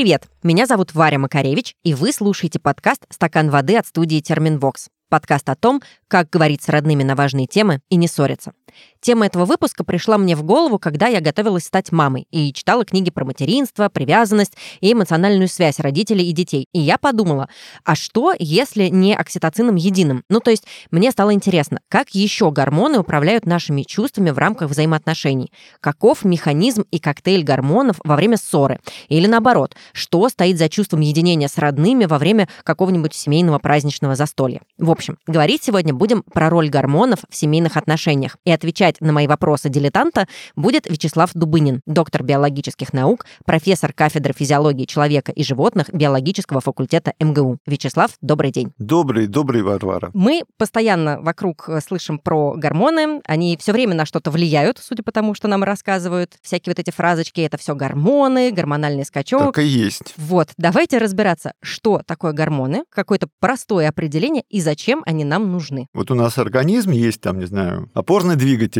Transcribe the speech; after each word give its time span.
Привет-привет! 0.00 0.32
Меня 0.42 0.64
зовут 0.64 0.94
Варя 0.94 1.18
Макаревич, 1.18 1.74
и 1.82 1.92
вы 1.92 2.10
слушаете 2.12 2.58
подкаст 2.58 3.04
«Стакан 3.10 3.50
воды» 3.50 3.76
от 3.76 3.86
студии 3.86 4.20
«Терминвокс». 4.20 4.88
Подкаст 5.10 5.46
о 5.50 5.56
том, 5.56 5.82
как 6.08 6.30
говорить 6.30 6.62
с 6.62 6.70
родными 6.70 7.02
на 7.02 7.14
важные 7.14 7.46
темы 7.46 7.82
и 7.90 7.96
не 7.96 8.08
ссориться. 8.08 8.54
Тема 9.00 9.26
этого 9.26 9.46
выпуска 9.46 9.82
пришла 9.82 10.18
мне 10.18 10.36
в 10.36 10.42
голову, 10.42 10.78
когда 10.78 11.06
я 11.06 11.20
готовилась 11.20 11.64
стать 11.64 11.90
мамой 11.90 12.26
и 12.30 12.52
читала 12.52 12.84
книги 12.84 13.10
про 13.10 13.24
материнство, 13.24 13.88
привязанность 13.88 14.56
и 14.80 14.92
эмоциональную 14.92 15.48
связь 15.48 15.80
родителей 15.80 16.28
и 16.28 16.32
детей. 16.32 16.66
И 16.74 16.80
я 16.80 16.98
подумала, 16.98 17.48
а 17.82 17.94
что, 17.94 18.34
если 18.38 18.88
не 18.88 19.14
окситоцином 19.14 19.76
единым? 19.76 20.22
Ну, 20.28 20.40
то 20.40 20.50
есть 20.50 20.66
мне 20.90 21.10
стало 21.12 21.32
интересно, 21.32 21.80
как 21.88 22.10
еще 22.10 22.50
гормоны 22.50 22.98
управляют 22.98 23.46
нашими 23.46 23.82
чувствами 23.82 24.30
в 24.30 24.38
рамках 24.38 24.68
взаимоотношений? 24.68 25.50
Каков 25.80 26.24
механизм 26.24 26.84
и 26.90 26.98
коктейль 26.98 27.42
гормонов 27.42 27.96
во 28.04 28.16
время 28.16 28.36
ссоры? 28.36 28.80
Или 29.08 29.26
наоборот, 29.26 29.76
что 29.94 30.28
стоит 30.28 30.58
за 30.58 30.68
чувством 30.68 31.00
единения 31.00 31.48
с 31.48 31.56
родными 31.56 32.04
во 32.04 32.18
время 32.18 32.48
какого-нибудь 32.64 33.14
семейного 33.14 33.58
праздничного 33.58 34.14
застолья? 34.14 34.60
В 34.76 34.90
общем, 34.90 35.16
говорить 35.26 35.62
сегодня 35.62 35.94
будем 35.94 36.22
про 36.22 36.50
роль 36.50 36.68
гормонов 36.68 37.20
в 37.30 37.34
семейных 37.34 37.78
отношениях. 37.78 38.36
И 38.44 38.50
отвечать 38.50 38.89
на 39.00 39.12
мои 39.12 39.26
вопросы 39.26 39.68
дилетанта 39.68 40.26
будет 40.56 40.90
Вячеслав 40.90 41.30
Дубынин, 41.34 41.80
доктор 41.86 42.22
биологических 42.22 42.92
наук, 42.92 43.26
профессор 43.44 43.92
кафедры 43.92 44.32
физиологии 44.32 44.84
человека 44.84 45.32
и 45.32 45.44
животных 45.44 45.92
биологического 45.92 46.60
факультета 46.60 47.14
МГУ. 47.20 47.58
Вячеслав, 47.66 48.12
добрый 48.20 48.50
день. 48.50 48.72
Добрый, 48.78 49.26
добрый, 49.26 49.62
Варвара. 49.62 50.10
Мы 50.14 50.42
постоянно 50.56 51.20
вокруг 51.20 51.68
э, 51.68 51.80
слышим 51.80 52.18
про 52.18 52.54
гормоны. 52.56 53.20
Они 53.24 53.56
все 53.60 53.72
время 53.72 53.94
на 53.94 54.06
что-то 54.06 54.30
влияют, 54.30 54.78
судя 54.78 55.02
по 55.02 55.12
тому, 55.12 55.34
что 55.34 55.48
нам 55.48 55.62
рассказывают. 55.62 56.34
Всякие 56.42 56.72
вот 56.72 56.78
эти 56.78 56.90
фразочки, 56.90 57.40
это 57.40 57.56
все 57.58 57.74
гормоны, 57.74 58.50
гормональный 58.50 59.04
скачок. 59.04 59.54
Так 59.54 59.58
и 59.58 59.66
есть. 59.66 60.14
Вот, 60.16 60.48
давайте 60.56 60.98
разбираться, 60.98 61.52
что 61.62 62.02
такое 62.06 62.32
гормоны, 62.32 62.84
какое-то 62.90 63.28
простое 63.38 63.88
определение 63.88 64.44
и 64.48 64.60
зачем 64.60 65.02
они 65.06 65.24
нам 65.24 65.50
нужны. 65.50 65.86
Вот 65.94 66.10
у 66.10 66.14
нас 66.14 66.38
организм 66.38 66.90
есть 66.90 67.20
там, 67.20 67.38
не 67.38 67.46
знаю, 67.46 67.90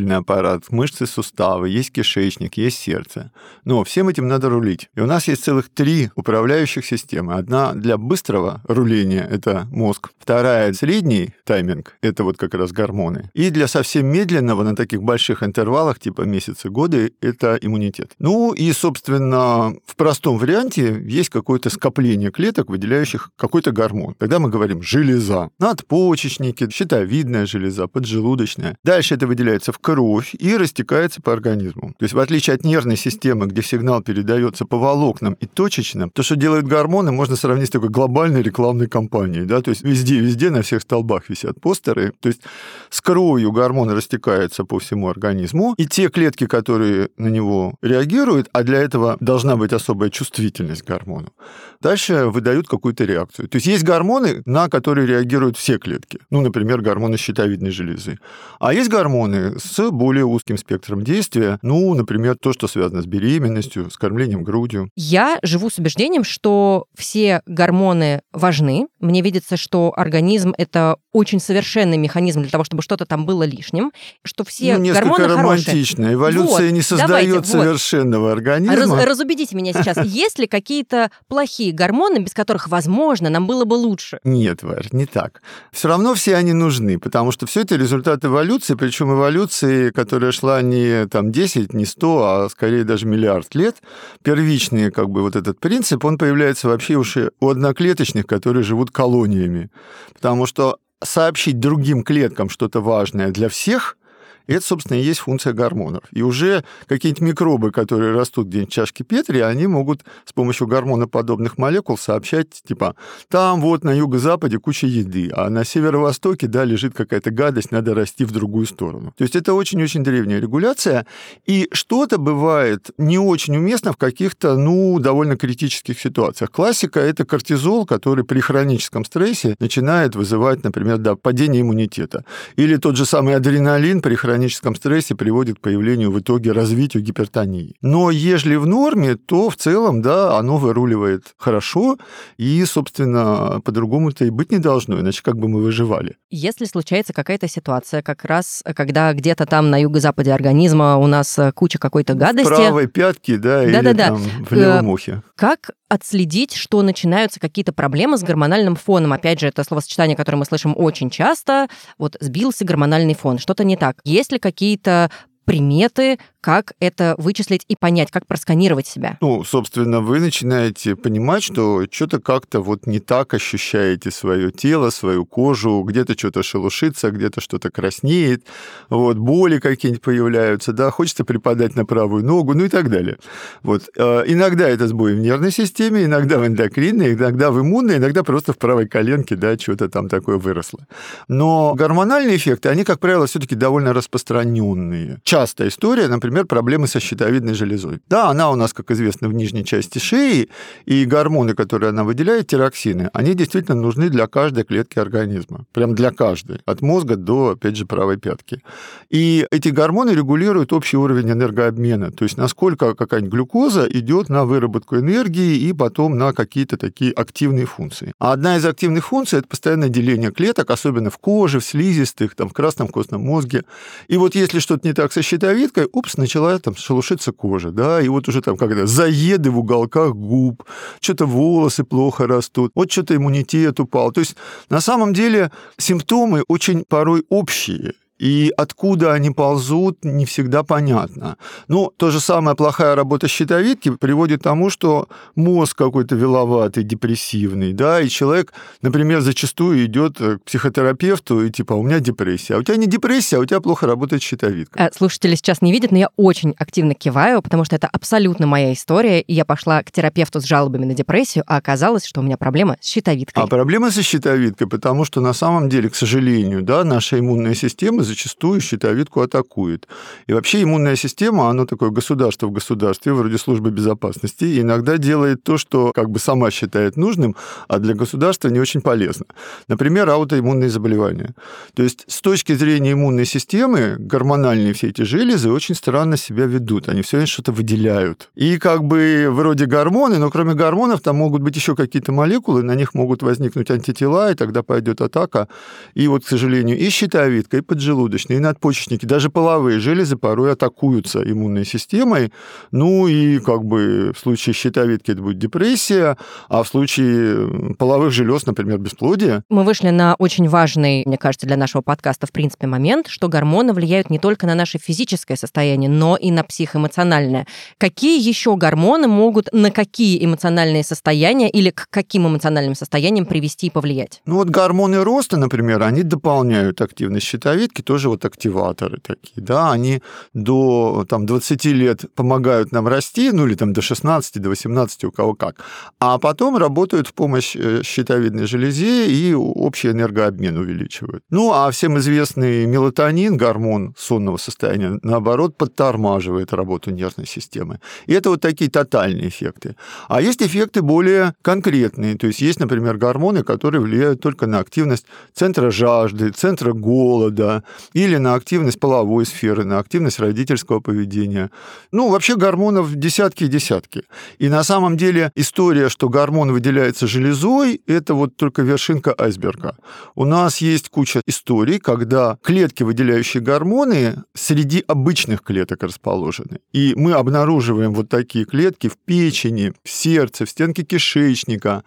опорно-двигательный 0.01 0.17
аппарат, 0.17 0.71
мышцы, 0.71 1.07
суставы, 1.07 1.69
есть 1.69 1.93
кишечник, 1.93 2.57
есть 2.57 2.79
сердце. 2.79 3.31
Но 3.65 3.85
всем 3.85 4.09
этим 4.09 4.29
надо 4.29 4.49
рулить. 4.49 4.89
И 4.95 5.01
у 5.01 5.07
нас 5.07 5.29
есть 5.29 5.45
целых 5.45 5.69
три 5.69 6.11
управляющих 6.15 6.85
системы. 6.85 7.35
Одна 7.35 7.73
для 7.75 7.97
быстрого 7.97 8.63
руления– 8.69 9.27
это 9.31 9.67
мозг. 9.71 10.11
Вторая– 10.19 10.73
средний 10.75 11.31
тайминг– 11.45 11.97
это 12.03 12.25
вот 12.25 12.37
как 12.37 12.55
раз 12.55 12.73
гормоны. 12.73 13.31
И 13.35 13.51
для 13.51 13.69
совсем 13.69 14.07
медленного 14.07 14.63
на 14.63 14.75
таких 14.75 15.03
больших 15.03 15.43
интервалах, 15.43 15.99
типа 15.99 16.23
месяцы, 16.23 16.71
годы, 16.71 17.13
это 17.21 17.59
иммунитет. 17.61 18.13
Ну 18.19 18.53
и, 18.53 18.73
собственно, 18.73 19.75
в 19.87 19.97
простом 19.97 20.39
варианте 20.39 21.03
есть 21.05 21.31
какое-то 21.31 21.71
скопление 21.71 22.31
клеток, 22.31 22.71
выделяющих 22.71 23.31
какой-то 23.37 23.73
гормон. 23.73 24.15
Тогда 24.19 24.39
мы 24.39 24.49
говорим 24.49 24.83
железа, 24.83 25.51
надпочечники, 25.59 26.69
щитовидная 26.71 27.47
железа, 27.47 27.87
поджелудочная. 27.87 28.77
Дальше 28.85 29.15
это 29.15 29.27
выделяется 29.27 29.73
в 29.73 29.79
кровь 29.79 29.90
и 30.39 30.57
растекается 30.57 31.21
по 31.23 31.33
организму. 31.33 31.95
То 31.99 32.05
есть 32.05 32.15
в 32.15 32.19
отличие 32.19 32.55
от 32.55 32.65
нервной 32.65 32.97
системы, 32.97 33.47
где 33.47 33.63
сигнал 33.63 34.03
передается 34.03 34.65
по 34.65 34.79
волокнам 34.79 35.35
и 35.35 35.47
точечно, 35.47 36.09
то, 36.11 36.23
что 36.23 36.37
делают 36.37 36.67
гормоны, 36.67 37.13
можно 37.13 37.37
сравнить 37.37 37.69
с 37.69 37.71
такой 37.71 37.89
глобальной 37.89 38.43
рекламной 38.43 38.87
кампанией. 38.87 39.45
Да? 39.45 39.61
То 39.61 39.71
есть 39.71 39.83
везде-везде 39.83 40.51
на 40.51 40.63
всех 40.63 40.83
столбах 40.83 41.29
висят 41.29 41.61
постеры. 41.61 42.13
То 42.21 42.29
есть 42.29 42.43
с 42.91 43.01
кровью 43.01 43.53
гормон 43.53 43.91
растекается 43.91 44.65
по 44.65 44.79
всему 44.79 45.09
организму, 45.09 45.75
и 45.77 45.87
те 45.87 46.09
клетки, 46.09 46.47
которые 46.47 47.09
на 47.17 47.29
него 47.29 47.75
реагируют, 47.83 48.49
а 48.53 48.63
для 48.63 48.79
этого 48.79 49.17
должна 49.21 49.57
быть 49.57 49.73
особая 49.73 50.11
чувствительность 50.11 50.83
к 50.83 50.87
гормону, 50.87 51.33
дальше 51.81 52.27
выдают 52.27 52.69
какую-то 52.69 53.05
реакцию. 53.05 53.49
То 53.49 53.57
есть 53.57 53.67
есть 53.67 53.85
гормоны, 53.85 54.43
на 54.47 54.69
которые 54.69 55.07
реагируют 55.07 55.57
все 55.57 55.79
клетки. 55.79 56.19
Ну, 56.31 56.41
например, 56.41 56.81
гормоны 56.81 57.17
щитовидной 57.17 57.71
железы. 57.71 58.19
А 58.59 58.75
есть 58.75 58.91
гормоны 58.91 59.59
с 59.59 59.79
более 59.91 60.25
узким 60.27 60.59
спектром 60.59 61.03
действия, 61.03 61.59
ну, 61.63 61.95
например, 61.95 62.37
то, 62.41 62.53
что 62.53 62.69
связано 62.69 63.03
с 63.03 63.07
беременностью, 63.07 63.91
с 63.91 63.97
кормлением 63.97 64.45
грудью. 64.45 64.91
Я 64.97 65.39
живу 65.43 65.71
с 65.71 65.79
убеждением, 65.79 66.25
что 66.25 66.85
все 66.97 67.43
гормоны 67.47 68.23
важны. 68.33 68.87
Мне 69.01 69.23
видится, 69.23 69.57
что 69.57 69.93
организм— 69.97 70.55
это 70.59 70.97
очень 71.13 71.41
совершенный 71.41 71.97
механизм 71.97 72.43
для 72.43 72.51
того, 72.51 72.65
чтобы 72.65 72.83
что-то 72.83 73.07
там 73.07 73.27
было 73.27 73.45
лишним, 73.45 73.93
что 74.25 74.45
все 74.45 74.77
ну, 74.77 74.85
несколько 74.85 75.17
гормоны 75.17 75.35
романтично. 75.35 76.05
хорошие. 76.05 76.15
Эволюция 76.15 76.67
Вот, 76.67 76.75
не 76.75 76.83
создает 76.83 77.09
давайте, 77.09 77.33
вот. 77.33 77.47
совершенного 77.47 78.33
организма. 78.33 78.77
Раз- 78.77 79.05
разубедите 79.07 79.57
меня 79.57 79.73
сейчас. 79.73 79.97
Есть 80.05 80.39
ли 80.39 80.47
какие-то 80.47 81.11
плохие 81.29 81.73
гормоны, 81.73 82.19
без 82.19 82.35
которых, 82.35 82.69
возможно, 82.69 83.31
нам 83.31 83.47
было 83.47 83.65
бы 83.65 83.75
лучше? 83.75 84.19
Нет, 84.25 84.63
Варь, 84.63 84.89
не 84.93 85.07
так. 85.07 85.43
Все 85.73 85.89
равно 85.89 86.15
все 86.15 86.37
они 86.37 86.53
нужны, 86.53 86.99
потому 86.99 87.33
что 87.33 87.47
все 87.47 87.63
это 87.63 87.77
результат 87.77 88.25
эволюции, 88.25 88.75
причем 88.75 89.13
эволюции, 89.13 89.70
которая 89.95 90.33
шла 90.33 90.63
не 90.63 91.07
там 91.07 91.33
10, 91.33 91.73
не 91.75 91.85
100, 91.85 92.25
а 92.25 92.49
скорее 92.51 92.85
даже 92.85 93.07
миллиард 93.07 93.55
лет. 93.55 93.77
Первичный 94.23 94.91
как 94.91 95.09
бы 95.11 95.23
вот 95.23 95.37
этот 95.37 95.59
принцип, 95.61 96.05
он 96.05 96.19
появляется 96.19 96.69
вообще 96.69 96.97
уже 96.97 97.33
у 97.41 97.49
одноклеточных, 97.49 98.27
которые 98.27 98.63
живут 98.63 98.91
колониями. 98.91 99.71
Потому 100.15 100.47
что 100.47 100.79
сообщить 101.03 101.59
другим 101.59 102.03
клеткам 102.03 102.49
что-то 102.49 102.81
важное 102.81 103.31
для 103.31 103.49
всех– 103.49 103.97
это, 104.47 104.65
собственно, 104.65 104.99
и 104.99 105.03
есть 105.03 105.21
функция 105.21 105.53
гормонов. 105.53 106.05
И 106.13 106.23
уже 106.23 106.65
какие-нибудь 106.87 107.23
микробы, 107.23 107.71
которые 107.71 108.13
растут 108.13 108.49
где-нибудь 108.49 108.71
в 108.71 108.75
чашке 108.75 109.05
Петри, 109.05 109.41
они 109.41 109.67
могут 109.67 110.05
с 110.25 110.33
помощью 110.33 110.67
гормоноподобных 110.67 111.59
молекул 111.59 111.99
сообщать, 111.99 112.49
типа, 112.67 112.95
там 113.29 113.61
вот 113.61 113.85
на 113.85 113.93
юго-западе 113.93 114.59
куча 114.59 114.87
еды, 114.87 115.31
а 115.35 115.51
на 115.51 115.65
северо-востоке, 115.65 116.47
да, 116.47 116.65
лежит 116.65 116.95
какая-то 116.95 117.31
гадость, 117.31 117.71
надо 117.71 117.95
расти 117.95 118.25
в 118.25 118.33
другую 118.33 118.67
сторону. 118.67 119.13
То 119.17 119.25
есть 119.25 119.37
это 119.37 119.55
очень-очень 119.55 120.03
древняя 120.03 120.41
регуляция, 120.41 121.07
и 121.47 121.69
что-то 121.73 122.19
бывает 122.19 122.91
не 122.99 123.19
очень 123.19 123.57
уместно 123.57 123.93
в 123.93 123.97
каких-то, 123.97 124.57
ну, 124.57 124.99
довольно 124.99 125.37
критических 125.37 125.99
ситуациях. 126.01 126.51
Классика– 126.51 127.01
это 127.01 127.25
кортизол, 127.25 127.87
который 127.87 128.25
при 128.25 128.41
хроническом 128.41 129.05
стрессе 129.05 129.55
начинает 129.59 130.15
вызывать, 130.15 130.65
например, 130.65 130.99
да, 130.99 131.17
падение 131.17 131.63
иммунитета. 131.63 132.25
Или 132.57 132.77
тот 132.77 132.97
же 132.97 133.07
самый 133.07 133.35
адреналин 133.35 134.01
при 134.01 134.15
хроническом 134.15 134.30
стрессе 134.77 135.15
приводит 135.15 135.57
к 135.59 135.61
появлению 135.61 136.11
в 136.11 136.19
итоге 136.21 136.53
развитию 136.53 137.03
гипертонии. 137.03 137.75
Но 137.81 138.11
ежели 138.11 138.57
в 138.57 138.67
норме, 138.67 139.17
то 139.17 139.51
в 139.51 139.57
целом, 139.57 140.03
да, 140.03 140.39
оно 140.39 140.57
выруливает 140.59 141.35
хорошо, 141.39 141.97
и, 142.37 142.65
собственно, 142.65 143.61
по-другому-то 143.65 144.25
и 144.25 144.31
быть 144.31 144.51
не 144.53 144.59
должно, 144.59 144.99
иначе 145.01 145.23
как 145.23 145.37
бы 145.37 145.49
мы 145.49 145.63
выживали. 145.63 146.17
Если 146.31 146.65
случается 146.65 147.13
какая-то 147.13 147.49
ситуация, 147.49 148.03
как 148.03 148.25
раз 148.25 148.63
когда 148.77 149.13
где-то 149.13 149.47
там 149.47 149.71
на 149.71 149.81
юго-западе 149.81 150.33
организма 150.33 150.97
у 150.97 151.07
нас 151.07 151.39
э, 151.39 151.53
куча 151.53 151.79
какой-то 151.79 152.15
гадости, 152.15 152.51
В 152.51 152.57
правой 152.57 152.87
пятки, 152.87 153.37
да, 153.37 153.65
или 153.65 153.73
Да-да-да. 153.73 154.07
там 154.09 154.17
в 154.49 154.53
левом 154.53 154.89
Э, 154.89 154.93
ухе. 154.93 155.23
как 155.37 155.71
отследить, 155.91 156.55
что 156.55 156.81
начинаются 156.81 157.41
какие-то 157.41 157.73
проблемы 157.73 158.17
с 158.17 158.23
гормональным 158.23 158.77
фоном? 158.77 159.13
Опять 159.13 159.41
же, 159.41 159.49
это 159.49 159.65
словосочетание, 159.65 160.17
которое 160.17 160.39
мы 160.39 160.45
слышим 160.47 160.73
очень 160.77 161.11
часто. 161.11 161.69
Вот 161.99 162.17
сбился 162.21 162.65
гормональный 162.65 163.15
фон, 163.15 163.39
что-то 163.39 163.65
не 163.65 163.77
так. 163.77 163.97
Есть 164.05 164.33
ли 164.33 164.39
какие-то 164.39 165.11
приметы, 165.45 166.21
как 166.41 166.73
это 166.81 167.15
вычислить 167.19 167.65
и 167.69 167.77
понять, 167.77 168.11
как 168.11 168.27
просканировать 168.27 168.87
себя? 168.87 169.19
Ну, 169.21 169.45
собственно, 169.45 170.01
вы 170.01 170.21
начинаете 170.21 170.97
понимать, 170.97 171.43
что 171.43 171.85
что-то 171.91 172.21
как-то 172.21 172.61
вот 172.61 172.87
не 172.87 172.99
так 172.99 173.35
ощущаете 173.35 174.11
свое 174.11 174.51
тело, 174.51 174.91
свою 174.91 175.27
кожу, 175.27 175.83
где-то 175.83 176.17
что-то 176.17 176.43
шелушится, 176.43 177.11
где-то 177.11 177.41
что-то 177.41 177.71
краснеет, 177.71 178.45
вот, 178.89 179.19
боли 179.19 179.59
какие-нибудь 179.59 180.03
появляются, 180.03 180.73
да, 180.73 180.91
хочется 180.91 181.25
припадать 181.25 181.77
на 181.77 181.85
правую 181.85 182.25
ногу, 182.25 182.55
ну 182.55 182.65
и 182.65 182.69
так 182.69 182.89
далее. 182.89 183.19
Вот. 183.63 183.83
э, 183.97 184.25
Иногда 184.27 184.69
это 184.69 184.89
сбой 184.89 185.15
в 185.15 185.19
нервной 185.19 185.53
системе, 185.53 186.05
иногда 186.05 186.39
в 186.39 186.47
эндокринной, 186.47 187.15
иногда 187.15 187.51
в 187.51 187.61
иммунной, 187.61 187.99
иногда 187.99 188.23
просто 188.23 188.53
в 188.53 188.59
правой 188.59 188.89
коленке, 188.89 189.37
да, 189.37 189.59
что-то 189.59 189.89
там 189.89 190.09
такое 190.09 190.39
выросло. 190.39 190.81
Но 191.29 191.75
гормональные 191.75 192.37
эффекты, 192.37 192.71
они, 192.71 192.85
как 192.85 192.99
правило, 193.01 193.27
все-таки 193.27 193.55
довольно 193.55 193.93
распространенные. 193.93 195.19
Частая 195.23 195.69
история, 195.69 196.09
например, 196.09 196.30
проблемы 196.45 196.87
со 196.87 197.01
щитовидной 197.01 197.55
железой. 197.55 198.01
Да, 198.09 198.31
она 198.31 198.51
у 198.51 198.57
нас, 198.57 198.73
как 198.73 198.91
известно, 198.91 199.29
в 199.29 199.33
нижней 199.33 199.65
части 199.65 199.99
шеи, 199.99 200.49
и 200.87 201.05
гормоны, 201.05 201.55
которые 201.55 201.91
она 201.91 202.05
выделяет, 202.05 202.47
тироксины, 202.47 203.11
они 203.13 203.35
действительно 203.35 203.81
нужны 203.81 204.09
для 204.09 204.27
каждой 204.27 204.65
клетки 204.65 204.99
организма. 204.99 205.67
Прям 205.73 205.95
для 205.95 206.11
каждой. 206.11 206.61
От 206.67 206.83
мозга 206.83 207.17
до, 207.17 207.51
опять 207.51 207.77
же, 207.77 207.87
правой 207.87 208.17
пятки. 208.17 208.63
И 209.11 209.47
эти 209.51 209.69
гормоны 209.69 210.11
регулируют 210.11 210.73
общий 210.73 210.97
уровень 210.97 211.31
энергообмена, 211.31 212.11
то 212.11 212.25
есть 212.25 212.37
насколько 212.37 212.95
какая-нибудь 212.95 213.33
глюкоза 213.33 213.87
идет 213.91 214.29
на 214.29 214.45
выработку 214.45 214.97
энергии 214.97 215.57
и 215.57 215.73
потом 215.73 216.19
на 216.19 216.33
какие-то 216.33 216.77
такие 216.77 217.13
активные 217.13 217.67
функции. 217.67 218.13
А 218.19 218.33
одна 218.33 218.57
из 218.57 218.65
активных 218.65 219.07
функций– 219.07 219.39
это 219.41 219.49
постоянное 219.49 219.89
деление 219.89 220.31
клеток, 220.31 220.71
особенно 220.71 221.11
в 221.11 221.19
коже, 221.19 221.61
в 221.61 221.65
слизистых, 221.65 222.35
там, 222.35 222.49
в 222.49 222.53
красном 222.53 222.89
костном 222.89 223.23
мозге. 223.23 223.65
И 224.09 224.17
вот 224.17 224.35
если 224.35 224.59
что-то 224.59 224.87
не 224.87 224.93
так 224.93 225.13
со 225.13 225.23
щитовидкой, 225.23 225.89
упс, 225.93 226.17
начала 226.21 226.59
там 226.59 226.77
шелушиться 226.77 227.33
кожа, 227.33 227.71
да, 227.71 228.01
и 228.01 228.09
вот 228.09 228.29
уже 228.29 228.41
там 228.41 228.57
когда 228.57 228.87
заеды 228.87 229.51
в 229.51 229.59
уголках 229.59 230.15
губ, 230.15 230.63
что-то 231.01 231.27
волосы 231.27 231.85
плохо 231.85 232.27
растут, 232.27 232.71
вот 232.75 232.93
что-то 232.93 233.17
иммунитет 233.17 233.81
упал. 233.81 234.13
То 234.13 234.21
есть 234.21 234.37
на 234.69 234.81
самом 234.81 235.13
деле 235.13 235.51
симптомы 235.79 236.45
очень 236.49 236.85
порой 236.85 237.25
общие. 237.29 237.95
И 238.21 238.53
откуда 238.55 239.15
они 239.15 239.31
ползут, 239.31 240.05
не 240.05 240.27
всегда 240.27 240.63
понятно. 240.63 241.39
Ну, 241.69 241.91
то 241.97 242.11
же 242.11 242.21
самое 242.21 242.55
плохая 242.55 242.95
работа 242.95 243.29
щитовидки 243.29 243.91
приводит 243.97 244.41
к 244.41 244.43
тому, 244.45 244.69
что 244.69 245.09
мозг 245.37 245.79
какой-то 245.79 246.17
виловатый, 246.17 246.85
депрессивный, 246.85 247.73
да, 247.73 248.03
и 248.03 248.11
человек, 248.11 248.53
например, 248.83 249.23
зачастую 249.23 249.87
идет 249.87 250.19
к 250.19 250.39
психотерапевту 250.45 251.47
и 251.47 251.51
типа, 251.51 251.73
у 251.73 251.83
меня 251.83 251.99
депрессия. 252.01 252.57
А 252.57 252.59
у 252.59 252.63
тебя 252.63 252.77
не 252.77 252.87
депрессия, 252.87 253.39
а 253.39 253.41
у 253.41 253.47
тебя 253.47 253.61
плохо 253.61 253.87
работает 253.87 254.23
щитовидка. 254.23 254.85
А, 254.85 254.91
слушатели 254.95 255.35
сейчас 255.35 255.63
не 255.63 255.73
видят, 255.73 255.91
но 255.91 255.97
я 255.97 256.11
очень 256.17 256.55
активно 256.59 256.93
киваю, 256.93 257.41
потому 257.41 257.65
что 257.65 257.77
это 257.77 257.89
абсолютно 257.91 258.47
моя 258.47 258.75
история, 258.75 259.23
и 259.23 259.33
я 259.33 259.47
пошла 259.47 259.83
к 259.83 259.91
терапевту 259.91 260.43
с 260.43 260.45
жалобами 260.45 260.85
на 260.85 260.93
депрессию, 260.93 261.45
а 261.47 261.57
оказалось, 261.57 262.05
что 262.05 262.21
у 262.21 262.23
меня 262.23 262.37
проблема 262.37 262.77
с 262.83 262.87
щитовидкой. 262.87 263.43
А 263.43 263.47
проблема 263.47 263.91
со 263.91 264.03
щитовидкой, 264.03 264.67
потому 264.67 265.07
что 265.07 265.23
на 265.23 265.33
самом 265.33 265.71
деле, 265.71 265.89
к 265.89 265.95
сожалению, 265.95 266.63
да, 266.63 266.85
наша 266.85 267.19
иммунная 267.19 267.55
система 267.55 268.10
зачастую 268.11 268.61
щитовидку 268.61 269.21
атакует. 269.21 269.89
И 270.27 270.33
вообще 270.33 270.63
иммунная 270.63 270.97
система, 270.97 271.49
она 271.49 271.65
такое 271.65 271.91
государство 271.91 272.47
в 272.47 272.53
государстве, 272.53 273.13
вроде 273.13 273.39
службы 273.39 273.71
безопасности, 273.71 274.45
и 274.45 274.61
иногда 274.61 274.99
делает 274.99 275.43
то, 275.43 275.59
что 275.59 275.93
как 275.95 276.11
бы 276.11 276.19
сама 276.19 276.51
считает 276.51 276.97
нужным, 276.97 277.37
а 277.69 277.79
для 277.79 277.95
государства 277.95 278.49
не 278.49 278.61
очень 278.61 278.81
полезно. 278.81 279.27
Например, 279.69 280.09
аутоиммунные 280.11 280.71
заболевания. 280.71 281.35
То 281.75 281.83
есть 281.83 282.05
с 282.09 282.21
точки 282.21 282.55
зрения 282.55 282.93
иммунной 282.93 283.27
системы 283.27 283.97
гормональные 283.99 284.73
все 284.73 284.89
эти 284.89 285.03
железы 285.03 285.51
очень 285.51 285.75
странно 285.75 286.17
себя 286.17 286.47
ведут. 286.47 286.89
Они 286.89 287.03
все 287.03 287.17
время 287.17 287.27
что-то 287.27 287.53
выделяют. 287.53 288.31
И 288.35 288.59
как 288.59 288.83
бы 288.85 289.29
вроде 289.31 289.67
гормоны, 289.67 290.19
но 290.19 290.31
кроме 290.31 290.55
гормонов 290.55 291.01
там 291.01 291.17
могут 291.17 291.43
быть 291.43 291.57
еще 291.57 291.75
какие-то 291.77 292.13
молекулы, 292.13 292.63
на 292.63 292.75
них 292.75 292.95
могут 292.95 293.23
возникнуть 293.23 293.71
антитела, 293.71 294.33
и 294.33 294.35
тогда 294.35 294.63
пойдет 294.63 295.01
атака. 295.01 295.49
И 295.95 296.09
вот, 296.09 296.25
к 296.25 296.29
сожалению, 296.29 296.79
и 296.79 296.91
щитовидка, 296.91 297.59
и 297.59 297.61
поджелудочная 297.61 298.00
поджелудочные, 298.01 298.39
и 298.39 298.41
надпочечники, 298.41 299.07
даже 299.07 299.31
половые 299.31 299.81
железы 299.81 300.17
порой 300.17 300.53
атакуются 300.53 301.23
иммунной 301.23 301.65
системой. 301.65 302.33
Ну 302.71 303.07
и 303.07 303.39
как 303.39 303.65
бы 303.65 304.13
в 304.15 304.19
случае 304.19 304.55
щитовидки 304.55 305.11
это 305.11 305.23
будет 305.23 305.39
депрессия, 305.39 306.17
а 306.49 306.63
в 306.63 306.69
случае 306.69 307.75
половых 307.77 308.13
желез, 308.13 308.47
например, 308.47 308.79
бесплодие. 308.79 309.43
Мы 309.49 309.65
вышли 309.65 309.91
на 309.91 310.15
очень 310.19 310.49
важный, 310.49 311.03
мне 311.07 311.19
кажется, 311.19 311.47
для 311.47 311.57
нашего 311.57 311.83
подкаста, 311.83 312.27
в 312.27 312.33
принципе, 312.33 312.67
момент, 312.67 313.09
что 313.09 313.29
гормоны 313.29 313.73
влияют 313.73 314.11
не 314.11 314.19
только 314.19 314.47
на 314.47 314.55
наше 314.55 314.79
физическое 314.79 315.37
состояние, 315.37 315.91
но 315.91 316.17
и 316.17 316.31
на 316.31 316.43
психоэмоциональное. 316.43 317.47
Какие 317.79 318.21
еще 318.21 318.57
гормоны 318.57 319.09
могут 319.09 319.53
на 319.53 319.71
какие 319.71 320.25
эмоциональные 320.25 320.85
состояния 320.85 321.51
или 321.51 321.71
к 321.71 321.87
каким 321.91 322.27
эмоциональным 322.27 322.75
состояниям 322.75 323.27
привести 323.27 323.67
и 323.67 323.71
повлиять? 323.71 324.23
Ну 324.27 324.37
вот 324.37 324.49
гормоны 324.49 325.03
роста, 325.05 325.37
например, 325.37 325.83
они 325.83 326.03
дополняют 326.03 326.81
активность 326.81 327.27
щитовидки, 327.27 327.83
тоже 327.91 328.09
вот 328.09 328.25
активаторы 328.25 328.99
такие, 329.03 329.45
да, 329.45 329.73
они 329.73 330.01
до 330.33 331.05
там, 331.09 331.27
20 331.27 331.65
лет 331.65 332.05
помогают 332.15 332.73
нам 332.73 332.87
расти, 332.87 333.33
ну 333.33 333.49
или 333.49 333.57
там 333.57 333.73
до 333.73 333.83
16, 333.83 334.41
до 334.41 334.49
18, 334.49 335.05
у 335.05 335.11
кого 335.11 335.35
как, 335.35 335.57
а 335.99 336.19
потом 336.19 336.57
работают 336.57 337.09
в 337.09 337.13
помощь 337.15 337.57
э, 337.57 337.83
щитовидной 337.83 338.47
железе 338.47 339.11
и 339.11 339.35
общий 339.35 339.91
энергообмен 339.91 340.57
увеличивают. 340.57 341.25
Ну, 341.31 341.53
а 341.53 341.69
всем 341.73 341.99
известный 341.99 342.67
мелатонин, 342.67 343.37
гормон 343.37 343.95
сонного 343.99 344.39
состояния, 344.39 345.01
наоборот, 345.03 345.57
подтормаживает 345.57 346.53
работу 346.53 346.93
нервной 346.93 347.27
системы. 347.27 347.81
И 348.07 348.13
это 348.13 348.31
вот 348.31 348.41
такие 348.41 348.71
тотальные 348.71 349.27
эффекты. 349.27 349.75
А 350.09 350.21
есть 350.21 350.43
эффекты 350.43 350.83
более 350.83 351.35
конкретные, 351.43 352.15
то 352.15 352.29
есть 352.29 352.41
есть, 352.41 352.61
например, 352.61 352.99
гормоны, 352.99 353.43
которые 353.43 353.81
влияют 353.81 354.21
только 354.21 354.47
на 354.47 354.61
активность 354.61 355.07
центра 355.35 355.73
жажды, 355.73 356.31
центра 356.31 356.73
голода, 356.73 357.65
или 357.93 358.17
на 358.17 358.35
активность 358.35 358.81
половой 358.81 359.27
сферы, 359.27 359.65
на 359.65 359.79
активность 359.79 360.19
родительского 360.19 360.81
поведения. 360.81 361.51
Ну, 361.93 362.11
вообще 362.11 362.37
гормонов 362.37 362.95
десятки 362.95 363.45
и 363.45 363.49
десятки. 363.49 364.05
И 364.39 364.49
на 364.49 364.65
самом 364.65 364.97
деле 364.97 365.33
история, 365.35 365.89
что 365.89 366.09
гормон 366.09 366.53
выделяется 366.53 367.07
железой, 367.07 367.83
это 367.87 368.15
вот 368.15 368.37
только 368.37 368.63
вершинка 368.63 369.15
айсберга. 369.19 369.77
У 370.15 370.25
нас 370.25 370.59
есть 370.59 370.89
куча 370.89 371.23
историй, 371.27 371.79
когда 371.79 372.39
клетки, 372.43 372.83
выделяющие 372.83 373.43
гормоны, 373.43 374.23
среди 374.35 374.85
обычных 374.87 375.43
клеток 375.43 375.83
расположены. 375.83 376.61
И 376.73 376.95
мы 376.97 377.13
обнаруживаем 377.13 377.93
вот 377.95 378.09
такие 378.09 378.45
клетки 378.45 378.89
в 378.89 378.97
печени, 378.97 379.73
в 379.85 379.91
сердце, 379.91 380.45
в 380.45 380.51
стенке 380.51 380.83
кишечника. 380.83 381.85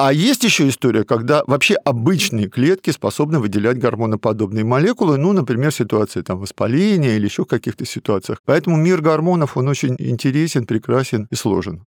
А 0.00 0.12
есть 0.12 0.44
еще 0.44 0.68
история, 0.68 1.02
когда 1.02 1.42
вообще 1.48 1.74
обычные 1.74 2.48
клетки 2.48 2.90
способны 2.90 3.40
выделять 3.40 3.80
гормоноподобные 3.80 4.64
молекулы, 4.64 5.18
ну, 5.18 5.32
например, 5.32 5.72
в 5.72 5.74
ситуации 5.74 6.22
там, 6.22 6.38
воспаления 6.38 7.16
или 7.16 7.24
еще 7.24 7.44
каких-то 7.44 7.84
ситуациях. 7.84 8.38
Поэтому 8.44 8.76
мир 8.76 9.02
гормонов, 9.02 9.56
он 9.56 9.66
очень 9.66 9.96
интересен, 9.98 10.66
прекрасен 10.66 11.26
и 11.32 11.34
сложен. 11.34 11.84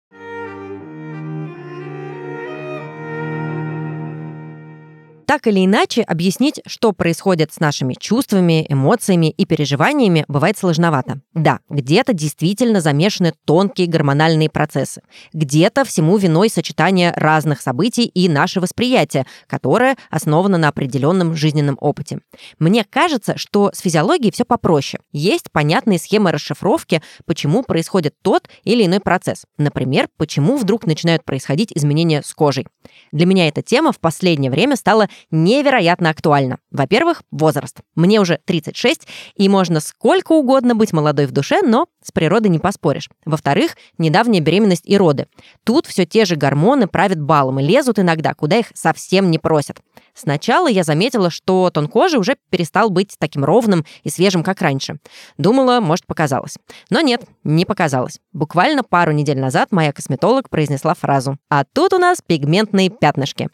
Так 5.31 5.47
или 5.47 5.65
иначе, 5.65 6.03
объяснить, 6.03 6.61
что 6.67 6.91
происходит 6.91 7.53
с 7.53 7.61
нашими 7.61 7.95
чувствами, 7.95 8.67
эмоциями 8.69 9.31
и 9.31 9.45
переживаниями, 9.45 10.25
бывает 10.27 10.59
сложновато. 10.59 11.21
Да, 11.35 11.61
где-то 11.69 12.13
действительно 12.13 12.81
замешаны 12.81 13.33
тонкие 13.45 13.87
гормональные 13.87 14.51
процессы. 14.51 15.03
Где-то 15.33 15.85
всему 15.85 16.17
виной 16.17 16.51
сочетание 16.51 17.13
разных 17.15 17.61
событий 17.61 18.07
и 18.07 18.29
наше 18.29 18.61
восприятие, 18.61 19.25
которое 19.47 19.97
основано 20.11 20.59
на 20.59 20.67
определенном 20.67 21.37
жизненном 21.37 21.79
опыте. 21.81 22.19
Мне 22.59 22.83
кажется, 22.83 23.39
что 23.39 23.71
с 23.73 23.79
физиологией 23.79 24.33
все 24.33 24.45
попроще. 24.45 25.01
Есть 25.13 25.53
понятные 25.53 26.01
схемы 26.01 26.33
расшифровки, 26.33 27.03
почему 27.25 27.63
происходит 27.63 28.17
тот 28.23 28.49
или 28.65 28.85
иной 28.85 28.99
процесс. 28.99 29.45
Например, 29.59 30.09
почему 30.17 30.57
вдруг 30.57 30.87
начинают 30.87 31.25
происходить 31.25 31.71
изменения 31.73 32.21
с 32.25 32.35
кожей. 32.35 32.67
Для 33.13 33.27
меня 33.27 33.47
эта 33.47 33.63
тема 33.63 33.93
в 33.93 34.01
последнее 34.01 34.51
время 34.51 34.75
стала 34.75 35.09
невероятно 35.31 36.11
актуально. 36.11 36.59
Во-первых, 36.71 37.23
возраст. 37.31 37.79
Мне 37.95 38.21
уже 38.21 38.39
36, 38.45 39.07
и 39.35 39.49
можно 39.49 39.81
сколько 39.81 40.33
угодно 40.33 40.75
быть 40.75 40.93
молодой 40.93 41.27
в 41.27 41.33
душе, 41.33 41.63
но 41.63 41.87
с 42.03 42.13
природой 42.13 42.51
не 42.51 42.59
поспоришь. 42.59 43.09
Во-вторых, 43.25 43.77
недавняя 43.99 44.41
беременность 44.41 44.87
и 44.87 44.97
роды. 44.97 45.27
Тут 45.65 45.87
все 45.87 46.07
те 46.07 46.25
же 46.25 46.37
гормоны 46.37 46.87
правят 46.87 47.21
балом 47.21 47.61
и 47.61 47.63
лезут 47.63 47.99
иногда, 47.99 48.35
куда 48.35 48.59
их 48.59 48.67
совсем 48.75 49.31
не 49.31 49.39
просят. 49.39 49.81
Сначала 50.15 50.69
я 50.69 50.85
заметила, 50.85 51.31
что 51.31 51.71
тон 51.71 51.89
кожи 51.89 52.19
уже 52.19 52.37
перестал 52.51 52.91
быть 52.91 53.17
таким 53.19 53.45
ровным 53.45 53.85
и 54.03 54.11
свежим, 54.11 54.43
как 54.43 54.61
раньше. 54.61 54.99
Думала, 55.39 55.81
может, 55.81 56.07
показалось. 56.07 56.57
Но 56.91 57.01
нет, 57.01 57.23
не 57.45 57.65
показалось. 57.65 58.21
Буквально 58.33 58.83
пару 58.83 59.13
недель 59.13 59.39
назад 59.39 59.69
моя 59.71 59.93
косметолог 59.93 60.51
произнесла 60.51 60.95
фразу 60.95 61.39
«А 61.49 61.65
тут 61.65 61.93
у 61.93 61.99
нас 61.99 62.19
пигментные 62.27 62.91
пятнышки». 62.91 63.49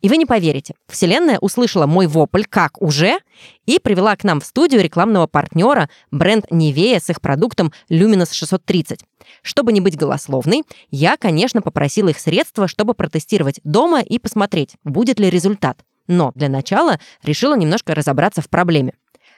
И 0.00 0.08
вы 0.08 0.16
не 0.16 0.26
поверите, 0.26 0.74
Вселенная 0.88 1.38
услышала 1.38 1.86
мой 1.86 2.06
вопль 2.06 2.44
«Как 2.44 2.80
уже?» 2.80 3.18
и 3.66 3.78
привела 3.78 4.16
к 4.16 4.24
нам 4.24 4.40
в 4.40 4.44
студию 4.44 4.82
рекламного 4.82 5.26
партнера 5.26 5.88
бренд 6.10 6.46
Невея 6.50 7.00
с 7.00 7.10
их 7.10 7.20
продуктом 7.20 7.72
Luminous 8.02 8.32
630. 8.32 9.00
Чтобы 9.42 9.72
не 9.72 9.80
быть 9.80 9.96
голословной, 9.96 10.64
я, 10.90 11.16
конечно, 11.16 11.62
попросила 11.62 12.08
их 12.08 12.18
средства, 12.18 12.66
чтобы 12.66 12.94
протестировать 12.94 13.60
дома 13.62 14.00
и 14.00 14.18
посмотреть, 14.18 14.76
будет 14.84 15.20
ли 15.20 15.30
результат. 15.30 15.78
Но 16.08 16.32
для 16.34 16.48
начала 16.48 16.98
решила 17.22 17.56
немножко 17.56 17.94
разобраться 17.94 18.42
в 18.42 18.48
проблеме. 18.48 18.94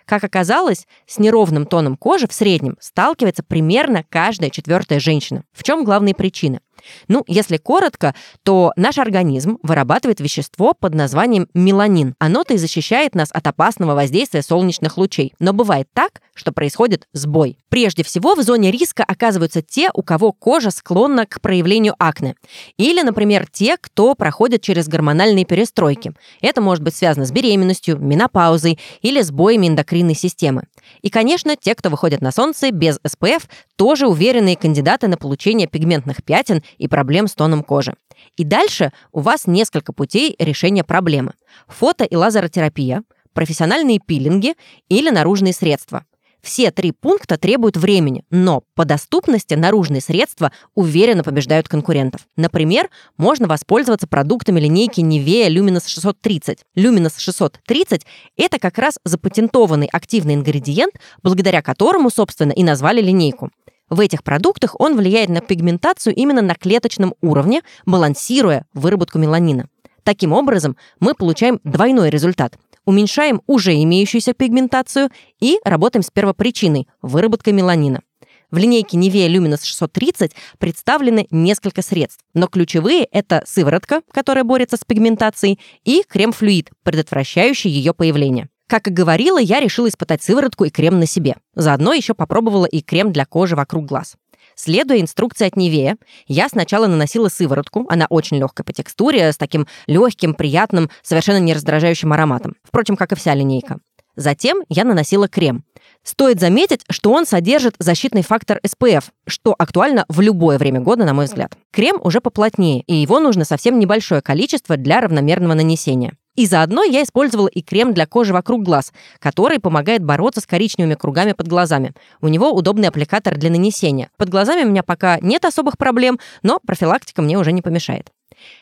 Как 0.06 0.24
оказалось, 0.24 0.86
с 1.06 1.18
неровным 1.18 1.66
тоном 1.66 1.96
кожи 1.96 2.26
в 2.26 2.32
среднем 2.32 2.76
сталкивается 2.80 3.42
примерно 3.42 4.04
каждая 4.08 4.50
четвертая 4.50 5.00
женщина. 5.00 5.44
В 5.52 5.62
чем 5.62 5.84
главные 5.84 6.14
причины? 6.14 6.60
Ну, 7.08 7.24
если 7.26 7.56
коротко, 7.56 8.14
то 8.42 8.72
наш 8.76 8.98
организм 8.98 9.58
вырабатывает 9.62 10.20
вещество 10.20 10.74
под 10.74 10.94
названием 10.94 11.48
меланин. 11.54 12.14
Оно-то 12.18 12.54
и 12.54 12.58
защищает 12.58 13.14
нас 13.14 13.30
от 13.32 13.46
опасного 13.46 13.94
воздействия 13.94 14.42
солнечных 14.42 14.96
лучей. 14.96 15.34
Но 15.38 15.52
бывает 15.52 15.88
так, 15.92 16.22
что 16.34 16.52
происходит 16.52 17.06
сбой. 17.12 17.58
Прежде 17.68 18.02
всего, 18.02 18.34
в 18.34 18.42
зоне 18.42 18.70
риска 18.70 19.04
оказываются 19.04 19.62
те, 19.62 19.90
у 19.94 20.02
кого 20.02 20.32
кожа 20.32 20.70
склонна 20.70 21.26
к 21.26 21.40
проявлению 21.40 21.94
акне. 21.98 22.34
Или, 22.76 23.02
например, 23.02 23.46
те, 23.50 23.76
кто 23.76 24.14
проходит 24.14 24.62
через 24.62 24.88
гормональные 24.88 25.44
перестройки. 25.44 26.12
Это 26.40 26.60
может 26.60 26.82
быть 26.82 26.94
связано 26.94 27.26
с 27.26 27.32
беременностью, 27.32 27.98
менопаузой 27.98 28.78
или 29.02 29.20
сбоями 29.22 29.68
эндокринной 29.68 30.14
системы. 30.14 30.64
И, 31.02 31.10
конечно, 31.10 31.56
те, 31.56 31.74
кто 31.74 31.90
выходит 31.90 32.20
на 32.20 32.32
солнце 32.32 32.70
без 32.70 32.98
СПФ, 33.06 33.48
тоже 33.76 34.06
уверенные 34.06 34.56
кандидаты 34.56 35.08
на 35.08 35.16
получение 35.16 35.66
пигментных 35.66 36.22
пятен 36.24 36.62
и 36.78 36.88
проблем 36.88 37.28
с 37.28 37.34
тоном 37.34 37.62
кожи. 37.62 37.94
И 38.36 38.44
дальше 38.44 38.92
у 39.12 39.20
вас 39.20 39.46
несколько 39.46 39.92
путей 39.92 40.34
решения 40.38 40.84
проблемы. 40.84 41.32
Фото- 41.68 42.04
и 42.04 42.16
лазеротерапия, 42.16 43.02
профессиональные 43.32 43.98
пилинги 43.98 44.54
или 44.88 45.10
наружные 45.10 45.52
средства. 45.52 46.04
Все 46.44 46.70
три 46.70 46.92
пункта 46.92 47.38
требуют 47.38 47.78
времени, 47.78 48.22
но 48.28 48.64
по 48.74 48.84
доступности 48.84 49.54
наружные 49.54 50.02
средства 50.02 50.52
уверенно 50.74 51.24
побеждают 51.24 51.68
конкурентов. 51.68 52.26
Например, 52.36 52.90
можно 53.16 53.48
воспользоваться 53.48 54.06
продуктами 54.06 54.60
линейки 54.60 55.00
Nivea 55.00 55.48
Luminous 55.48 55.88
630. 55.88 56.58
Luminous 56.76 57.14
630– 57.16 58.04
это 58.36 58.58
как 58.58 58.76
раз 58.76 58.98
запатентованный 59.04 59.88
активный 59.90 60.34
ингредиент, 60.34 60.92
благодаря 61.22 61.62
которому, 61.62 62.10
собственно, 62.10 62.52
и 62.52 62.62
назвали 62.62 63.00
линейку. 63.00 63.50
В 63.88 64.00
этих 64.00 64.22
продуктах 64.22 64.78
он 64.78 64.98
влияет 64.98 65.30
на 65.30 65.40
пигментацию 65.40 66.14
именно 66.14 66.42
на 66.42 66.54
клеточном 66.54 67.14
уровне, 67.22 67.62
балансируя 67.86 68.66
выработку 68.74 69.18
меланина. 69.18 69.68
Таким 70.02 70.34
образом, 70.34 70.76
мы 71.00 71.14
получаем 71.14 71.60
двойной 71.64 72.10
результат. 72.10 72.58
Уменьшаем 72.84 73.40
уже 73.46 73.74
имеющуюся 73.82 74.34
пигментацию 74.34 75.10
и 75.40 75.58
работаем 75.64 76.02
с 76.02 76.10
первопричиной– 76.10 76.86
выработкой 77.02 77.52
меланина. 77.52 78.02
В 78.50 78.58
линейке 78.58 78.96
Nivea 78.96 79.28
Luminous 79.28 79.64
630 79.64 80.32
представлены 80.58 81.26
несколько 81.30 81.82
средств, 81.82 82.20
но 82.34 82.46
ключевые– 82.46 83.04
это 83.10 83.42
сыворотка, 83.46 84.02
которая 84.12 84.44
борется 84.44 84.76
с 84.76 84.84
пигментацией, 84.86 85.58
и 85.84 86.04
крем-флюид, 86.08 86.70
предотвращающий 86.84 87.70
ее 87.70 87.94
появление. 87.94 88.48
Как 88.68 88.88
и 88.88 88.90
говорила, 88.90 89.38
я 89.38 89.60
решила 89.60 89.88
испытать 89.88 90.22
сыворотку 90.22 90.64
и 90.64 90.70
крем 90.70 90.98
на 90.98 91.06
себе. 91.06 91.36
Заодно 91.54 91.92
еще 91.92 92.14
попробовала 92.14 92.64
и 92.64 92.80
крем 92.80 93.12
для 93.12 93.26
кожи 93.26 93.56
вокруг 93.56 93.86
глаз. 93.86 94.14
Следуя 94.54 95.00
инструкции 95.00 95.46
от 95.46 95.56
Невея, 95.56 95.96
я 96.26 96.48
сначала 96.48 96.86
наносила 96.86 97.28
сыворотку, 97.28 97.86
она 97.88 98.06
очень 98.08 98.38
легкая 98.38 98.64
по 98.64 98.72
текстуре, 98.72 99.32
с 99.32 99.36
таким 99.36 99.66
легким, 99.86 100.34
приятным, 100.34 100.90
совершенно 101.02 101.38
не 101.38 101.54
раздражающим 101.54 102.12
ароматом. 102.12 102.56
Впрочем, 102.62 102.96
как 102.96 103.12
и 103.12 103.16
вся 103.16 103.34
линейка. 103.34 103.78
Затем 104.16 104.62
я 104.68 104.84
наносила 104.84 105.28
крем. 105.28 105.64
Стоит 106.02 106.38
заметить, 106.38 106.82
что 106.88 107.12
он 107.12 107.26
содержит 107.26 107.74
защитный 107.78 108.22
фактор 108.22 108.60
SPF, 108.62 109.04
что 109.26 109.54
актуально 109.58 110.04
в 110.08 110.20
любое 110.20 110.58
время 110.58 110.80
года, 110.80 111.04
на 111.04 111.14
мой 111.14 111.24
взгляд. 111.24 111.56
Крем 111.72 111.96
уже 112.00 112.20
поплотнее, 112.20 112.82
и 112.82 112.94
его 112.94 113.20
нужно 113.20 113.44
совсем 113.44 113.78
небольшое 113.78 114.20
количество 114.20 114.76
для 114.76 115.00
равномерного 115.00 115.54
нанесения. 115.54 116.16
И 116.34 116.46
заодно 116.46 116.82
я 116.82 117.02
использовала 117.02 117.46
и 117.46 117.62
крем 117.62 117.94
для 117.94 118.06
кожи 118.06 118.32
вокруг 118.32 118.62
глаз, 118.62 118.92
который 119.20 119.60
помогает 119.60 120.02
бороться 120.02 120.40
с 120.40 120.46
коричневыми 120.46 120.94
кругами 120.94 121.32
под 121.32 121.46
глазами. 121.46 121.92
У 122.20 122.28
него 122.28 122.50
удобный 122.50 122.88
аппликатор 122.88 123.36
для 123.36 123.50
нанесения. 123.50 124.10
Под 124.16 124.30
глазами 124.30 124.64
у 124.64 124.70
меня 124.70 124.82
пока 124.82 125.18
нет 125.20 125.44
особых 125.44 125.78
проблем, 125.78 126.18
но 126.42 126.58
профилактика 126.64 127.22
мне 127.22 127.38
уже 127.38 127.52
не 127.52 127.62
помешает. 127.62 128.10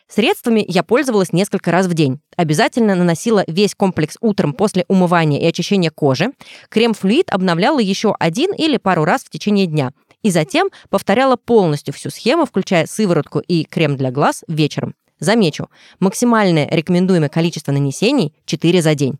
Средствами 0.06 0.64
я 0.68 0.82
пользовалась 0.82 1.32
несколько 1.32 1.70
раз 1.70 1.86
в 1.86 1.94
день. 1.94 2.20
Обязательно 2.36 2.94
наносила 2.94 3.42
весь 3.46 3.74
комплекс 3.74 4.16
утром 4.20 4.52
после 4.52 4.84
умывания 4.88 5.40
и 5.40 5.46
очищения 5.46 5.90
кожи. 5.90 6.32
Крем-флюид 6.68 7.30
обновляла 7.30 7.80
еще 7.80 8.14
один 8.20 8.52
или 8.52 8.76
пару 8.76 9.04
раз 9.04 9.22
в 9.22 9.30
течение 9.30 9.66
дня. 9.66 9.92
И 10.22 10.30
затем 10.30 10.68
повторяла 10.90 11.36
полностью 11.36 11.94
всю 11.94 12.10
схему, 12.10 12.44
включая 12.44 12.86
сыворотку 12.86 13.40
и 13.40 13.64
крем 13.64 13.96
для 13.96 14.10
глаз 14.10 14.44
вечером. 14.46 14.94
Замечу, 15.22 15.68
максимальное 16.00 16.68
рекомендуемое 16.68 17.28
количество 17.28 17.70
нанесений 17.70 18.34
4 18.44 18.82
за 18.82 18.96
день. 18.96 19.18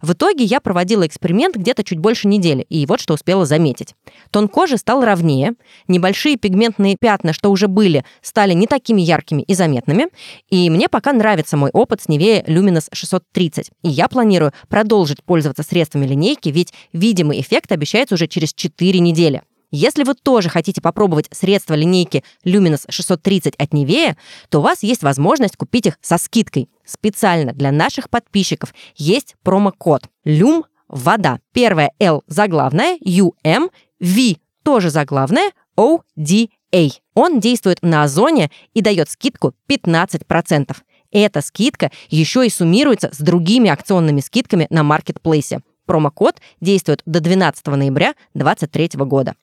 В 0.00 0.12
итоге 0.12 0.44
я 0.44 0.60
проводила 0.60 1.04
эксперимент 1.04 1.56
где-то 1.56 1.82
чуть 1.82 1.98
больше 1.98 2.28
недели, 2.28 2.62
и 2.68 2.86
вот 2.86 3.00
что 3.00 3.14
успела 3.14 3.44
заметить. 3.44 3.96
Тон 4.30 4.46
кожи 4.48 4.78
стал 4.78 5.04
ровнее, 5.04 5.54
небольшие 5.88 6.36
пигментные 6.36 6.96
пятна, 6.98 7.32
что 7.32 7.50
уже 7.50 7.66
были, 7.66 8.04
стали 8.22 8.52
не 8.52 8.68
такими 8.68 9.00
яркими 9.00 9.42
и 9.42 9.54
заметными, 9.54 10.06
и 10.50 10.70
мне 10.70 10.88
пока 10.88 11.12
нравится 11.12 11.56
мой 11.56 11.70
опыт 11.72 12.00
с 12.00 12.06
Nivea 12.06 12.46
Luminous 12.46 12.86
630, 12.92 13.72
и 13.82 13.88
я 13.88 14.06
планирую 14.06 14.52
продолжить 14.68 15.24
пользоваться 15.24 15.64
средствами 15.64 16.06
линейки, 16.06 16.50
ведь 16.50 16.72
видимый 16.92 17.40
эффект 17.40 17.72
обещается 17.72 18.14
уже 18.14 18.28
через 18.28 18.54
4 18.54 19.00
недели. 19.00 19.42
Если 19.70 20.02
вы 20.02 20.14
тоже 20.14 20.48
хотите 20.48 20.80
попробовать 20.80 21.28
средства 21.32 21.74
линейки 21.74 22.24
Luminous 22.44 22.84
630 22.88 23.54
от 23.56 23.72
Nivea, 23.72 24.16
то 24.48 24.58
у 24.58 24.62
вас 24.62 24.82
есть 24.82 25.02
возможность 25.02 25.56
купить 25.56 25.86
их 25.86 25.98
со 26.02 26.18
скидкой. 26.18 26.68
Специально 26.84 27.52
для 27.52 27.70
наших 27.70 28.10
подписчиков 28.10 28.74
есть 28.96 29.36
промокод 29.42 30.04
LUM 30.24 30.64
вода. 30.88 31.38
Первая 31.52 31.92
L 32.00 32.24
заглавная, 32.26 32.98
UM, 32.98 33.70
V 34.00 34.36
тоже 34.64 34.90
заглавная, 34.90 35.52
ODA. 35.76 36.90
Он 37.14 37.40
действует 37.40 37.78
на 37.82 38.02
озоне 38.02 38.50
и 38.74 38.80
дает 38.80 39.08
скидку 39.08 39.54
15%. 39.68 40.76
Эта 41.12 41.40
скидка 41.40 41.90
еще 42.08 42.46
и 42.46 42.50
суммируется 42.50 43.10
с 43.12 43.18
другими 43.18 43.70
акционными 43.70 44.20
скидками 44.20 44.66
на 44.70 44.82
маркетплейсе. 44.82 45.60
Промокод 45.86 46.40
действует 46.60 47.02
до 47.04 47.20
12 47.20 47.66
ноября 47.66 48.14
2023 48.34 49.04
года. 49.04 49.34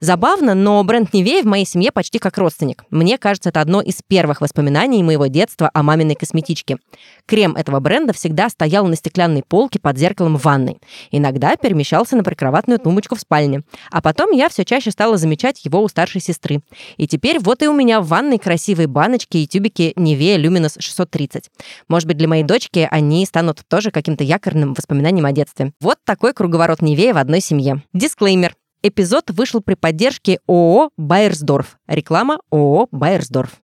Забавно, 0.00 0.54
но 0.54 0.82
бренд 0.84 1.10
Nivea 1.14 1.42
в 1.42 1.46
моей 1.46 1.64
семье 1.64 1.92
почти 1.92 2.18
как 2.18 2.38
родственник. 2.38 2.84
Мне 2.90 3.18
кажется, 3.18 3.50
это 3.50 3.60
одно 3.60 3.80
из 3.80 4.00
первых 4.06 4.40
воспоминаний 4.40 5.02
моего 5.02 5.26
детства 5.26 5.70
о 5.72 5.82
маминой 5.82 6.14
косметичке. 6.14 6.78
Крем 7.26 7.56
этого 7.56 7.80
бренда 7.80 8.12
всегда 8.12 8.48
стоял 8.48 8.86
на 8.86 8.96
стеклянной 8.96 9.42
полке 9.46 9.78
под 9.78 9.98
зеркалом 9.98 10.36
в 10.36 10.44
ванной. 10.44 10.78
Иногда 11.10 11.56
перемещался 11.56 12.16
на 12.16 12.24
прикроватную 12.24 12.78
тумбочку 12.78 13.14
в 13.14 13.20
спальне. 13.20 13.62
А 13.90 14.02
потом 14.02 14.30
я 14.30 14.48
все 14.48 14.64
чаще 14.64 14.90
стала 14.90 15.16
замечать 15.16 15.64
его 15.64 15.82
у 15.82 15.88
старшей 15.88 16.20
сестры. 16.20 16.60
И 16.96 17.06
теперь 17.06 17.38
вот 17.38 17.62
и 17.62 17.68
у 17.68 17.72
меня 17.72 18.00
в 18.00 18.08
ванной 18.08 18.38
красивые 18.38 18.86
баночки 18.86 19.38
и 19.38 19.46
тюбики 19.46 19.92
Nivea 19.96 20.36
Luminous 20.36 20.80
630. 20.80 21.50
Может 21.88 22.06
быть, 22.06 22.16
для 22.16 22.28
моей 22.28 22.44
дочки 22.44 22.88
они 22.90 23.24
станут 23.26 23.62
тоже 23.68 23.90
каким-то 23.90 24.24
якорным 24.24 24.74
воспоминанием 24.74 25.26
о 25.26 25.32
детстве. 25.32 25.72
Вот 25.80 25.98
такой 26.04 26.32
круговорот 26.32 26.80
Nivea 26.80 27.12
в 27.12 27.18
одной 27.18 27.40
семье. 27.40 27.82
Дисклеймер. 27.92 28.54
Эпизод 28.82 29.30
вышел 29.30 29.60
при 29.60 29.74
поддержке 29.74 30.38
ООО 30.46 30.88
«Байерсдорф». 30.96 31.76
Реклама 31.86 32.38
ООО 32.50 32.88
«Байерсдорф». 32.90 33.60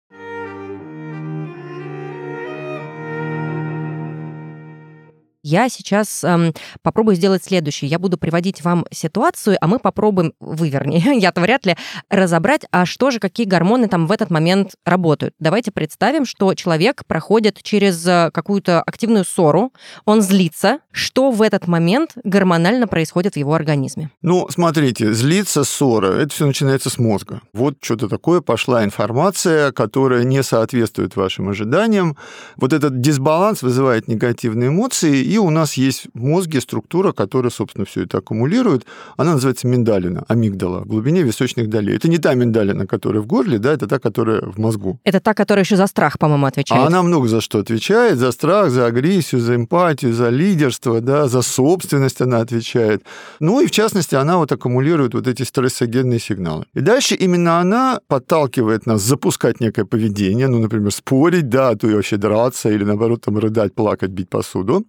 Я 5.48 5.70
сейчас 5.70 6.24
эм, 6.24 6.56
попробую 6.82 7.16
сделать 7.16 7.44
следующее. 7.44 7.88
Я 7.88 8.00
буду 8.00 8.18
приводить 8.18 8.64
вам 8.64 8.84
ситуацию, 8.90 9.60
а 9.62 9.68
мы 9.68 9.78
попробуем, 9.78 10.34
вы 10.40 10.70
вернее, 10.70 11.20
я-то 11.20 11.40
вряд 11.40 11.68
ли, 11.68 11.78
разобрать, 12.10 12.62
а 12.72 12.88
что 12.88 13.12
же, 13.12 13.20
какие 13.20 13.46
гормоны 13.46 13.88
там 13.88 14.08
в 14.08 14.12
этот 14.12 14.32
момент 14.32 14.72
работают. 14.86 15.36
Давайте 15.38 15.72
представим, 15.72 16.26
что 16.26 16.56
человек 16.56 17.04
проходит 17.06 17.62
через 17.62 18.04
э, 18.08 18.32
какую-то 18.34 18.82
активную 18.82 19.24
ссору, 19.24 19.72
он 20.06 20.24
злится. 20.24 20.80
Что 20.92 21.30
в 21.30 21.44
этот 21.44 21.68
момент 21.68 22.14
гормонально 22.24 22.88
происходит 22.88 23.36
в 23.36 23.38
его 23.38 23.54
организме? 23.54 24.10
Ну, 24.24 24.48
смотрите, 24.50 25.14
злиться, 25.14 25.64
ссора, 25.64 26.14
это 26.14 26.34
все 26.34 26.48
начинается 26.48 26.90
с 26.90 26.98
мозга. 26.98 27.42
Вот 27.54 27.76
что-то 27.82 28.10
такое, 28.10 28.42
пошла 28.42 28.84
информация, 28.84 29.72
которая 29.72 30.24
не 30.24 30.42
соответствует 30.42 31.16
вашим 31.16 31.50
ожиданиям. 31.50 32.18
Вот 32.56 32.74
этот 32.74 33.00
дисбаланс 33.00 33.62
вызывает 33.62 34.08
негативные 34.08 34.70
эмоции, 34.70 35.35
и 35.35 35.35
и 35.36 35.38
у 35.38 35.50
нас 35.50 35.74
есть 35.74 36.08
в 36.14 36.24
мозге 36.24 36.62
структура, 36.62 37.12
которая, 37.12 37.52
собственно, 37.52 37.86
все 37.86 38.04
это 38.04 38.20
аккумулирует. 38.20 38.86
Она 39.18 39.34
называется 39.34 39.68
миндалина, 39.68 40.24
амигдала, 40.30 40.80
в 40.80 40.88
глубине 40.88 41.24
височных 41.24 41.70
долей. 41.70 41.94
Это 41.94 42.08
не 42.08 42.20
та 42.20 42.34
миндалина, 42.36 42.88
которая 42.88 43.22
в 43.22 43.28
горле, 43.28 43.60
да, 43.60 43.74
это 43.74 43.86
та, 43.88 44.00
которая 44.00 44.42
в 44.42 44.58
мозгу. 44.58 44.98
Это 45.04 45.20
та, 45.20 45.34
которая 45.34 45.66
еще 45.66 45.76
за 45.76 45.88
страх, 45.88 46.18
по-моему, 46.18 46.46
отвечает. 46.46 46.82
А 46.82 46.88
она 46.88 47.04
много 47.04 47.28
за 47.28 47.42
что 47.42 47.60
отвечает. 47.60 48.18
За 48.18 48.32
страх, 48.32 48.70
за 48.70 48.86
агрессию, 48.86 49.42
за 49.42 49.56
эмпатию, 49.56 50.14
за 50.14 50.30
лидерство, 50.30 51.02
да, 51.02 51.28
за 51.28 51.42
собственность 51.42 52.22
она 52.22 52.40
отвечает. 52.40 53.04
Ну 53.42 53.60
и, 53.60 53.66
в 53.66 53.72
частности, 53.72 54.16
она 54.16 54.38
вот 54.38 54.52
аккумулирует 54.54 55.14
вот 55.14 55.28
эти 55.28 55.44
стрессогенные 55.44 56.20
сигналы. 56.20 56.64
И 56.74 56.80
дальше 56.80 57.16
именно 57.16 57.60
она 57.60 58.00
подталкивает 58.08 58.86
нас 58.86 59.02
запускать 59.02 59.60
некое 59.60 59.84
поведение, 59.84 60.48
ну, 60.48 60.60
например, 60.60 60.92
спорить, 60.92 61.50
да, 61.50 61.70
а 61.70 61.76
то 61.76 61.90
и 61.90 61.94
вообще 61.94 62.16
драться, 62.16 62.70
или, 62.70 62.86
наоборот, 62.86 63.22
там, 63.26 63.38
рыдать, 63.38 63.76
плакать, 63.76 64.12
бить 64.12 64.30
посуду 64.30 64.86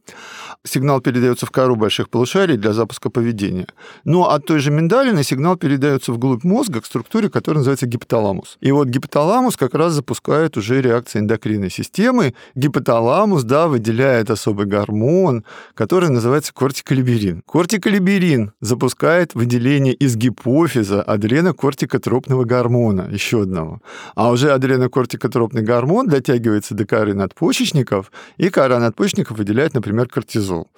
сигнал 0.65 1.01
передается 1.01 1.47
в 1.47 1.51
кору 1.51 1.77
больших 1.77 2.09
полушарий 2.09 2.57
для 2.57 2.73
запуска 2.73 3.11
поведения. 3.11 3.67
Но 4.05 4.31
от 4.31 4.47
той 4.47 4.59
же 4.59 4.71
миндалины 4.71 5.23
сигнал 5.23 5.57
передается 5.57 6.13
вглубь 6.13 6.45
мозга 6.45 6.81
к 6.81 6.87
структуре, 6.87 7.29
которая 7.29 7.59
называется 7.59 7.87
гипоталамус. 7.87 8.59
И 8.61 8.73
вот 8.73 8.89
гипоталамус 8.89 9.57
как 9.57 9.75
раз 9.75 9.93
запускает 9.93 10.57
уже 10.57 10.81
реакции 10.81 11.19
эндокринной 11.19 11.71
системы. 11.71 12.35
Гипоталамус, 12.55 13.45
да, 13.45 13.69
выделяет 13.69 14.31
особый 14.31 14.67
гормон, 14.67 15.45
который 15.75 16.11
называется 16.11 16.53
кортиколиберин. 16.53 17.43
Кортиколиберин 17.47 18.53
запускает 18.61 19.35
выделение 19.35 19.95
из 19.95 20.17
гипофиза 20.17 21.03
адренокортикотропного 21.03 22.45
гормона, 22.45 23.09
еще 23.11 23.43
одного. 23.43 23.81
А 24.15 24.31
уже 24.31 24.53
адренокортикотропный 24.53 25.63
гормон 25.63 26.09
дотягивается 26.09 26.75
до 26.75 26.87
коры 26.87 27.15
надпочечников, 27.15 28.11
и 28.37 28.51
кора 28.51 28.79
надпочечников 28.79 29.39
выделяет, 29.39 29.75
например, 29.75 30.09
кортизол. 30.27 30.69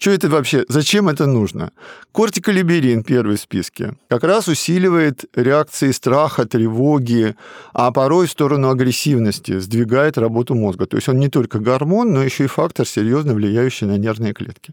Что 0.00 0.12
это 0.12 0.28
вообще? 0.28 0.64
Зачем 0.68 1.08
это 1.08 1.26
нужно? 1.26 1.72
Кортиколиберин, 2.12 3.02
первый 3.02 3.36
в 3.36 3.40
списке, 3.40 3.94
как 4.08 4.22
раз 4.22 4.46
усиливает 4.46 5.24
реакции 5.34 5.90
страха, 5.90 6.44
тревоги, 6.44 7.34
а 7.72 7.90
порой 7.90 8.28
в 8.28 8.30
сторону 8.30 8.70
агрессивности, 8.70 9.58
сдвигает 9.58 10.16
работу 10.16 10.54
мозга. 10.54 10.86
То 10.86 10.96
есть 10.96 11.08
он 11.08 11.18
не 11.18 11.28
только 11.28 11.58
гормон, 11.58 12.12
но 12.12 12.22
еще 12.22 12.44
и 12.44 12.46
фактор, 12.46 12.86
серьезно 12.86 13.34
влияющий 13.34 13.88
на 13.88 13.98
нервные 13.98 14.34
клетки. 14.34 14.72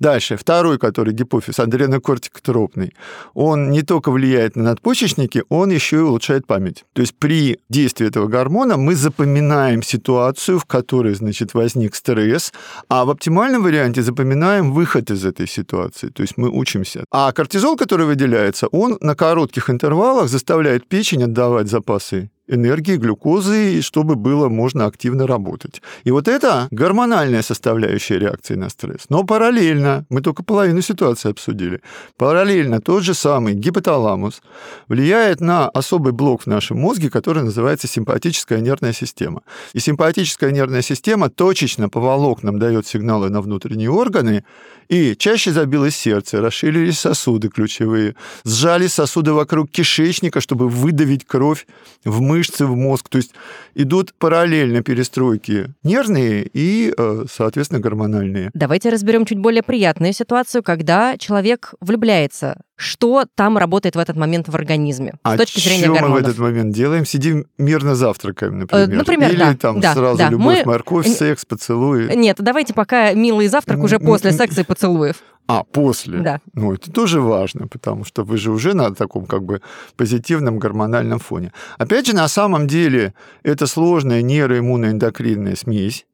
Дальше, 0.00 0.36
второй, 0.36 0.78
который 0.78 1.14
гипофиз, 1.14 1.60
адренокортикотропный, 1.60 2.94
он 3.32 3.70
не 3.70 3.82
только 3.82 4.10
влияет 4.10 4.56
на 4.56 4.64
надпочечники, 4.64 5.44
он 5.48 5.70
еще 5.70 5.96
и 5.96 6.00
улучшает 6.00 6.48
память. 6.48 6.84
То 6.94 7.02
есть 7.02 7.14
при 7.14 7.60
действии 7.68 8.08
этого 8.08 8.26
гормона 8.26 8.76
мы 8.76 8.96
запоминаем 8.96 9.84
ситуацию, 9.84 10.58
в 10.58 10.64
которой, 10.64 11.14
значит, 11.14 11.54
возник 11.54 11.94
стресс, 11.94 12.52
а 12.88 13.04
в 13.04 13.10
оптимальном 13.10 13.62
варианте 13.62 14.02
запоминаем 14.02 14.63
выход 14.72 15.10
из 15.10 15.24
этой 15.24 15.46
ситуации. 15.46 16.08
То 16.08 16.22
есть 16.22 16.36
мы 16.36 16.48
учимся. 16.48 17.04
А 17.10 17.32
кортизол, 17.32 17.76
который 17.76 18.06
выделяется, 18.06 18.66
он 18.68 18.98
на 19.00 19.14
коротких 19.14 19.70
интервалах 19.70 20.28
заставляет 20.28 20.88
печень 20.88 21.24
отдавать 21.24 21.68
запасы 21.68 22.30
энергии, 22.46 22.96
глюкозы, 22.96 23.80
чтобы 23.82 24.16
было 24.16 24.48
можно 24.48 24.86
активно 24.86 25.26
работать. 25.26 25.82
И 26.04 26.10
вот 26.10 26.28
это 26.28 26.68
гормональная 26.70 27.42
составляющая 27.42 28.18
реакции 28.18 28.54
на 28.54 28.68
стресс. 28.68 29.06
Но 29.08 29.24
параллельно, 29.24 30.04
мы 30.10 30.20
только 30.20 30.42
половину 30.42 30.82
ситуации 30.82 31.30
обсудили, 31.30 31.80
параллельно 32.16 32.80
тот 32.80 33.02
же 33.02 33.14
самый 33.14 33.54
гипоталамус 33.54 34.42
влияет 34.88 35.40
на 35.40 35.68
особый 35.68 36.12
блок 36.12 36.42
в 36.42 36.46
нашем 36.46 36.78
мозге, 36.78 37.10
который 37.10 37.42
называется 37.42 37.88
симпатическая 37.88 38.60
нервная 38.60 38.92
система. 38.92 39.42
И 39.72 39.80
симпатическая 39.80 40.50
нервная 40.50 40.82
система 40.82 41.30
точечно 41.30 41.88
по 41.88 42.00
волокнам 42.00 42.58
дает 42.58 42.86
сигналы 42.86 43.30
на 43.30 43.40
внутренние 43.40 43.90
органы, 43.90 44.44
и 44.88 45.16
чаще 45.16 45.50
забилось 45.50 45.96
сердце, 45.96 46.42
расширились 46.42 46.98
сосуды 46.98 47.48
ключевые, 47.48 48.16
сжали 48.44 48.86
сосуды 48.86 49.32
вокруг 49.32 49.70
кишечника, 49.70 50.40
чтобы 50.40 50.68
выдавить 50.68 51.24
кровь 51.26 51.66
в 52.04 52.20
мышцы, 52.20 52.33
в 52.66 52.74
мозг. 52.76 53.08
То 53.08 53.18
есть 53.18 53.32
идут 53.74 54.14
параллельно 54.14 54.82
перестройки 54.82 55.74
нервные 55.82 56.48
и, 56.52 56.92
э, 56.96 57.24
соответственно, 57.30 57.80
гормональные. 57.80 58.50
Давайте 58.54 58.88
разберем 58.88 59.24
чуть 59.24 59.38
более 59.38 59.62
приятную 59.62 60.12
ситуацию, 60.12 60.62
когда 60.62 61.16
человек 61.18 61.74
влюбляется 61.80 62.60
что 62.76 63.24
там 63.34 63.56
работает 63.56 63.94
в 63.94 63.98
этот 63.98 64.16
момент 64.16 64.48
в 64.48 64.54
организме 64.54 65.14
а 65.22 65.34
с 65.34 65.38
точки 65.38 65.60
зрения 65.60 65.84
что 65.84 65.92
гормонов. 65.94 66.16
мы 66.16 66.20
в 66.20 66.28
этот 66.28 66.38
момент 66.38 66.74
делаем? 66.74 67.06
Сидим 67.06 67.46
мирно 67.56 67.94
завтракаем, 67.94 68.58
например. 68.58 68.90
Э, 68.90 68.96
например, 68.96 69.30
Или 69.30 69.38
да, 69.38 69.54
там 69.54 69.80
да, 69.80 69.94
сразу 69.94 70.18
да. 70.18 70.28
любовь, 70.28 70.64
Мы- 70.64 70.72
морковь, 70.72 71.06
секс, 71.06 71.44
поцелуи. 71.44 72.14
Нет, 72.16 72.36
давайте 72.40 72.74
пока 72.74 73.12
милый 73.12 73.46
завтрак 73.48 73.80
уже 73.82 73.98
после 73.98 74.32
секса 74.32 74.62
и 74.62 74.64
поцелуев. 74.64 75.16
А, 75.46 75.62
после? 75.62 76.20
Да. 76.20 76.40
Ну, 76.54 76.72
это 76.72 76.90
тоже 76.90 77.20
важно, 77.20 77.68
потому 77.68 78.04
что 78.04 78.24
вы 78.24 78.38
же 78.38 78.50
уже 78.50 78.72
на 78.72 78.94
таком 78.94 79.26
как 79.26 79.44
бы 79.44 79.60
позитивном 79.94 80.58
гормональном 80.58 81.18
фоне. 81.18 81.52
Опять 81.76 82.06
же, 82.06 82.14
на 82.14 82.28
самом 82.28 82.66
деле, 82.66 83.12
это 83.42 83.66
сложная 83.66 84.22
нейроиммуноэндокринная 84.22 85.54
смесь, 85.54 86.06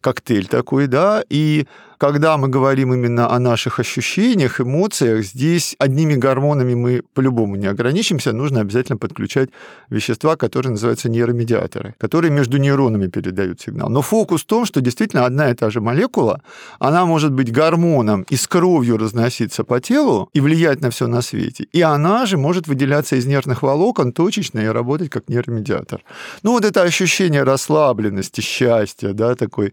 коктейль 0.00 0.46
такой, 0.46 0.86
да, 0.86 1.24
и 1.28 1.66
когда 1.98 2.36
мы 2.36 2.48
говорим 2.48 2.92
именно 2.92 3.30
о 3.30 3.38
наших 3.38 3.80
ощущениях, 3.80 4.60
эмоциях, 4.60 5.24
здесь 5.24 5.76
одними 5.78 6.14
гормонами 6.14 6.74
мы 6.74 7.02
по-любому 7.14 7.56
не 7.56 7.66
ограничимся, 7.66 8.32
нужно 8.32 8.60
обязательно 8.60 8.98
подключать 8.98 9.50
вещества, 9.90 10.36
которые 10.36 10.72
называются 10.72 11.08
нейромедиаторы, 11.08 11.94
которые 11.98 12.30
между 12.30 12.58
нейронами 12.58 13.06
передают 13.06 13.60
сигнал. 13.60 13.88
Но 13.88 14.02
фокус 14.02 14.42
в 14.42 14.46
том, 14.46 14.66
что 14.66 14.80
действительно 14.80 15.24
одна 15.26 15.50
и 15.50 15.54
та 15.54 15.70
же 15.70 15.80
молекула, 15.80 16.42
она 16.78 17.06
может 17.06 17.32
быть 17.32 17.52
гормоном 17.52 18.26
и 18.28 18.36
с 18.36 18.46
кровью 18.46 18.98
разноситься 18.98 19.64
по 19.64 19.80
телу 19.80 20.28
и 20.32 20.40
влиять 20.40 20.80
на 20.80 20.90
все 20.90 21.06
на 21.06 21.22
свете, 21.22 21.66
и 21.72 21.82
она 21.82 22.26
же 22.26 22.36
может 22.36 22.68
выделяться 22.68 23.16
из 23.16 23.26
нервных 23.26 23.62
волокон 23.62 24.12
точечно 24.12 24.60
и 24.60 24.66
работать 24.66 25.10
как 25.10 25.28
нейромедиатор. 25.28 26.02
Ну 26.42 26.52
вот 26.52 26.64
это 26.64 26.82
ощущение 26.82 27.42
расслабленности, 27.42 28.40
счастья, 28.40 29.12
да, 29.12 29.34
такой 29.34 29.72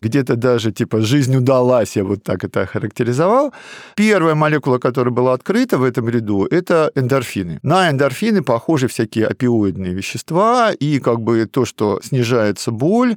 где-то 0.00 0.36
даже 0.36 0.72
типа 0.72 1.00
жизнь 1.00 1.36
удалась, 1.36 1.63
я 1.96 2.04
вот 2.04 2.22
так 2.22 2.44
это 2.44 2.62
охарактеризовал. 2.62 3.52
Первая 3.96 4.34
молекула, 4.34 4.78
которая 4.78 5.12
была 5.12 5.32
открыта 5.32 5.78
в 5.78 5.84
этом 5.84 6.08
ряду, 6.08 6.46
это 6.50 6.90
эндорфины. 6.94 7.58
На 7.62 7.90
эндорфины 7.90 8.42
похожи 8.42 8.86
всякие 8.88 9.26
опиоидные 9.26 9.94
вещества, 9.94 10.72
и 10.72 10.98
как 11.00 11.20
бы 11.20 11.46
то, 11.46 11.64
что 11.64 12.00
снижается 12.02 12.70
боль, 12.70 13.16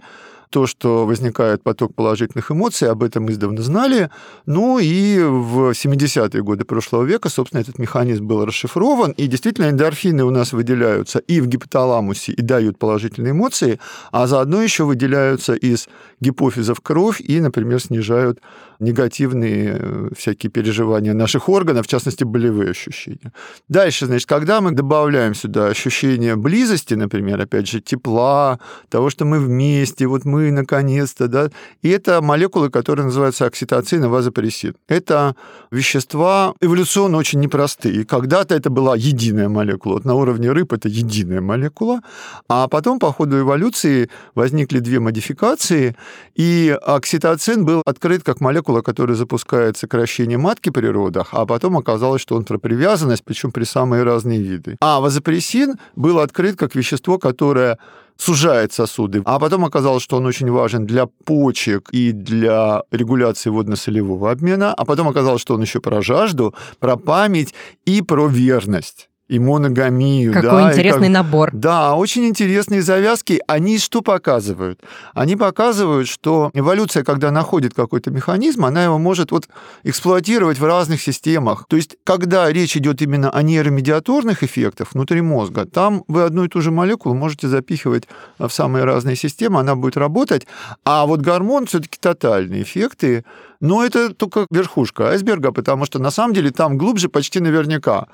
то, 0.49 0.67
что 0.67 1.05
возникает 1.05 1.63
поток 1.63 1.93
положительных 1.95 2.51
эмоций, 2.51 2.89
об 2.89 3.03
этом 3.03 3.29
издавна 3.29 3.61
знали. 3.61 4.09
Ну 4.45 4.79
и 4.79 5.19
в 5.19 5.71
70-е 5.71 6.41
годы 6.43 6.65
прошлого 6.65 7.03
века, 7.03 7.29
собственно, 7.29 7.61
этот 7.61 7.79
механизм 7.79 8.25
был 8.25 8.45
расшифрован, 8.45 9.11
и 9.11 9.27
действительно 9.27 9.69
эндорфины 9.69 10.23
у 10.23 10.29
нас 10.29 10.53
выделяются 10.53 11.19
и 11.19 11.41
в 11.41 11.47
гипоталамусе, 11.47 12.31
и 12.31 12.41
дают 12.41 12.77
положительные 12.77 13.31
эмоции, 13.31 13.79
а 14.11 14.27
заодно 14.27 14.61
еще 14.61 14.83
выделяются 14.83 15.53
из 15.53 15.87
гипофиза 16.19 16.73
в 16.73 16.81
кровь 16.81 17.21
и, 17.21 17.39
например, 17.39 17.81
снижают 17.81 18.39
негативные 18.79 19.77
э, 19.79 20.09
всякие 20.15 20.51
переживания 20.51 21.13
наших 21.13 21.49
органов, 21.49 21.85
в 21.85 21.89
частности, 21.89 22.23
болевые 22.23 22.71
ощущения. 22.71 23.31
Дальше, 23.69 24.05
значит, 24.05 24.27
когда 24.27 24.61
мы 24.61 24.71
добавляем 24.71 25.33
сюда 25.33 25.67
ощущение 25.67 26.35
близости, 26.35 26.93
например, 26.93 27.41
опять 27.41 27.67
же, 27.67 27.81
тепла, 27.81 28.59
того, 28.89 29.09
что 29.09 29.25
мы 29.25 29.39
вместе, 29.39 30.07
вот 30.07 30.25
мы 30.25 30.51
наконец-то, 30.51 31.27
да, 31.27 31.49
и 31.81 31.89
это 31.89 32.21
молекулы, 32.21 32.69
которые 32.69 33.05
называются 33.05 33.45
окситоцин 33.45 34.03
и 34.03 34.07
вазопрессин. 34.07 34.75
Это 34.87 35.35
вещества 35.71 36.53
эволюционно 36.61 37.17
очень 37.17 37.39
непростые. 37.39 38.05
Когда-то 38.05 38.55
это 38.55 38.69
была 38.69 38.95
единая 38.95 39.49
молекула. 39.49 39.95
Вот 39.95 40.05
на 40.05 40.13
уровне 40.13 40.51
рыб 40.51 40.73
это 40.73 40.89
единая 40.89 41.41
молекула, 41.41 42.01
а 42.47 42.67
потом 42.67 42.99
по 42.99 43.11
ходу 43.11 43.39
эволюции 43.39 44.09
возникли 44.35 44.79
две 44.79 44.99
модификации, 44.99 45.95
и 46.35 46.77
окситоцин 46.81 47.65
был 47.65 47.81
открыт 47.85 48.23
как 48.23 48.41
молекула, 48.41 48.66
которая 48.81 49.15
запускает 49.15 49.77
сокращение 49.77 50.37
матки 50.37 50.69
при 50.69 50.87
родах, 50.87 51.29
а 51.31 51.45
потом 51.45 51.77
оказалось, 51.77 52.21
что 52.21 52.35
он 52.35 52.43
про 52.43 52.57
привязанность, 52.57 53.23
причем 53.23 53.51
при 53.51 53.63
самые 53.63 54.03
разные 54.03 54.41
виды. 54.41 54.77
А 54.81 54.99
вазопрессин 54.99 55.75
был 55.95 56.19
открыт 56.19 56.55
как 56.57 56.75
вещество, 56.75 57.17
которое 57.17 57.77
сужает 58.17 58.73
сосуды. 58.73 59.21
А 59.25 59.39
потом 59.39 59.65
оказалось, 59.65 60.03
что 60.03 60.17
он 60.17 60.25
очень 60.25 60.49
важен 60.49 60.85
для 60.85 61.05
почек 61.05 61.89
и 61.91 62.11
для 62.11 62.83
регуляции 62.91 63.49
водно-солевого 63.49 64.31
обмена. 64.31 64.73
А 64.73 64.85
потом 64.85 65.07
оказалось, 65.07 65.41
что 65.41 65.53
он 65.53 65.61
еще 65.61 65.79
про 65.79 66.01
жажду, 66.01 66.53
про 66.79 66.97
память 66.97 67.53
и 67.85 68.01
про 68.01 68.27
верность 68.27 69.09
и 69.27 69.39
моногамию. 69.39 70.31
Какой 70.33 70.63
да, 70.63 70.71
интересный 70.71 71.07
как- 71.07 71.13
набор. 71.13 71.49
да, 71.53 71.95
очень 71.95 72.25
интересные 72.25 72.81
завязки. 72.81 73.41
Они 73.47 73.77
что 73.77 74.01
показывают? 74.01 74.79
Они 75.13 75.35
показывают, 75.35 76.07
что 76.07 76.49
эволюция, 76.53 77.03
когда 77.03 77.31
находит 77.31 77.73
какой-то 77.73 78.09
механизм, 78.09 78.65
она 78.65 78.83
его 78.83 78.97
может 78.97 79.31
вот 79.31 79.49
эксплуатировать 79.83 80.59
в 80.59 80.65
разных 80.65 81.01
системах. 81.01 81.65
То 81.67 81.75
есть, 81.75 81.97
когда 82.03 82.51
речь 82.51 82.77
идет 82.77 83.01
именно 83.01 83.29
о 83.29 83.41
нейромедиаторных 83.41 84.43
эффектах 84.43 84.93
внутри 84.93 85.21
мозга, 85.21 85.65
там 85.65 86.03
вы 86.07 86.23
одну 86.23 86.45
и 86.45 86.47
ту 86.47 86.61
же 86.61 86.71
молекулу 86.71 87.15
можете 87.15 87.47
запихивать 87.47 88.07
в 88.39 88.49
самые 88.49 88.85
разные 88.85 89.15
системы, 89.15 89.59
она 89.59 89.75
будет 89.75 89.97
работать. 89.97 90.47
А 90.85 91.05
вот 91.05 91.21
гормон 91.21 91.65
все-таки 91.65 91.97
тотальные 91.99 92.63
эффекты. 92.63 93.25
Но 93.59 93.83
это 93.83 94.13
только 94.13 94.45
верхушка 94.51 95.09
айсберга, 95.09 95.51
потому 95.51 95.85
что 95.85 95.99
на 95.99 96.11
самом 96.11 96.33
деле 96.33 96.51
там 96.51 96.77
глубже 96.77 97.09
почти 97.09 97.39
наверняка 97.39 98.05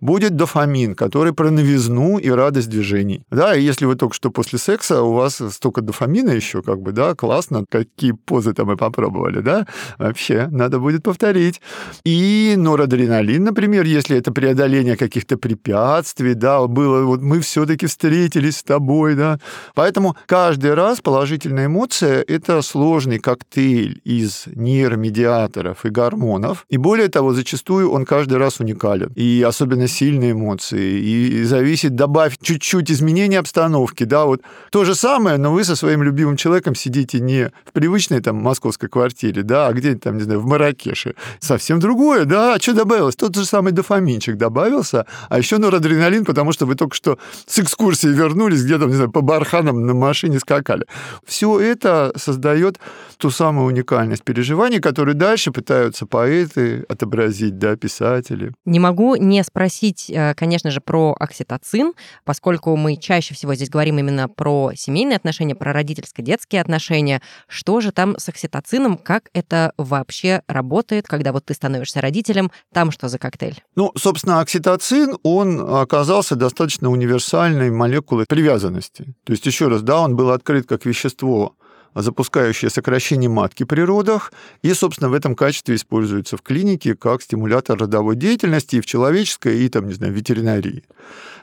будет 0.00 0.36
дофамин, 0.36 0.94
который 0.94 1.32
про 1.32 1.50
новизну 1.50 2.18
и 2.18 2.28
радость 2.30 2.68
движений. 2.68 3.24
Да, 3.30 3.56
и 3.56 3.62
если 3.62 3.86
вы 3.86 3.96
только 3.96 4.14
что 4.14 4.30
после 4.30 4.58
секса, 4.58 5.02
у 5.02 5.12
вас 5.12 5.40
столько 5.50 5.80
дофамина 5.80 6.30
еще, 6.30 6.62
как 6.62 6.80
бы, 6.80 6.92
да, 6.92 7.14
классно, 7.14 7.64
какие 7.68 8.12
позы 8.12 8.52
там 8.52 8.66
мы 8.66 8.76
попробовали, 8.76 9.40
да, 9.40 9.66
вообще, 9.98 10.48
надо 10.50 10.78
будет 10.78 11.02
повторить. 11.02 11.60
И 12.04 12.54
норадреналин, 12.56 13.44
например, 13.44 13.84
если 13.84 14.16
это 14.16 14.32
преодоление 14.32 14.96
каких-то 14.96 15.36
препятствий, 15.36 16.34
да, 16.34 16.66
было, 16.66 17.04
вот 17.04 17.22
мы 17.22 17.40
все-таки 17.40 17.86
встретились 17.86 18.58
с 18.58 18.62
тобой, 18.62 19.14
да. 19.14 19.38
Поэтому 19.74 20.16
каждый 20.26 20.74
раз 20.74 21.00
положительная 21.00 21.66
эмоция– 21.66 22.24
это 22.28 22.62
сложный 22.62 23.18
коктейль 23.18 24.00
из 24.04 24.44
нейромедиаторов 24.46 25.84
и 25.84 25.90
гормонов. 25.90 26.66
И 26.68 26.76
более 26.76 27.08
того, 27.08 27.32
зачастую 27.32 27.90
он 27.90 28.04
каждый 28.04 28.38
раз 28.38 28.60
уникален. 28.60 29.12
И 29.14 29.44
особенно 29.46 29.85
достаточно 29.86 29.88
сильные 29.88 30.32
эмоции, 30.32 31.00
и 31.00 31.44
зависит, 31.44 31.94
добавь 31.94 32.36
чуть-чуть 32.40 32.90
изменения 32.90 33.38
обстановки, 33.38 34.04
да, 34.04 34.24
вот 34.24 34.42
то 34.70 34.84
же 34.84 34.94
самое, 34.94 35.38
но 35.38 35.52
вы 35.52 35.64
со 35.64 35.76
своим 35.76 36.02
любимым 36.02 36.36
человеком 36.36 36.74
сидите 36.74 37.20
не 37.20 37.50
в 37.64 37.72
привычной 37.72 38.20
там 38.20 38.36
московской 38.36 38.88
квартире, 38.88 39.42
да, 39.42 39.68
а 39.68 39.72
где-нибудь 39.72 40.02
там, 40.02 40.16
не 40.16 40.22
знаю, 40.22 40.40
в 40.40 40.46
Маракеше. 40.46 41.14
Совсем 41.40 41.80
другое, 41.80 42.24
да, 42.24 42.54
а 42.54 42.60
что 42.60 42.74
добавилось? 42.74 43.16
Тот 43.16 43.34
же 43.34 43.44
самый 43.44 43.72
дофаминчик 43.72 44.36
добавился, 44.36 45.06
а 45.28 45.38
еще 45.38 45.58
норадреналин, 45.58 46.24
потому 46.24 46.52
что 46.52 46.66
вы 46.66 46.74
только 46.74 46.94
что 46.94 47.18
с 47.46 47.58
экскурсии 47.58 48.08
вернулись, 48.08 48.64
где 48.64 48.78
там, 48.78 48.88
не 48.88 48.96
знаю, 48.96 49.10
по 49.10 49.20
барханам 49.20 49.86
на 49.86 49.94
машине 49.94 50.38
скакали. 50.38 50.84
Все 51.24 51.60
это 51.60 52.12
создает 52.16 52.78
ту 53.16 53.30
самую 53.30 53.66
уникальность 53.66 54.24
переживаний, 54.24 54.80
которые 54.80 55.14
дальше 55.14 55.50
пытаются 55.50 56.06
поэты 56.06 56.84
отобразить, 56.88 57.58
да, 57.58 57.76
писатели. 57.76 58.52
Не 58.64 58.80
могу 58.80 59.16
не 59.16 59.42
спросить, 59.44 59.75
э, 59.82 60.34
конечно 60.34 60.70
же, 60.70 60.80
про 60.80 61.14
окситоцин, 61.18 61.92
поскольку 62.24 62.76
мы 62.76 62.96
чаще 62.96 63.34
всего 63.34 63.54
здесь 63.54 63.70
говорим 63.70 63.98
именно 63.98 64.28
про 64.28 64.72
семейные 64.74 65.16
отношения, 65.16 65.54
про 65.54 65.72
родительско-детские 65.72 66.60
отношения. 66.60 67.22
Что 67.48 67.80
же 67.80 67.92
там 67.92 68.18
с 68.18 68.28
окситоцином, 68.28 68.96
как 68.96 69.28
это 69.32 69.72
вообще 69.76 70.42
работает, 70.48 71.06
когда 71.06 71.32
вот 71.32 71.46
ты 71.46 71.54
становишься 71.54 72.00
родителем, 72.00 72.50
там 72.72 72.90
что 72.90 73.08
за 73.08 73.18
коктейль? 73.18 73.62
Ну, 73.74 73.92
собственно, 73.96 74.40
окситоцин, 74.40 75.16
он 75.22 75.60
оказался 75.60 76.36
достаточно 76.36 76.90
универсальной 76.90 77.70
молекулой 77.70 78.26
привязанности. 78.26 79.14
То 79.24 79.32
есть, 79.32 79.46
еще 79.46 79.68
раз, 79.68 79.82
да, 79.82 80.00
он 80.00 80.16
был 80.16 80.30
открыт 80.30 80.66
как 80.66 80.84
вещество, 80.86 81.56
запускающее 82.02 82.70
сокращение 82.70 83.30
матки 83.30 83.64
при 83.64 83.80
родах, 83.80 84.32
и, 84.62 84.72
собственно, 84.74 85.08
в 85.10 85.14
этом 85.14 85.34
качестве 85.34 85.76
используется 85.76 86.36
в 86.36 86.42
клинике 86.42 86.94
как 86.94 87.22
стимулятор 87.22 87.78
родовой 87.78 88.16
деятельности 88.16 88.76
и 88.76 88.80
в 88.80 88.86
человеческой, 88.86 89.60
и, 89.60 89.68
там, 89.68 89.86
не 89.86 89.94
знаю, 89.94 90.12
ветеринарии. 90.12 90.84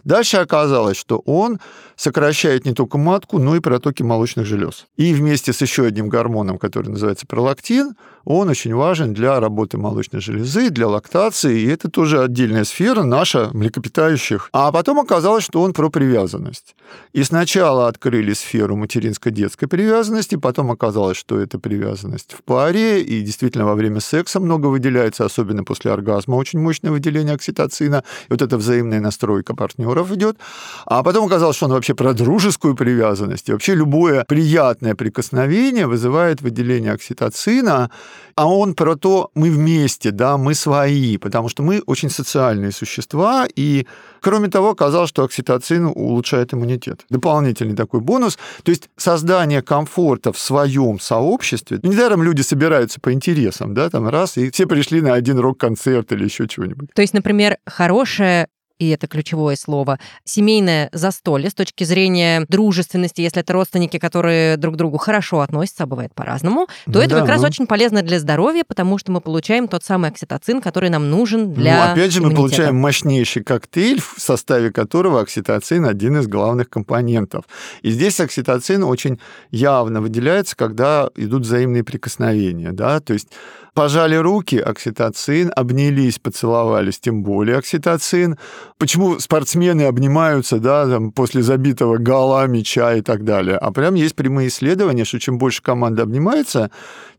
Дальше 0.04 0.38
оказалось, 0.38 0.98
что 0.98 1.20
он 1.20 1.60
сокращает 1.96 2.66
не 2.66 2.74
только 2.74 2.98
матку, 2.98 3.40
но 3.40 3.56
и 3.56 3.60
протоки 3.60 4.04
молочных 4.04 4.46
желез. 4.46 4.86
И 4.98 5.14
вместе 5.14 5.54
с 5.54 5.62
еще 5.62 5.86
одним 5.86 6.10
гормоном, 6.10 6.58
который 6.58 6.90
называется 6.90 7.26
пролактин, 7.26 7.96
он 8.26 8.50
очень 8.50 8.74
важен 8.74 9.14
для 9.14 9.40
работы 9.40 9.78
молочной 9.78 10.22
железы, 10.22 10.70
для 10.70 10.88
лактации, 10.88 11.62
и 11.62 11.68
это 11.68 11.90
тоже 11.90 12.22
отдельная 12.22 12.64
сфера 12.64 13.04
наша, 13.04 13.50
млекопитающих. 13.54 14.50
А 14.52 14.72
потом 14.72 15.00
оказалось, 15.00 15.44
что 15.44 15.62
он 15.62 15.74
про 15.74 15.90
привязанность. 15.90 16.76
И 17.14 17.24
сначала 17.24 17.88
открыли 17.88 18.34
сферу 18.34 18.76
материнско-детской 18.76 19.68
привязанности, 19.68 20.36
потом 20.44 20.72
оказалось, 20.72 21.18
что 21.18 21.40
это 21.40 21.58
привязанность 21.58 22.34
в 22.34 22.44
паре, 22.44 23.02
и 23.02 23.22
действительно 23.22 23.66
во 23.66 23.76
время 23.76 24.02
секса 24.02 24.40
много 24.40 24.68
выделяется, 24.68 25.26
особенно 25.26 25.64
после 25.64 25.92
оргазма, 25.92 26.36
очень 26.36 26.60
мощное 26.60 26.92
выделение 26.92 27.36
окситоцина, 27.36 28.04
и 28.28 28.34
вот 28.34 28.42
эта 28.42 28.58
взаимная 28.58 29.00
настройка 29.00 29.56
партнеров 29.56 30.12
идет. 30.12 30.38
А 30.86 31.02
потом 31.02 31.26
оказалось, 31.26 31.56
что 31.56 31.68
он 31.68 31.72
вообще 31.72 31.94
про 31.94 32.14
дружескую 32.14 32.76
привязанность, 32.76 33.50
и 33.50 33.54
вообще 33.54 33.76
любое 33.76 34.26
приятное 34.26 34.96
прикосновение 34.96 35.88
вызывает 35.88 36.42
выделение 36.42 36.92
окситоцина, 36.92 37.90
а 38.36 38.48
он 38.48 38.74
про 38.74 38.96
то, 38.96 39.32
мы 39.36 39.50
вместе, 39.50 40.12
да, 40.12 40.38
мы 40.38 40.54
свои, 40.54 41.18
потому 41.18 41.50
что 41.50 41.64
мы 41.64 41.82
очень 41.86 42.10
социальные 42.10 42.72
существа, 42.72 43.46
и, 43.56 43.86
кроме 44.22 44.50
того, 44.50 44.70
оказалось, 44.72 45.10
что 45.10 45.24
окситоцин 45.24 45.86
улучшает 45.86 46.54
иммунитет. 46.54 47.06
Дополнительный 47.10 47.76
такой 47.76 48.00
бонус. 48.00 48.38
То 48.64 48.72
есть 48.72 48.90
создание 48.98 49.62
комфорта 49.62 50.32
в 50.32 50.40
своем 50.40 51.00
сообществе. 51.00 51.80
Недаром 51.84 52.24
люди 52.24 52.42
собираются 52.42 53.00
по 53.00 53.14
интересам, 53.14 53.74
да, 53.74 53.90
там 53.90 54.08
раз, 54.08 54.38
и 54.38 54.52
все 54.52 54.66
пришли 54.66 55.02
на 55.02 55.14
один 55.14 55.40
рок-концерт 55.40 56.12
или 56.12 56.26
еще 56.26 56.48
чего-нибудь. 56.48 56.90
То 56.94 57.02
есть, 57.02 57.14
например, 57.14 57.58
хорошая 57.66 58.48
и 58.80 58.90
это 58.90 59.08
ключевое 59.08 59.56
слово, 59.56 60.00
семейное 60.24 60.90
застолье 60.92 61.50
с 61.50 61.54
точки 61.54 61.84
зрения 61.84 62.46
дружественности, 62.48 63.22
если 63.22 63.42
это 63.42 63.54
родственники, 63.54 63.98
которые 63.98 64.58
друг 64.58 64.76
к 64.76 64.78
другу 64.78 64.98
хорошо 64.98 65.42
относятся, 65.42 65.84
а 65.84 65.88
бывает 65.88 66.14
по-разному, 66.14 66.68
то 66.86 66.94
ну, 66.94 67.00
это 67.00 67.16
да, 67.16 67.20
как 67.22 67.30
раз 67.30 67.42
ну... 67.42 67.48
очень 67.48 67.68
полезно 67.68 68.02
для 68.02 68.20
здоровья, 68.20 68.64
потому 68.68 68.98
что 68.98 69.12
мы 69.12 69.22
получаем 69.22 69.68
тот 69.68 69.84
самый 69.84 70.10
окситоцин, 70.10 70.62
который 70.62 70.90
нам 70.90 71.10
нужен 71.10 71.54
для 71.54 71.86
Ну, 71.86 71.92
опять 71.94 72.12
же, 72.12 72.20
иммунитета. 72.20 72.42
мы 72.42 72.48
получаем 72.50 72.76
мощнейший 72.76 73.44
коктейль, 73.44 74.02
в 74.02 74.16
составе 74.20 74.72
которого 74.72 75.22
окситоцин 75.22 75.86
один 75.86 76.18
из 76.18 76.28
главных 76.28 76.70
компонентов. 76.70 77.46
И 77.82 77.92
здесь 77.92 78.20
окситоцин 78.20 78.84
очень 78.84 79.20
явно 79.52 80.02
выделяется, 80.02 80.56
когда 80.56 81.10
идут 81.16 81.44
взаимные 81.44 81.84
прикосновения, 81.84 82.72
да, 82.72 83.00
то 83.00 83.14
есть 83.14 83.30
пожали 83.74 84.16
руки, 84.16 84.58
окситоцин, 84.58 85.52
обнялись, 85.56 86.20
поцеловались, 86.20 87.00
тем 87.00 87.24
более 87.24 87.58
окситоцин. 87.58 88.38
Почему 88.84 89.18
спортсмены 89.18 89.84
обнимаются, 89.84 90.60
да, 90.60 90.86
там, 90.86 91.14
после 91.14 91.42
забитого 91.42 92.00
гола, 92.00 92.46
мяча 92.48 92.96
и 92.96 93.02
так 93.02 93.24
далее? 93.24 93.56
А 93.56 93.72
прям 93.72 93.94
есть 93.94 94.14
прямые 94.14 94.50
исследования, 94.50 95.06
что 95.06 95.22
чем 95.22 95.38
больше 95.38 95.62
команда 95.62 96.04
обнимается, 96.04 96.70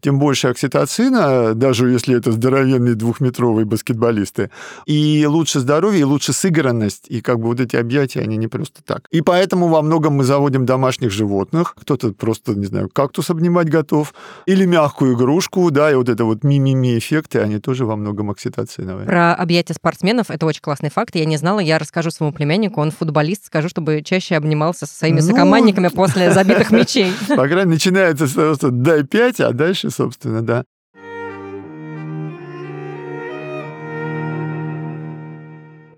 тем 0.03 0.19
больше 0.19 0.49
окситоцина, 0.49 1.55
даже 1.55 1.89
если 1.89 2.15
это 2.15 2.33
здоровенные 2.33 2.95
двухметровые 2.95 3.65
баскетболисты, 3.65 4.51
и 4.85 5.25
лучше 5.27 5.61
здоровье, 5.61 6.01
и 6.01 6.05
лучше 6.05 6.35
сыгранность, 6.35 7.07
и 7.09 7.23
как 7.23 7.41
бы 7.41 7.47
вот 7.47 7.61
эти 7.61 7.77
объятия, 7.77 8.21
они 8.21 8.37
не 8.37 8.47
просто 8.47 8.83
так. 8.85 9.07
И 9.11 9.23
поэтому 9.23 9.69
во 9.69 9.81
многом 9.81 10.17
мы 10.17 10.25
заводим 10.25 10.67
домашних 10.67 11.11
животных, 11.11 11.75
кто-то 11.81 12.13
просто, 12.13 12.55
не 12.55 12.67
знаю, 12.67 12.91
кактус 12.93 13.31
обнимать 13.31 13.71
готов, 13.71 14.13
или 14.45 14.67
мягкую 14.67 15.15
игрушку, 15.15 15.71
да, 15.71 15.91
и 15.91 15.95
вот 15.95 16.11
это 16.11 16.27
вот 16.27 16.45
ми-ми-ми 16.45 16.99
эффекты, 16.99 17.39
они 17.39 17.59
тоже 17.59 17.87
во 17.87 17.97
многом 17.97 18.31
окситоциновые. 18.31 19.07
Про 19.07 19.35
объятия 19.35 19.73
спортсменов, 19.73 20.31
это 20.31 20.45
очень 20.45 20.61
классный 20.61 20.91
факт, 20.91 21.17
я 21.17 21.25
не 21.25 21.39
знала, 21.39 21.54
я 21.61 21.79
расскажу 21.79 22.11
своему 22.11 22.33
племяннику, 22.33 22.81
он 22.81 22.91
футболист, 22.91 23.47
скажу, 23.47 23.69
чтобы 23.69 24.03
чаще 24.03 24.37
обнимался 24.37 24.87
со 24.87 24.95
своими 24.95 25.21
ну, 25.21 25.27
сокомандниками 25.27 25.89
после 25.89 26.33
забитых 26.33 26.71
мячей. 26.73 27.13
По 27.29 27.35
крайней 27.37 27.55
мере, 27.55 27.67
начинается 27.67 28.27
с 28.27 28.33
того, 28.33 28.55
что 28.55 28.71
дай 28.71 29.05
пять, 29.05 29.41
а 29.41 29.53
дальше 29.53 29.91
собственно, 29.91 30.43
да. 30.43 30.65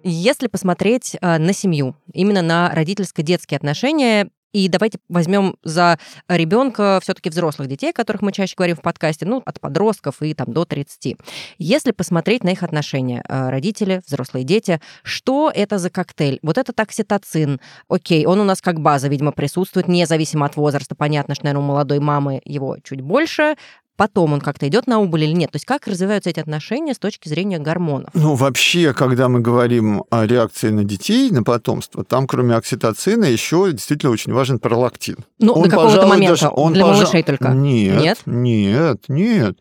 Если 0.08 0.46
посмотреть 0.46 1.16
э, 1.20 1.38
на 1.38 1.52
семью, 1.52 1.96
именно 2.12 2.40
на 2.40 2.70
родительско-детские 2.70 3.56
отношения, 3.56 4.30
и 4.56 4.68
давайте 4.68 4.98
возьмем 5.10 5.56
за 5.62 5.98
ребенка 6.28 6.98
все-таки 7.02 7.28
взрослых 7.28 7.68
детей, 7.68 7.90
о 7.90 7.92
которых 7.92 8.22
мы 8.22 8.32
чаще 8.32 8.54
говорим 8.56 8.76
в 8.76 8.80
подкасте, 8.80 9.26
ну, 9.26 9.42
от 9.44 9.60
подростков 9.60 10.22
и 10.22 10.32
там 10.32 10.50
до 10.50 10.64
30. 10.64 11.18
Если 11.58 11.90
посмотреть 11.90 12.42
на 12.42 12.48
их 12.50 12.62
отношения, 12.62 13.22
э, 13.28 13.50
родители, 13.50 14.00
взрослые 14.06 14.44
дети, 14.44 14.80
что 15.02 15.52
это 15.54 15.76
за 15.76 15.90
коктейль? 15.90 16.38
Вот 16.40 16.56
этот 16.56 16.80
окситоцин, 16.80 17.60
окей, 17.90 18.24
он 18.24 18.40
у 18.40 18.44
нас 18.44 18.62
как 18.62 18.80
база, 18.80 19.08
видимо, 19.08 19.32
присутствует, 19.32 19.88
независимо 19.88 20.46
от 20.46 20.56
возраста. 20.56 20.94
Понятно, 20.94 21.34
что, 21.34 21.44
наверное, 21.44 21.62
у 21.62 21.66
молодой 21.66 21.98
мамы 21.98 22.40
его 22.46 22.78
чуть 22.82 23.02
больше, 23.02 23.56
потом 23.96 24.32
он 24.32 24.40
как-то 24.40 24.68
идет 24.68 24.86
на 24.86 24.98
убыль 24.98 25.24
или 25.24 25.32
нет? 25.32 25.50
То 25.52 25.56
есть 25.56 25.64
как 25.64 25.86
развиваются 25.86 26.30
эти 26.30 26.40
отношения 26.40 26.94
с 26.94 26.98
точки 26.98 27.28
зрения 27.28 27.58
гормонов? 27.58 28.10
Ну, 28.14 28.34
вообще, 28.34 28.92
когда 28.92 29.28
мы 29.28 29.40
говорим 29.40 30.04
о 30.10 30.26
реакции 30.26 30.70
на 30.70 30.84
детей, 30.84 31.30
на 31.30 31.42
потомство, 31.42 32.04
там 32.04 32.26
кроме 32.26 32.54
окситоцина 32.54 33.24
еще 33.24 33.70
действительно 33.72 34.12
очень 34.12 34.32
важен 34.32 34.58
пролактин. 34.58 35.16
Ну, 35.38 35.52
он, 35.52 35.64
до 35.64 35.70
какого-то 35.70 36.06
момента, 36.06 36.34
даже, 36.34 36.48
он, 36.54 36.72
для 36.72 36.84
пожа... 36.84 37.02
малышей 37.02 37.22
только? 37.22 37.48
Нет, 37.48 38.02
нет, 38.02 38.18
нет, 38.26 39.00
нет 39.08 39.58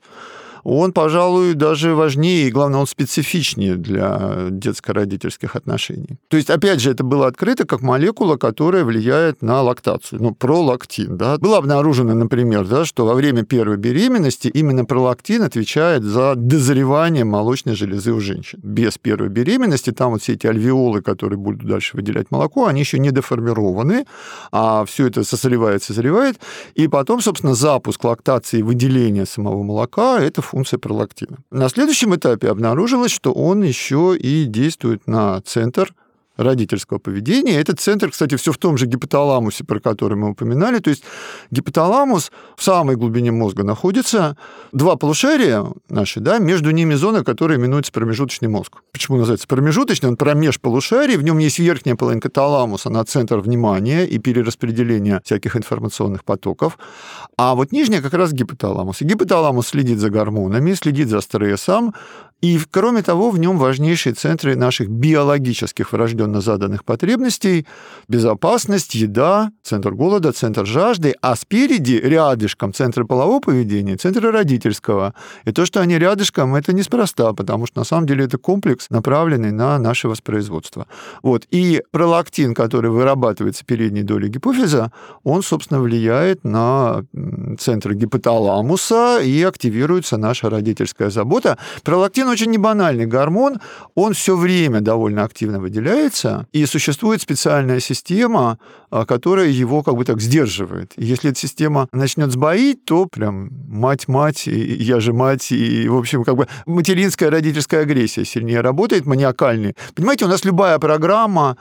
он, 0.66 0.94
пожалуй, 0.94 1.54
даже 1.54 1.94
важнее 1.94 2.48
и, 2.48 2.52
главное, 2.52 2.80
он 2.80 2.88
специфичнее 2.88 3.76
для 3.76 4.48
детско-родительских 4.50 5.56
отношений. 5.56 6.18
То 6.28 6.38
есть, 6.38 6.50
опять 6.50 6.82
же, 6.82 6.90
это 6.92 7.04
было 7.04 7.28
открыто 7.28 7.66
как 7.68 7.82
молекула, 7.82 8.36
которая 8.38 8.84
влияет 8.84 9.44
на 9.44 9.62
лактацию, 9.62 10.22
ну, 10.22 10.34
пролактин, 10.34 11.18
да. 11.18 11.38
Было 11.38 11.60
обнаружено, 11.60 12.16
например, 12.16 12.68
да, 12.68 12.84
что 12.84 13.06
во 13.06 13.14
время 13.14 13.44
первой 13.44 13.78
беременности 13.78 14.48
именно 14.48 14.86
пролактин 14.86 15.44
отвечает 15.44 16.04
за 16.04 16.34
дозревание 16.36 17.26
молочной 17.26 17.76
железы 17.76 18.12
у 18.12 18.20
женщин. 18.20 18.60
Без 18.64 18.98
первой 18.98 19.30
беременности 19.30 19.92
там 19.92 20.14
вот 20.14 20.24
все 20.24 20.34
эти 20.34 20.48
альвеолы, 20.48 21.04
которые 21.04 21.38
будут 21.38 21.64
дальше 21.68 21.96
выделять 21.96 22.32
молоко, 22.32 22.66
они 22.66 22.80
еще 22.80 22.98
не 22.98 23.12
деформированы, 23.12 24.06
а 24.52 24.84
все 24.86 25.08
это 25.08 25.24
созревает, 25.24 25.84
созревает, 25.84 26.40
и 26.74 26.88
потом, 26.88 27.22
собственно, 27.22 27.54
запуск 27.54 28.04
лактации 28.04 28.60
и 28.60 28.64
выделение 28.64 29.28
самого 29.28 29.62
молока– 29.62 30.20
это 30.22 30.42
функция 30.56 30.80
пролактина. 30.80 31.40
На 31.52 31.68
следующем 31.68 32.16
этапе 32.16 32.48
обнаружилось, 32.48 33.12
что 33.12 33.34
он 33.34 33.62
еще 33.62 34.16
и 34.18 34.46
действует 34.46 35.06
на 35.06 35.42
центр 35.42 35.94
родительского 36.38 37.00
поведения. 37.00 37.60
Этот 37.60 37.80
центр, 37.80 38.12
кстати, 38.12 38.36
все 38.36 38.52
в 38.52 38.58
том 38.58 38.78
же 38.78 38.86
гипоталамусе, 38.86 39.64
про 39.64 39.80
который 39.80 40.18
мы 40.18 40.32
упоминали. 40.32 40.80
То 40.80 40.90
есть 40.90 41.04
гипоталамус 41.52 42.32
в 42.56 42.64
самой 42.64 42.96
глубине 42.96 43.32
мозга 43.32 43.64
находится. 43.64 44.38
Два 44.72 44.96
полушария 44.96 45.66
наши, 45.90 46.20
да, 46.20 46.40
между 46.40 46.72
ними 46.72 46.94
зона, 46.96 47.24
которая 47.24 47.58
именуется 47.58 47.92
промежуточный 47.92 48.50
мозг. 48.50 48.74
Почему 48.92 49.18
называется 49.18 49.48
промежуточный? 49.48 50.10
Он 50.10 50.18
промеж 50.18 50.60
полушарий, 50.60 51.18
в 51.18 51.24
нем 51.24 51.38
есть 51.38 51.60
верхняя 51.60 51.96
половинка 51.96 52.30
таламуса 52.30 52.90
на 52.90 53.04
центр 53.06 53.40
внимания 53.40 54.06
и 54.06 54.18
перераспределение 54.18 55.22
всяких 55.24 55.56
информационных 55.56 56.24
потоков. 56.24 56.78
А 57.38 57.56
вот 57.56 57.72
нижняя 57.72 58.02
как 58.02 58.14
раз 58.14 58.34
гипоталамус. 58.34 59.02
И 59.02 59.06
гипоталамус 59.06 59.68
следит 59.68 60.00
за 60.00 60.10
гормонами, 60.10 60.74
следит 60.74 61.10
за 61.10 61.22
стрессом, 61.22 61.94
И, 62.46 62.60
кроме 62.70 63.02
того, 63.02 63.32
в 63.32 63.40
нем 63.40 63.58
важнейшие 63.58 64.14
центры 64.14 64.56
наших 64.56 64.88
биологических 64.88 65.92
врожденно 65.92 66.42
заданных 66.42 66.86
потребностей– 66.86 67.66
безопасность, 68.08 68.94
еда, 68.94 69.52
центр 69.64 69.96
голода, 69.96 70.32
центр 70.32 70.64
жажды, 70.64 71.16
а 71.22 71.36
спереди, 71.36 71.94
рядышком, 71.94 72.72
центры 72.72 73.04
полового 73.04 73.40
поведения, 73.40 73.98
центры 73.98 74.30
родительского. 74.30 75.16
И 75.46 75.52
то, 75.52 75.66
что 75.66 75.82
они 75.82 75.98
рядышком, 75.98 76.54
это 76.54 76.72
неспроста, 76.72 77.34
потому 77.34 77.66
что 77.66 77.80
на 77.80 77.84
самом 77.84 78.06
деле 78.06 78.26
это 78.26 78.38
комплекс, 78.38 78.92
направленный 78.92 79.52
на 79.52 79.80
наше 79.80 80.08
воспроизводство. 80.08 80.86
Вот. 81.24 81.48
И 81.50 81.82
пролактин, 81.90 82.54
который 82.54 82.92
вырабатывается 82.92 83.66
передней 83.66 84.04
долей 84.04 84.30
гипофиза, 84.30 84.92
он, 85.24 85.42
собственно, 85.42 85.82
влияет 85.82 86.44
на 86.44 87.06
центры 87.58 87.96
гипоталамуса 87.96 89.20
и 89.24 89.42
активируется 89.42 90.18
наша 90.18 90.52
родительская 90.52 91.10
забота. 91.10 91.58
Пролактин 91.84 92.35
очень 92.36 92.52
небанальный 92.52 93.06
гормон, 93.06 93.62
он 93.96 94.14
все 94.14 94.36
время 94.36 94.82
довольно 94.82 95.24
активно 95.24 95.60
выделяется, 95.60 96.48
и 96.52 96.66
существует 96.66 97.22
специальная 97.22 97.80
система, 97.80 98.60
а, 98.90 99.06
которая 99.06 99.48
его 99.48 99.84
как 99.84 99.96
бы 99.96 100.04
так 100.04 100.20
сдерживает. 100.20 100.92
Если 100.98 101.30
эта 101.30 101.40
система 101.40 101.88
начнет 101.94 102.32
сбоить, 102.32 102.84
то 102.84 103.06
прям 103.06 103.50
мать-мать, 103.70 104.48
я 104.48 105.00
же 105.00 105.14
мать, 105.14 105.52
и, 105.52 105.88
в 105.88 105.96
общем, 105.96 106.26
как 106.26 106.36
бы 106.36 106.48
материнская 106.66 107.30
родительская 107.30 107.84
агрессия 107.84 108.26
сильнее 108.26 108.60
работает, 108.60 109.06
маниакальнее. 109.06 109.76
Понимаете, 109.96 110.26
у 110.26 110.28
нас 110.28 110.44
любая 110.44 110.78
программа, 110.78 111.56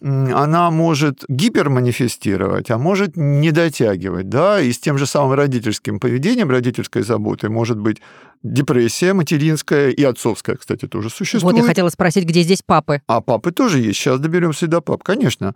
она 0.00 0.70
может 0.70 1.24
гиперманифестировать, 1.28 2.70
а 2.70 2.78
может 2.78 3.16
не 3.16 3.50
дотягивать, 3.50 4.28
да, 4.28 4.60
и 4.60 4.72
с 4.72 4.78
тем 4.78 4.96
же 4.96 5.06
самым 5.06 5.34
родительским 5.34 6.00
поведением, 6.00 6.50
родительской 6.50 7.02
заботой 7.02 7.50
может 7.50 7.78
быть 7.78 8.00
депрессия 8.42 9.12
материнская 9.12 9.90
и 9.90 10.02
отцовская, 10.02 10.56
кстати, 10.56 10.86
тоже 10.86 11.10
существует. 11.10 11.54
Вот 11.54 11.60
я 11.60 11.66
хотела 11.66 11.88
спросить, 11.90 12.24
где 12.24 12.42
здесь 12.42 12.62
папы? 12.64 13.02
А 13.06 13.20
папы 13.20 13.52
тоже 13.52 13.80
есть. 13.80 13.98
Сейчас 13.98 14.18
доберемся 14.18 14.66
до 14.66 14.80
пап, 14.80 15.02
конечно. 15.02 15.54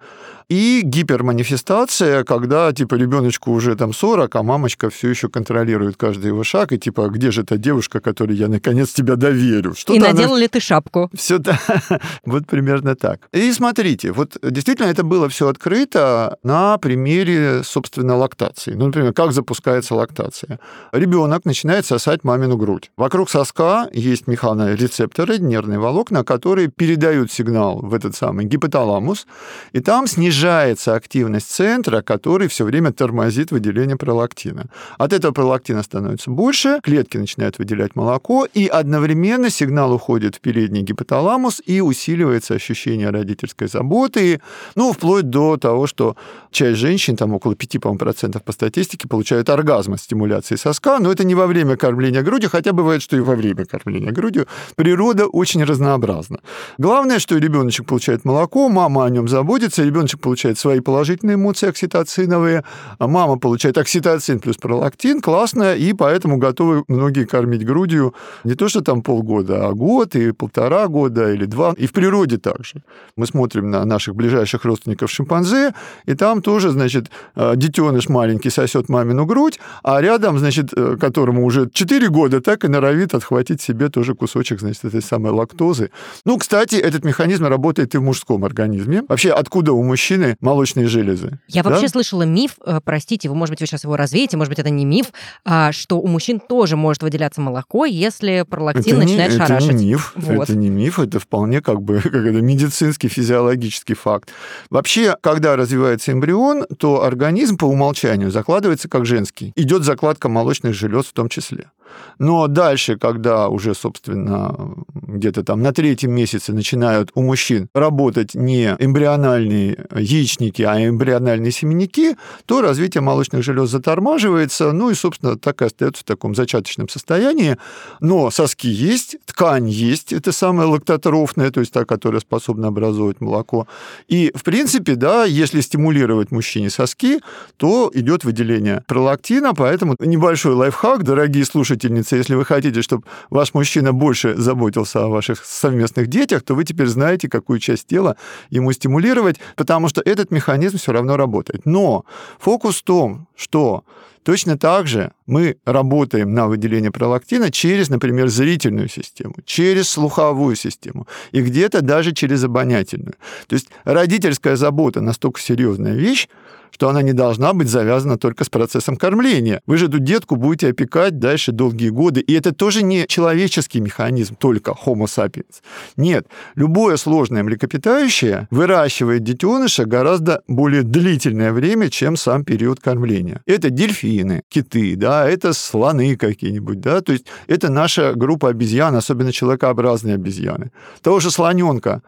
И 0.48 0.82
гиперманифестация, 0.84 2.24
когда, 2.24 2.72
типа, 2.72 2.96
ребеночку 2.96 3.52
уже 3.52 3.74
там 3.74 3.94
40, 3.94 4.36
а 4.36 4.42
мамочка 4.42 4.90
все 4.90 5.08
еще 5.08 5.28
контролирует 5.28 5.96
каждый 5.96 6.26
его 6.26 6.44
шаг, 6.44 6.72
и 6.72 6.78
типа, 6.78 7.08
где 7.08 7.30
же 7.30 7.44
та 7.44 7.56
девушка, 7.56 8.00
которой 8.00 8.36
я 8.36 8.48
наконец 8.48 8.92
тебя 8.92 9.16
доверю? 9.16 9.74
Что 9.74 9.94
и 9.94 9.98
надела 9.98 10.32
она... 10.32 10.40
ли 10.40 10.48
ты 10.48 10.60
шапку? 10.60 11.10
Все 11.14 11.38
да, 11.38 11.58
вот 12.26 12.46
примерно 12.46 12.94
так. 12.96 13.20
И 13.32 13.50
смотрите, 13.52 14.12
вот 14.12 14.36
действительно 14.42 14.88
это 14.88 15.02
было 15.04 15.30
все 15.30 15.48
открыто 15.48 16.36
на 16.42 16.76
примере, 16.76 17.62
собственно, 17.64 18.16
лактации. 18.16 18.74
Ну, 18.74 18.86
например, 18.86 19.14
как 19.14 19.32
запускается 19.32 19.94
лактация. 19.94 20.60
Ребенок 20.92 21.46
начинает 21.46 21.86
сосать 21.86 22.24
мамину 22.24 22.58
грудь 22.58 22.73
грудь. 22.74 22.90
Вокруг 22.96 23.30
соска 23.30 23.88
есть 23.92 24.26
механорецепторы, 24.26 25.38
нервные 25.38 25.78
волокна, 25.78 26.24
которые 26.24 26.68
передают 26.68 27.32
сигнал 27.32 27.80
в 27.80 27.94
этот 27.94 28.14
самый 28.14 28.44
гипоталамус, 28.46 29.26
и 29.72 29.80
там 29.80 30.06
снижается 30.06 30.94
активность 30.94 31.50
центра, 31.50 32.02
который 32.02 32.48
все 32.48 32.64
время 32.64 32.92
тормозит 32.92 33.52
выделение 33.52 33.96
пролактина. 33.96 34.66
От 34.98 35.12
этого 35.12 35.32
пролактина 35.32 35.82
становится 35.82 36.30
больше, 36.30 36.80
клетки 36.82 37.18
начинают 37.18 37.58
выделять 37.58 37.96
молоко, 37.96 38.46
и 38.54 38.66
одновременно 38.66 39.50
сигнал 39.50 39.92
уходит 39.92 40.36
в 40.36 40.40
передний 40.40 40.82
гипоталамус, 40.82 41.62
и 41.66 41.80
усиливается 41.80 42.54
ощущение 42.54 43.10
родительской 43.10 43.68
заботы, 43.68 44.40
ну, 44.74 44.92
вплоть 44.92 45.30
до 45.30 45.56
того, 45.56 45.86
что 45.86 46.16
часть 46.50 46.78
женщин, 46.78 47.16
там 47.16 47.34
около 47.34 47.54
5% 47.54 48.42
по 48.42 48.52
статистике, 48.52 49.08
получают 49.08 49.48
оргазм 49.48 49.94
от 49.94 50.00
стимуляции 50.00 50.56
соска, 50.56 50.98
но 50.98 51.12
это 51.12 51.24
не 51.24 51.34
во 51.34 51.46
время 51.46 51.76
кормления 51.76 52.22
грудью, 52.22 52.50
хотя 52.50 52.63
бывает, 52.72 53.02
что 53.02 53.16
и 53.16 53.20
во 53.20 53.34
время 53.34 53.64
кормления 53.64 54.12
грудью. 54.12 54.46
Природа 54.76 55.26
очень 55.26 55.64
разнообразна. 55.64 56.38
Главное, 56.78 57.18
что 57.18 57.36
ребеночек 57.38 57.86
получает 57.86 58.24
молоко, 58.24 58.68
мама 58.68 59.04
о 59.04 59.10
нем 59.10 59.28
заботится, 59.28 59.84
ребеночек 59.84 60.20
получает 60.20 60.58
свои 60.58 60.80
положительные 60.80 61.34
эмоции 61.34 61.68
окситоциновые, 61.68 62.64
а 62.98 63.06
мама 63.06 63.38
получает 63.38 63.78
окситоцин 63.78 64.40
плюс 64.40 64.56
пролактин, 64.56 65.20
классно, 65.20 65.74
и 65.74 65.92
поэтому 65.92 66.38
готовы 66.38 66.84
многие 66.88 67.24
кормить 67.24 67.64
грудью 67.64 68.14
не 68.44 68.54
то, 68.54 68.68
что 68.68 68.80
там 68.80 69.02
полгода, 69.02 69.66
а 69.66 69.72
год 69.72 70.14
и 70.16 70.32
полтора 70.32 70.88
года 70.88 71.32
или 71.32 71.46
два. 71.46 71.74
И 71.76 71.86
в 71.86 71.92
природе 71.92 72.38
также. 72.38 72.82
Мы 73.16 73.26
смотрим 73.26 73.70
на 73.70 73.84
наших 73.84 74.14
ближайших 74.14 74.64
родственников 74.64 75.10
шимпанзе, 75.10 75.74
и 76.06 76.14
там 76.14 76.42
тоже, 76.42 76.70
значит, 76.70 77.10
э, 77.36 77.52
детеныш 77.56 78.08
маленький 78.08 78.50
сосет 78.50 78.88
мамину 78.88 79.26
грудь, 79.26 79.58
а 79.82 80.00
рядом, 80.00 80.38
значит, 80.38 80.72
э, 80.76 80.96
которому 81.00 81.44
уже 81.44 81.68
4 81.72 82.08
года, 82.08 82.40
так 82.40 82.53
и 82.62 82.68
норовит 82.68 83.14
отхватить 83.14 83.60
себе 83.60 83.88
тоже 83.88 84.14
кусочек, 84.14 84.60
значит, 84.60 84.84
этой 84.84 85.02
самой 85.02 85.32
лактозы. 85.32 85.90
Ну, 86.24 86.38
кстати, 86.38 86.76
этот 86.76 87.04
механизм 87.04 87.46
работает 87.46 87.94
и 87.94 87.98
в 87.98 88.02
мужском 88.02 88.44
организме. 88.44 89.02
Вообще, 89.08 89.30
откуда 89.30 89.72
у 89.72 89.82
мужчины 89.82 90.36
молочные 90.40 90.86
железы? 90.86 91.40
Я 91.48 91.62
да? 91.62 91.70
вообще 91.70 91.88
слышала 91.88 92.22
миф, 92.22 92.56
э, 92.64 92.80
простите, 92.84 93.28
вы, 93.28 93.34
может 93.34 93.52
быть, 93.52 93.60
вы 93.60 93.66
сейчас 93.66 93.84
его 93.84 93.96
развеете, 93.96 94.36
может 94.36 94.50
быть, 94.50 94.58
это 94.58 94.70
не 94.70 94.84
миф, 94.84 95.06
а, 95.44 95.72
что 95.72 95.98
у 95.98 96.06
мужчин 96.06 96.38
тоже 96.38 96.76
может 96.76 97.02
выделяться 97.02 97.40
молоко, 97.40 97.84
если 97.86 98.44
пролактин 98.48 98.96
это 98.96 99.04
начинает 99.04 99.32
не, 99.32 99.38
шарашить. 99.38 99.68
Это 99.70 99.78
не 99.78 99.86
миф, 99.86 100.12
вот. 100.14 100.42
это 100.44 100.56
не 100.56 100.68
миф, 100.68 100.98
это 100.98 101.18
вполне 101.18 101.60
как 101.60 101.82
бы 101.82 102.00
как 102.02 102.14
это, 102.14 102.40
медицинский, 102.40 103.08
физиологический 103.08 103.94
факт. 103.94 104.30
Вообще, 104.70 105.16
когда 105.20 105.56
развивается 105.56 106.12
эмбрион, 106.12 106.66
то 106.78 107.02
организм 107.02 107.56
по 107.56 107.64
умолчанию 107.64 108.30
закладывается 108.30 108.88
как 108.88 109.06
женский. 109.06 109.52
Идет 109.56 109.84
закладка 109.84 110.28
молочных 110.28 110.74
желез 110.74 111.06
в 111.06 111.12
том 111.12 111.28
числе. 111.28 111.70
Но 112.18 112.46
дальше, 112.46 112.96
когда 112.96 113.48
уже, 113.48 113.74
собственно, 113.74 114.74
где-то 114.94 115.42
там 115.44 115.62
на 115.62 115.72
третьем 115.72 116.12
месяце 116.12 116.52
начинают 116.52 117.10
у 117.14 117.22
мужчин 117.22 117.68
работать 117.74 118.34
не 118.34 118.76
эмбриональные 118.78 119.86
яичники, 119.94 120.62
а 120.62 120.86
эмбриональные 120.86 121.52
семенники, 121.52 122.16
то 122.46 122.60
развитие 122.60 123.00
молочных 123.00 123.42
желез 123.42 123.70
затормаживается, 123.70 124.72
ну 124.72 124.90
и, 124.90 124.94
собственно, 124.94 125.36
так 125.36 125.62
и 125.62 125.66
остается 125.66 126.02
в 126.02 126.04
таком 126.04 126.34
зачаточном 126.34 126.88
состоянии. 126.88 127.56
Но 128.00 128.30
соски 128.30 128.68
есть, 128.68 129.16
ткань 129.26 129.68
есть, 129.68 130.12
это 130.12 130.32
самая 130.32 130.66
лактотрофная, 130.66 131.50
то 131.50 131.60
есть 131.60 131.72
та, 131.72 131.84
которая 131.84 132.20
способна 132.20 132.68
образовывать 132.68 133.20
молоко. 133.20 133.66
И, 134.08 134.32
в 134.34 134.42
принципе, 134.42 134.94
да, 134.94 135.24
если 135.24 135.60
стимулировать 135.60 136.30
мужчине 136.30 136.70
соски, 136.70 137.20
то 137.56 137.90
идет 137.94 138.24
выделение 138.24 138.82
пролактина, 138.86 139.54
поэтому 139.54 139.96
небольшой 139.98 140.54
лайфхак, 140.54 141.02
дорогие 141.04 141.44
слушатели, 141.44 141.73
слушательница, 141.74 142.16
если 142.16 142.34
вы 142.34 142.44
хотите, 142.44 142.82
чтобы 142.82 143.04
ваш 143.30 143.54
мужчина 143.54 143.92
больше 143.92 144.34
заботился 144.36 145.04
о 145.04 145.08
ваших 145.08 145.44
совместных 145.44 146.06
детях, 146.06 146.42
то 146.42 146.54
вы 146.54 146.64
теперь 146.64 146.86
знаете, 146.86 147.28
какую 147.28 147.58
часть 147.58 147.86
тела 147.86 148.16
ему 148.50 148.72
стимулировать, 148.72 149.36
потому 149.56 149.88
что 149.88 150.00
этот 150.00 150.30
механизм 150.30 150.76
все 150.76 150.92
равно 150.92 151.16
работает. 151.16 151.66
Но 151.66 152.04
фокус 152.38 152.76
в 152.76 152.82
том, 152.82 153.26
что 153.36 153.84
Точно 154.24 154.56
так 154.56 154.86
же 154.86 155.10
мы 155.26 155.56
работаем 155.66 156.32
на 156.32 156.46
выделение 156.46 156.90
пролактина 156.90 157.50
через, 157.50 157.90
например, 157.90 158.28
зрительную 158.28 158.88
систему, 158.88 159.34
через 159.44 159.90
слуховую 159.90 160.56
систему 160.56 161.06
и 161.32 161.42
где-то 161.42 161.82
даже 161.82 162.12
через 162.12 162.42
обонятельную. 162.42 163.16
То 163.46 163.54
есть 163.54 163.68
родительская 163.84 164.56
забота 164.56 165.02
настолько 165.02 165.40
серьезная 165.40 165.92
вещь, 165.92 166.28
что 166.74 166.88
она 166.88 167.02
не 167.02 167.12
должна 167.12 167.52
быть 167.52 167.68
завязана 167.68 168.18
только 168.18 168.42
с 168.42 168.48
процессом 168.48 168.96
кормления. 168.96 169.60
Вы 169.64 169.76
же 169.76 169.86
эту 169.86 170.00
детку 170.00 170.34
будете 170.34 170.70
опекать 170.70 171.20
дальше 171.20 171.52
долгие 171.52 171.90
годы. 171.90 172.20
И 172.20 172.32
это 172.32 172.52
тоже 172.52 172.82
не 172.82 173.06
человеческий 173.06 173.80
механизм, 173.80 174.34
только 174.34 174.72
Homo 174.72 175.04
sapiens. 175.04 175.62
Нет, 175.96 176.26
любое 176.56 176.96
сложное 176.96 177.44
млекопитающее 177.44 178.48
выращивает 178.50 179.22
детеныша 179.22 179.84
гораздо 179.84 180.42
более 180.48 180.82
длительное 180.82 181.52
время, 181.52 181.90
чем 181.90 182.16
сам 182.16 182.44
период 182.44 182.80
кормления. 182.80 183.40
Это 183.46 183.70
дельфины, 183.70 184.42
киты, 184.48 184.96
да, 184.96 185.28
это 185.28 185.52
слоны 185.52 186.16
какие-нибудь, 186.16 186.80
да, 186.80 187.02
то 187.02 187.12
есть 187.12 187.26
это 187.46 187.70
наша 187.70 188.14
группа 188.14 188.48
обезьян, 188.48 188.96
особенно 188.96 189.30
человекообразные 189.30 190.16
обезьяны. 190.16 190.72
Того 191.02 191.20
же 191.20 191.30
слоненка 191.30 192.02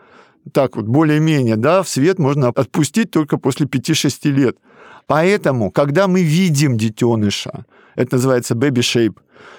так 0.53 0.77
вот 0.77 0.87
более-менее, 0.87 1.57
да, 1.57 1.83
в 1.83 1.89
свет 1.89 2.19
можно 2.19 2.49
отпустить 2.49 3.11
только 3.11 3.39
после 3.39 3.67
5-6 3.67 4.31
лет. 4.31 4.57
Поэтому, 5.07 5.71
когда 5.71 6.09
мы 6.09 6.23
видим 6.23 6.77
детеныша, 6.77 7.65
это 7.95 8.17
называется 8.17 8.55
baby 8.55 8.81
shape, 8.81 9.17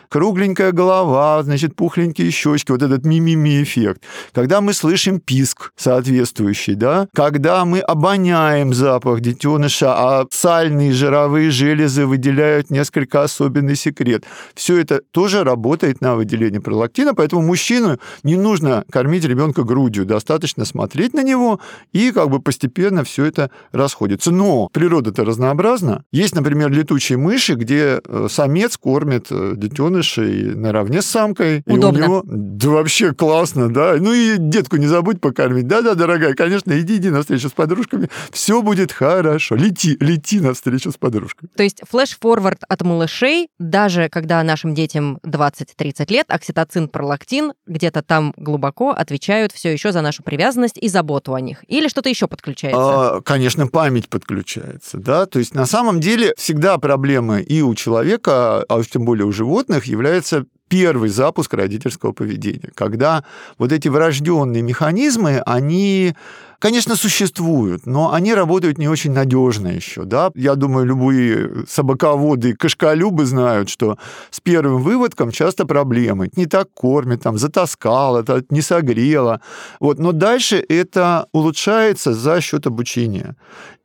кругленькая 0.10 0.72
голова, 0.72 1.42
значит, 1.44 1.76
пухленькие 1.76 2.32
щечки, 2.32 2.72
вот 2.72 2.82
этот 2.82 3.06
мимими 3.06 3.64
эффект. 3.64 4.02
Когда 4.34 4.62
мы 4.62 4.74
слышим 4.74 5.20
писк 5.20 5.72
соответствующий, 5.76 6.76
да, 6.76 7.08
когда 7.14 7.66
мы 7.66 7.80
обоняем 7.80 8.74
запах 8.74 9.22
детеныша, 9.22 9.94
а 9.94 10.26
сальные 10.32 10.94
жировые 10.94 11.52
железы 11.52 12.06
выделяют 12.06 12.70
несколько 12.70 13.24
особенный 13.24 13.76
секрет. 13.76 14.24
Все 14.56 14.78
это 14.78 15.02
тоже 15.12 15.44
работает 15.44 16.02
на 16.02 16.16
выделение 16.16 16.62
пролактина, 16.62 17.14
поэтому 17.14 17.42
мужчину 17.42 17.98
не 18.24 18.36
нужно 18.36 18.84
кормить 18.92 19.26
ребенка 19.26 19.64
грудью, 19.64 20.06
достаточно 20.06 20.66
смотреть 20.66 21.14
на 21.14 21.24
него, 21.24 21.60
и 21.92 22.12
как 22.12 22.30
бы 22.30 22.40
постепенно 22.40 23.04
все 23.04 23.26
это 23.26 23.52
расходится. 23.72 24.32
Но 24.32 24.70
природа-то 24.72 25.24
разнообразна. 25.24 26.04
Есть, 26.12 26.36
например, 26.36 26.72
летучие 26.72 27.18
мыши, 27.18 27.56
где 27.56 28.02
э, 28.04 28.28
самец 28.30 28.78
кормит 28.78 29.28
э, 29.30 29.54
детенышей 29.98 30.56
наравне 30.56 31.02
с 31.02 31.06
самкой. 31.06 31.64
Удобно. 31.66 31.98
И 31.98 32.02
у 32.02 32.06
него, 32.06 32.24
да 32.26 32.70
вообще 32.70 33.14
классно, 33.14 33.72
да. 33.72 33.96
Ну 34.00 34.14
и 34.14 34.38
детку 34.38 34.78
не 34.78 34.88
забудь 34.88 35.20
покормить. 35.20 35.68
Да-да, 35.68 35.96
дорогая, 35.96 36.34
конечно, 36.34 36.80
иди, 36.80 36.98
иди 36.98 37.10
на 37.10 37.22
встречу 37.22 37.50
с 37.50 37.52
подружками. 37.52 38.10
Все 38.32 38.62
будет 38.62 38.92
хорошо. 38.92 39.56
Лети, 39.56 39.98
лети 40.00 40.40
на 40.40 40.54
встречу 40.54 40.92
с 40.92 40.98
подружками. 40.98 41.50
То 41.56 41.64
есть 41.64 41.82
флеш-форвард 41.90 42.62
от 42.68 42.82
малышей, 42.82 43.50
даже 43.60 44.10
когда 44.10 44.44
нашим 44.44 44.74
детям 44.74 45.20
20-30 45.26 46.12
лет, 46.12 46.26
окситоцин, 46.30 46.88
пролактин 46.88 47.54
где-то 47.66 48.02
там 48.02 48.34
глубоко 48.38 48.92
отвечают 48.92 49.52
все 49.52 49.72
еще 49.72 49.92
за 49.92 50.02
нашу 50.02 50.24
привязанность 50.24 50.78
и 50.78 50.88
заботу 50.88 51.34
о 51.34 51.42
них. 51.42 51.64
Или 51.68 51.88
что-то 51.88 52.10
еще 52.10 52.28
подключается? 52.28 53.18
А, 53.18 53.22
конечно, 53.22 53.68
память 53.68 54.10
подключается, 54.10 54.98
да. 54.98 55.26
То 55.26 55.40
есть 55.40 55.54
на 55.54 55.66
самом 55.66 56.00
деле 56.00 56.34
всегда 56.38 56.78
проблема 56.78 57.40
и 57.40 57.62
у 57.62 57.74
человека, 57.76 58.64
а 58.68 58.76
уж 58.76 58.88
тем 58.88 59.06
более 59.06 59.26
у 59.26 59.32
животных, 59.32 59.87
является 59.88 60.46
первый 60.68 61.10
запуск 61.10 61.54
родительского 61.54 62.12
поведения, 62.12 62.72
когда 62.76 63.24
вот 63.58 63.72
эти 63.72 63.88
врожденные 63.88 64.62
механизмы, 64.62 65.42
они 65.46 66.16
конечно, 66.60 66.96
существуют, 66.96 67.86
но 67.86 68.14
они 68.14 68.34
работают 68.34 68.78
не 68.78 68.88
очень 68.88 69.12
надежно 69.12 69.68
еще. 69.68 70.04
Да? 70.04 70.32
Я 70.36 70.56
думаю, 70.56 70.86
любые 70.86 71.66
собаководы 71.68 72.50
и 72.50 72.54
кошколюбы 72.54 73.26
знают, 73.26 73.70
что 73.70 73.98
с 74.32 74.40
первым 74.40 74.82
выводком 74.82 75.32
часто 75.32 75.66
проблемы. 75.66 76.30
Не 76.36 76.46
так 76.46 76.68
кормят, 76.74 77.24
там, 77.24 77.38
затаскал, 77.38 78.18
это 78.18 78.44
не 78.50 78.62
согрело. 78.62 79.42
Вот. 79.80 80.00
Но 80.00 80.12
дальше 80.12 80.64
это 80.68 81.28
улучшается 81.32 82.14
за 82.14 82.42
счет 82.42 82.68
обучения. 82.68 83.36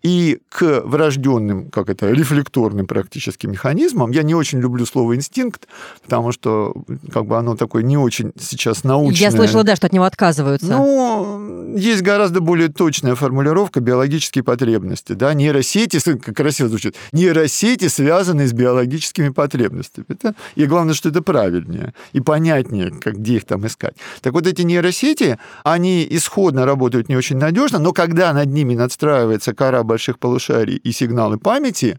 И 0.03 0.41
к 0.49 0.83
врожденным, 0.85 1.71
как 1.71 1.89
это, 1.89 2.11
рефлекторным 2.11 2.87
практически 2.87 3.47
механизмам, 3.47 4.11
я 4.11 4.25
не 4.25 4.35
очень 4.35 4.59
люблю 4.59 4.85
слово 4.85 5.15
инстинкт, 5.15 5.69
потому 6.03 6.33
что 6.33 6.75
как 7.13 7.27
бы 7.27 7.39
оно 7.39 7.55
такое 7.55 7.85
не 7.85 7.97
очень 7.97 8.33
сейчас 8.39 8.83
научное. 8.83 9.21
Я 9.21 9.31
слышала, 9.31 9.63
да, 9.63 9.77
что 9.77 9.87
от 9.87 9.93
него 9.93 10.05
отказываются. 10.05 10.67
Ну, 10.67 11.77
есть 11.77 12.03
гораздо 12.03 12.41
более 12.41 12.62
точная 12.69 13.15
формулировка 13.15 13.81
биологические 13.81 14.45
потребности. 14.45 15.13
Да? 15.13 15.35
Нейросети, 15.35 15.99
как 16.19 16.37
красиво 16.37 16.69
звучит, 16.69 16.97
нейросети 17.13 17.89
связаны 17.89 18.47
с 18.47 18.53
биологическими 18.53 19.31
потребностями. 19.31 20.07
Это, 20.09 20.35
и 20.55 20.67
главное, 20.67 20.95
что 20.95 21.09
это 21.09 21.23
правильнее 21.23 21.95
и 22.13 22.21
понятнее, 22.21 22.91
как, 22.91 23.19
где 23.19 23.37
их 23.37 23.45
там 23.45 23.67
искать. 23.67 23.95
Так 24.21 24.33
вот, 24.33 24.47
эти 24.47 24.63
нейросети, 24.63 25.39
они 25.65 26.07
исходно 26.11 26.67
работают 26.67 27.09
не 27.09 27.17
очень 27.17 27.37
надежно, 27.37 27.79
но 27.79 27.93
когда 27.93 28.33
над 28.33 28.49
ними 28.49 28.75
надстраивается 28.75 29.55
кора 29.55 29.83
больших 29.83 30.19
полушарий 30.19 30.77
и 30.77 30.93
сигналы 30.93 31.39
памяти, 31.39 31.99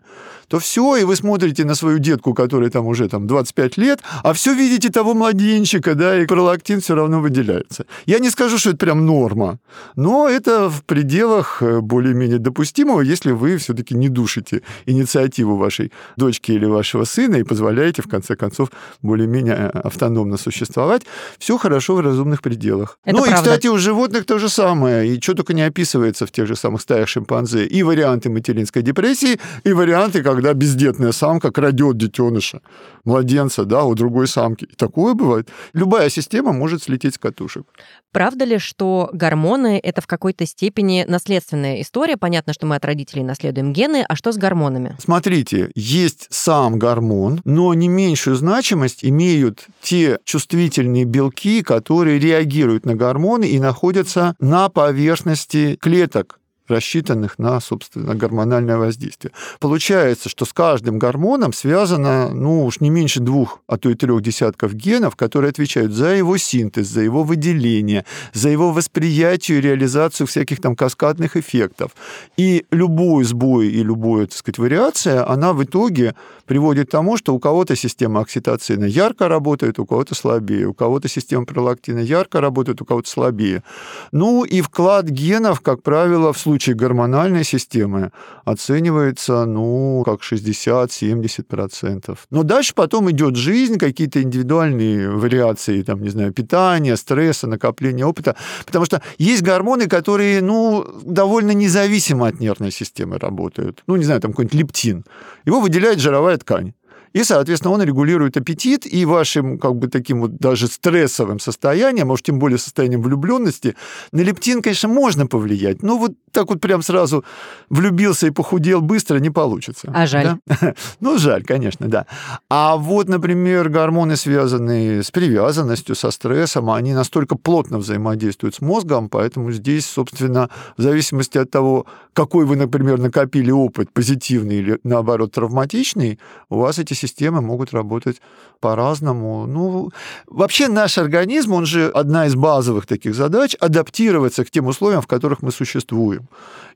то 0.53 0.59
все, 0.59 0.97
и 0.97 1.03
вы 1.03 1.15
смотрите 1.15 1.65
на 1.65 1.73
свою 1.73 1.97
детку, 1.97 2.35
которой 2.35 2.69
там 2.69 2.85
уже 2.85 3.09
там 3.09 3.25
25 3.25 3.77
лет, 3.77 4.01
а 4.21 4.33
все 4.33 4.53
видите 4.53 4.91
того 4.91 5.15
младенчика, 5.15 5.95
да, 5.95 6.21
и 6.21 6.27
пролактин 6.27 6.79
все 6.79 6.93
равно 6.93 7.21
выделяется. 7.21 7.85
Я 8.05 8.19
не 8.19 8.29
скажу, 8.29 8.59
что 8.59 8.69
это 8.69 8.77
прям 8.77 9.03
норма, 9.03 9.57
но 9.95 10.29
это 10.29 10.69
в 10.69 10.83
пределах 10.83 11.63
э, 11.63 11.79
более-менее 11.81 12.37
допустимого, 12.37 13.01
если 13.01 13.31
вы 13.31 13.57
все-таки 13.57 13.95
не 13.95 14.09
душите 14.09 14.61
инициативу 14.85 15.55
вашей 15.55 15.91
дочки 16.17 16.51
или 16.51 16.67
вашего 16.67 17.05
сына 17.05 17.37
и 17.37 17.43
позволяете, 17.43 18.03
в 18.03 18.07
конце 18.07 18.35
концов, 18.35 18.69
более-менее 19.01 19.55
э, 19.55 19.79
автономно 19.79 20.37
существовать. 20.37 21.01
Все 21.39 21.57
хорошо 21.57 21.95
в 21.95 22.01
разумных 22.01 22.43
пределах. 22.43 22.99
Это 23.05 23.17
ну 23.17 23.23
правда. 23.23 23.39
и, 23.39 23.43
кстати, 23.43 23.67
у 23.69 23.77
животных 23.79 24.25
то 24.25 24.37
же 24.37 24.49
самое. 24.49 25.15
И 25.15 25.19
что 25.19 25.33
только 25.33 25.55
не 25.55 25.63
описывается 25.63 26.27
в 26.27 26.31
тех 26.31 26.45
же 26.45 26.55
самых 26.55 26.81
стаях 26.81 27.09
шимпанзе. 27.09 27.65
И 27.65 27.81
варианты 27.81 28.29
материнской 28.29 28.83
депрессии, 28.83 29.39
и 29.63 29.73
варианты, 29.73 30.21
когда 30.21 30.42
бездетная 30.51 31.13
самка 31.13 31.51
крадет 31.51 31.95
детеныша, 31.95 32.60
младенца, 33.06 33.63
да, 33.63 33.86
у 33.86 33.95
другой 33.95 34.27
самки. 34.27 34.65
И 34.65 34.75
такое 34.75 35.13
бывает. 35.13 35.47
Любая 35.71 36.10
система 36.10 36.51
может 36.51 36.84
слететь 36.84 37.15
с 37.15 37.17
катушек. 37.17 37.65
Правда 38.12 38.45
ли, 38.45 38.58
что 38.60 39.10
гормоны— 39.13 39.79
это 39.84 40.01
в 40.01 40.08
какой-то 40.08 40.45
степени 40.45 41.06
наследственная 41.08 41.82
история? 41.82 42.17
Понятно, 42.17 42.53
что 42.53 42.65
мы 42.65 42.75
от 42.75 42.86
родителей 42.86 43.23
наследуем 43.23 43.73
гены, 43.73 44.06
а 44.08 44.15
что 44.15 44.32
с 44.32 44.38
гормонами? 44.38 44.95
Смотрите, 44.99 45.71
есть 45.73 46.27
сам 46.29 46.77
гормон, 46.77 47.41
но 47.45 47.73
не 47.73 47.88
меньшую 47.88 48.36
значимость 48.36 49.06
имеют 49.06 49.67
те 49.82 50.19
чувствительные 50.25 51.06
белки, 51.06 51.63
которые 51.63 52.19
реагируют 52.19 52.86
на 52.86 52.95
гормоны 52.95 53.45
и 53.45 53.60
находятся 53.60 54.36
на 54.39 54.69
поверхности 54.69 55.77
клеток 55.82 56.39
рассчитанных 56.73 57.39
на, 57.39 57.59
собственно, 57.59 58.15
гормональное 58.15 58.77
воздействие. 58.77 59.31
Получается, 59.59 60.29
что 60.29 60.45
с 60.45 60.53
каждым 60.53 60.99
гормоном 60.99 61.53
связано, 61.53 62.29
ну 62.33 62.65
уж 62.65 62.79
не 62.81 62.89
меньше 62.89 63.19
двух, 63.19 63.62
а 63.67 63.77
то 63.77 63.89
и 63.89 63.95
трех 63.95 64.21
десятков 64.21 64.73
генов, 64.73 65.15
которые 65.15 65.49
отвечают 65.49 65.91
за 65.93 66.15
его 66.15 66.38
синтез, 66.38 66.88
за 66.88 67.01
его 67.01 67.23
выделение, 67.23 68.05
за 68.33 68.49
его 68.49 68.71
восприятие 68.71 69.59
и 69.59 69.62
реализацию 69.62 70.27
всяких 70.27 70.59
там 70.62 70.75
каскадных 70.75 71.38
эффектов. 71.38 71.91
И 72.38 72.65
любой 72.71 73.23
сбой 73.23 73.67
и 73.67 73.83
любая, 73.83 74.25
так 74.25 74.38
сказать, 74.38 74.57
вариация, 74.57 75.29
она 75.29 75.53
в 75.53 75.63
итоге 75.63 76.15
приводит 76.45 76.88
к 76.88 76.91
тому, 76.91 77.17
что 77.17 77.33
у 77.33 77.39
кого-то 77.39 77.75
система 77.75 78.21
окситоцина 78.21 78.86
ярко 78.86 79.27
работает, 79.27 79.79
у 79.79 79.86
кого-то 79.86 80.15
слабее, 80.15 80.67
у 80.67 80.73
кого-то 80.73 81.07
система 81.07 81.45
пролактина 81.45 81.99
ярко 81.99 82.41
работает, 82.41 82.81
у 82.81 82.86
кого-то 82.86 83.09
слабее. 83.09 83.63
Ну 84.12 84.43
и 84.43 84.62
вклад 84.62 85.05
генов, 85.05 85.62
как 85.62 85.81
правило, 85.83 86.33
в 86.33 86.38
случае 86.38 86.62
гормональной 86.71 87.43
системы 87.43 88.12
оценивается, 88.45 89.45
ну, 89.45 90.04
как 90.06 90.21
60-70%. 90.21 92.17
Но 92.30 92.43
дальше 92.43 92.73
потом 92.76 93.12
идет 93.12 93.36
жизнь, 93.36 93.78
какие-то 93.78 94.21
индивидуальные 94.21 95.10
вариации, 95.10 95.82
там, 95.84 96.02
не 96.02 96.10
знаю, 96.10 96.32
питания, 96.34 96.95
стресса, 96.95 97.47
накопления 97.47 98.06
опыта. 98.06 98.36
Потому 98.65 98.86
что 98.86 99.02
есть 99.17 99.43
гормоны, 99.43 99.88
которые, 99.88 100.41
ну, 100.41 100.86
довольно 101.04 101.52
независимо 101.52 102.28
от 102.28 102.39
нервной 102.39 102.71
системы 102.71 103.17
работают. 103.17 103.84
Ну, 103.88 103.95
не 103.95 104.06
знаю, 104.06 104.21
там 104.21 104.32
какой-нибудь 104.32 104.60
лептин. 104.60 105.04
Его 105.45 105.60
выделяет 105.60 105.99
жировая 105.99 106.38
ткань. 106.38 106.73
И, 107.13 107.23
соответственно, 107.23 107.73
он 107.73 107.84
регулирует 107.84 108.38
аппетит, 108.38 108.86
и 108.91 109.06
вашим, 109.06 109.60
как 109.60 109.76
бы, 109.76 109.88
таким 109.88 110.21
вот 110.21 110.38
даже 110.38 110.67
стрессовым 110.67 111.39
состоянием, 111.39 112.08
может, 112.08 112.26
тем 112.26 112.39
более 112.39 112.58
состоянием 112.58 113.02
влюбленности, 113.02 113.76
на 114.12 114.21
лептин, 114.21 114.62
конечно, 114.62 114.89
можно 114.89 115.28
повлиять, 115.28 115.84
но 115.84 115.97
вот 115.97 116.13
так 116.32 116.49
вот 116.49 116.60
прям 116.60 116.82
сразу 116.82 117.23
влюбился 117.69 118.28
и 118.28 118.32
похудел 118.32 118.82
быстро 118.82 119.19
не 119.19 119.30
получится. 119.30 119.91
А 119.93 120.08
жаль. 120.08 120.38
Да? 120.45 120.73
Ну, 120.99 121.17
жаль, 121.17 121.43
конечно, 121.43 121.88
да. 121.88 122.06
А 122.49 122.76
вот, 122.78 123.08
например, 123.08 123.69
гормоны, 123.69 124.15
связанные 124.15 125.04
с 125.04 125.12
привязанностью, 125.12 125.95
со 125.95 126.12
стрессом, 126.12 126.69
они 126.71 126.93
настолько 126.93 127.36
плотно 127.36 127.78
взаимодействуют 127.78 128.56
с 128.56 128.62
мозгом, 128.62 129.10
поэтому 129.10 129.52
здесь, 129.52 129.86
собственно, 129.86 130.49
в 130.78 130.82
зависимости 130.82 131.38
от 131.38 131.52
того, 131.52 131.86
какой 132.13 132.45
вы, 132.45 132.56
например, 132.56 132.99
накопили 132.99 133.52
опыт, 133.52 133.91
позитивный 133.91 134.56
или, 134.58 134.80
наоборот, 134.84 135.34
травматичный, 135.34 136.19
у 136.49 136.58
вас 136.60 136.80
эти 136.80 136.93
системы 137.03 137.41
могут 137.41 137.73
работать 137.73 138.21
по-разному. 138.59 139.45
Ну, 139.47 139.91
вообще 140.27 140.67
наш 140.67 140.97
организм, 140.97 141.53
он 141.53 141.65
же 141.65 141.89
одна 141.89 142.25
из 142.27 142.35
базовых 142.35 142.85
таких 142.85 143.15
задач, 143.15 143.55
адаптироваться 143.59 144.43
к 144.45 144.51
тем 144.51 144.67
условиям, 144.67 145.01
в 145.01 145.07
которых 145.07 145.41
мы 145.43 145.51
существуем. 145.51 146.27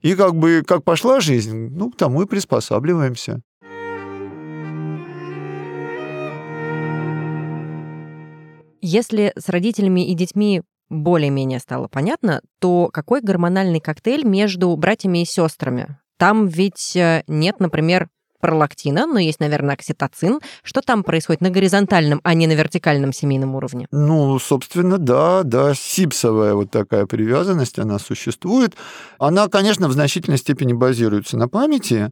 И 0.01 0.15
как 0.15 0.35
бы, 0.35 0.63
как 0.67 0.83
пошла 0.83 1.19
жизнь, 1.19 1.69
ну, 1.77 1.91
к 1.91 1.97
тому 1.97 2.23
и 2.23 2.25
приспосабливаемся. 2.25 3.41
Если 8.81 9.33
с 9.35 9.49
родителями 9.49 10.09
и 10.09 10.13
детьми 10.13 10.61
более-менее 10.89 11.59
стало 11.59 11.87
понятно, 11.87 12.41
то 12.59 12.89
какой 12.93 13.21
гормональный 13.21 13.79
коктейль 13.79 14.25
между 14.25 14.75
братьями 14.77 15.23
и 15.23 15.25
сестрами? 15.25 15.97
Там 16.17 16.47
ведь 16.47 16.95
э, 16.95 17.23
нет, 17.27 17.59
например, 17.59 18.07
пролактина, 18.39 19.05
но 19.05 19.19
есть, 19.19 19.39
наверное, 19.39 19.75
окситоцин. 19.75 20.39
Что 20.63 20.81
там 20.81 21.03
происходит 21.03 21.41
на 21.41 21.49
горизонтальном, 21.49 22.19
а 22.23 22.33
не 22.33 22.47
на 22.47 22.53
вертикальном 22.53 23.13
семейном 23.13 23.55
уровне? 23.55 23.87
Ну, 23.91 24.39
собственно, 24.39 24.97
да, 24.97 25.43
да, 25.43 25.73
сипсовая 25.73 26.53
вот 26.53 26.71
такая 26.71 27.05
привязанность, 27.05 27.79
она 27.79 27.99
существует. 27.99 28.75
Она, 29.19 29.47
конечно, 29.47 29.87
в 29.87 29.93
значительной 29.93 30.37
степени 30.37 30.73
базируется 30.73 31.37
на 31.37 31.47
памяти, 31.47 32.11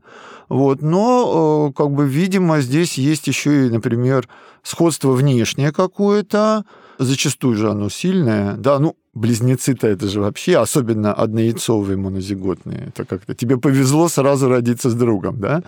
вот, 0.50 0.82
но, 0.82 1.70
э, 1.70 1.74
как 1.74 1.92
бы, 1.92 2.08
видимо, 2.08 2.62
здесь 2.62 2.98
есть 2.98 3.28
еще 3.28 3.68
и, 3.68 3.70
например, 3.70 4.28
сходство 4.64 5.12
внешнее 5.12 5.72
какое-то, 5.72 6.66
зачастую 7.00 7.56
же 7.56 7.70
оно 7.70 7.90
сильное, 7.90 8.56
да, 8.56 8.80
ну, 8.80 8.96
близнецы-то 9.14 9.88
это 9.88 10.08
же 10.08 10.22
вообще, 10.22 10.58
особенно 10.58 11.14
однояйцовые 11.14 11.98
монозиготные, 11.98 12.88
это 12.90 13.06
как-то 13.06 13.34
тебе 13.34 13.58
повезло 13.58 14.08
сразу 14.10 14.50
родиться 14.50 14.90
с 14.90 14.94
другом, 14.94 15.40
да? 15.40 15.64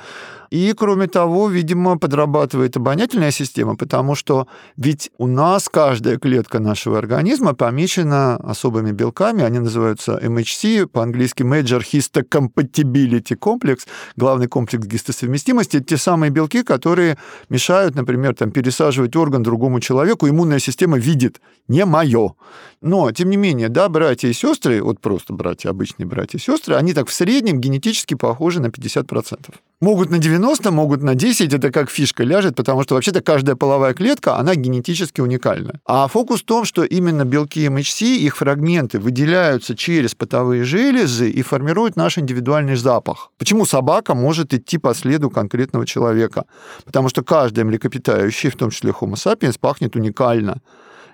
И, 0.49 0.73
кроме 0.73 1.07
того, 1.07 1.49
видимо, 1.49 1.97
подрабатывает 1.97 2.77
обонятельная 2.77 3.31
система, 3.31 3.75
потому 3.75 4.15
что 4.15 4.47
ведь 4.77 5.11
у 5.17 5.27
нас 5.27 5.69
каждая 5.69 6.17
клетка 6.17 6.59
нашего 6.59 6.97
организма 6.97 7.53
помечена 7.53 8.35
особыми 8.37 8.91
белками, 8.91 9.43
они 9.43 9.59
называются 9.59 10.19
MHC, 10.23 10.87
по-английски 10.87 11.43
Major 11.43 11.81
Histocompatibility 11.81 13.37
Complex, 13.37 13.87
главный 14.15 14.47
комплекс 14.47 14.85
гистосовместимости, 14.85 15.79
те 15.79 15.97
самые 15.97 16.29
белки, 16.29 16.63
которые 16.63 17.17
мешают, 17.49 17.95
например, 17.95 18.35
там, 18.35 18.51
пересаживать 18.51 19.15
орган 19.15 19.43
другому 19.43 19.79
человеку, 19.79 20.27
иммунная 20.27 20.59
система 20.59 20.97
видит, 20.97 21.41
не 21.67 21.85
мое. 21.85 22.33
Но, 22.81 23.11
тем 23.11 23.29
не 23.29 23.37
менее, 23.37 23.69
да, 23.69 23.89
братья 23.89 24.27
и 24.27 24.33
сестры, 24.33 24.81
вот 24.81 24.99
просто 24.99 25.33
братья, 25.33 25.69
обычные 25.69 26.05
братья 26.05 26.37
и 26.37 26.41
сестры, 26.41 26.75
они 26.75 26.93
так 26.93 27.07
в 27.07 27.13
среднем 27.13 27.59
генетически 27.59 28.13
похожи 28.13 28.61
на 28.61 28.67
50%. 28.67 29.55
Могут 29.79 30.09
на 30.09 30.17
90, 30.17 30.71
могут 30.71 31.03
на 31.03 31.13
10, 31.13 31.53
это 31.53 31.71
как 31.71 31.91
фишка 31.91 32.23
ляжет, 32.23 32.55
потому 32.55 32.81
что 32.81 32.95
вообще-то 32.95 33.21
каждая 33.21 33.55
половая 33.55 33.93
клетка, 33.93 34.35
она 34.37 34.55
генетически 34.55 35.21
уникальна. 35.21 35.79
А 35.85 36.07
фокус 36.07 36.41
в 36.41 36.45
том, 36.45 36.65
что 36.65 36.83
именно 36.83 37.25
белки 37.25 37.69
МХС, 37.69 38.01
их 38.01 38.37
фрагменты 38.37 38.97
выделяются 38.97 39.75
через 39.75 40.15
потовые 40.15 40.63
железы 40.63 41.29
и 41.29 41.43
формируют 41.43 41.95
наш 41.95 42.17
индивидуальный 42.17 42.75
запах. 42.75 43.29
Почему 43.37 43.67
собака 43.67 44.15
может 44.15 44.51
идти 44.51 44.79
по 44.79 44.95
следу 44.95 45.29
конкретного 45.29 45.85
человека? 45.85 46.45
Потому 46.83 47.09
что 47.09 47.23
каждое 47.23 47.63
млекопитающее, 47.63 48.51
в 48.51 48.55
том 48.55 48.71
числе 48.71 48.89
Homo 48.89 49.13
sapiens, 49.13 49.59
пахнет 49.59 49.95
уникально. 49.95 50.59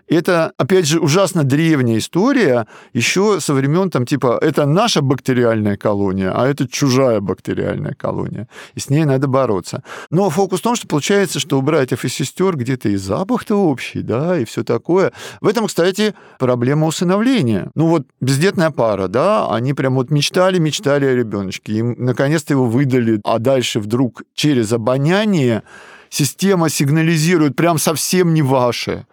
Это, 0.07 0.51
опять 0.57 0.87
же, 0.87 0.99
ужасно 0.99 1.43
древняя 1.43 1.97
история, 1.97 2.67
еще 2.93 3.39
со 3.39 3.53
времен 3.53 3.89
там 3.89 4.05
типа 4.05 4.37
это 4.41 4.65
наша 4.65 5.01
бактериальная 5.01 5.77
колония, 5.77 6.31
а 6.35 6.47
это 6.47 6.67
чужая 6.67 7.19
бактериальная 7.19 7.93
колония. 7.93 8.47
И 8.75 8.79
с 8.79 8.89
ней 8.89 9.05
надо 9.05 9.27
бороться. 9.27 9.83
Но 10.09 10.29
фокус 10.29 10.59
в 10.59 10.63
том, 10.63 10.75
что 10.75 10.87
получается, 10.87 11.39
что 11.39 11.57
у 11.57 11.61
братьев 11.61 12.03
и 12.05 12.09
сестер 12.09 12.55
где-то 12.57 12.89
и 12.89 12.95
запах-то 12.95 13.55
общий, 13.55 14.01
да, 14.01 14.37
и 14.37 14.45
все 14.45 14.63
такое. 14.63 15.13
В 15.41 15.47
этом, 15.47 15.67
кстати, 15.67 16.13
проблема 16.37 16.87
усыновления. 16.87 17.71
Ну 17.75 17.87
вот 17.87 18.03
бездетная 18.19 18.71
пара, 18.71 19.07
да, 19.07 19.49
они 19.49 19.73
прям 19.73 19.95
вот 19.95 20.11
мечтали, 20.11 20.59
мечтали 20.59 21.05
о 21.05 21.15
ребеночке, 21.15 21.73
им 21.73 21.95
наконец-то 21.97 22.53
его 22.53 22.65
выдали, 22.65 23.21
а 23.23 23.39
дальше 23.39 23.79
вдруг 23.79 24.23
через 24.33 24.73
обоняние 24.73 25.63
система 26.09 26.69
сигнализирует 26.69 27.55
прям 27.55 27.79
совсем 27.79 28.33
не 28.33 28.41
ваше. 28.41 29.05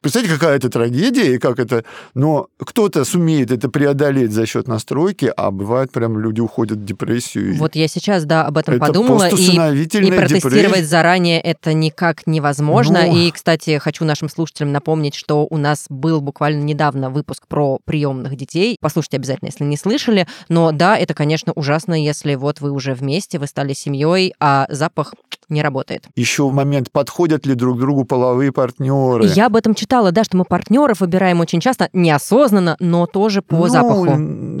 Представьте, 0.00 0.32
какая 0.32 0.56
это 0.56 0.68
трагедия 0.68 1.34
и 1.34 1.38
как 1.38 1.58
это... 1.58 1.84
Но 2.14 2.48
кто-то 2.58 3.04
сумеет 3.04 3.50
это 3.50 3.68
преодолеть 3.68 4.32
за 4.32 4.46
счет 4.46 4.68
настройки, 4.68 5.32
а 5.36 5.50
бывает 5.50 5.90
прям 5.90 6.18
люди 6.18 6.40
уходят 6.40 6.78
в 6.78 6.84
депрессию. 6.84 7.56
Вот 7.56 7.74
я 7.74 7.88
сейчас, 7.88 8.24
да, 8.24 8.46
об 8.46 8.58
этом 8.58 8.74
это 8.74 8.86
подумала. 8.86 9.28
И, 9.28 9.32
и 9.32 9.86
протестировать 9.86 10.42
депрессия. 10.42 10.84
заранее 10.84 11.40
это 11.40 11.72
никак 11.72 12.26
невозможно. 12.26 13.06
Но... 13.06 13.16
И, 13.16 13.30
кстати, 13.30 13.78
хочу 13.78 14.04
нашим 14.04 14.28
слушателям 14.28 14.72
напомнить, 14.72 15.14
что 15.14 15.46
у 15.48 15.56
нас 15.56 15.86
был 15.88 16.20
буквально 16.20 16.62
недавно 16.62 17.10
выпуск 17.10 17.46
про 17.48 17.78
приемных 17.84 18.36
детей. 18.36 18.76
Послушайте 18.80 19.16
обязательно, 19.16 19.48
если 19.48 19.64
не 19.64 19.76
слышали. 19.76 20.26
Но 20.48 20.72
да, 20.72 20.96
это, 20.96 21.14
конечно, 21.14 21.52
ужасно, 21.54 22.00
если 22.00 22.34
вот 22.34 22.60
вы 22.60 22.70
уже 22.70 22.94
вместе, 22.94 23.38
вы 23.38 23.46
стали 23.46 23.72
семьей, 23.72 24.34
а 24.40 24.66
запах 24.70 25.14
не 25.48 25.62
работает. 25.62 26.04
Еще 26.14 26.46
в 26.48 26.52
момент, 26.52 26.90
подходят 26.90 27.46
ли 27.46 27.54
друг 27.54 27.78
другу 27.78 28.04
половые 28.04 28.52
партнеры. 28.52 29.26
Я 29.26 29.46
об 29.46 29.56
этом 29.56 29.74
читала, 29.74 30.12
да, 30.12 30.24
что 30.24 30.36
мы 30.36 30.44
партнеров 30.44 31.00
выбираем 31.00 31.40
очень 31.40 31.60
часто, 31.60 31.88
неосознанно, 31.92 32.76
но 32.80 33.06
тоже 33.06 33.42
по 33.42 33.56
ну, 33.56 33.68
запаху. 33.68 34.06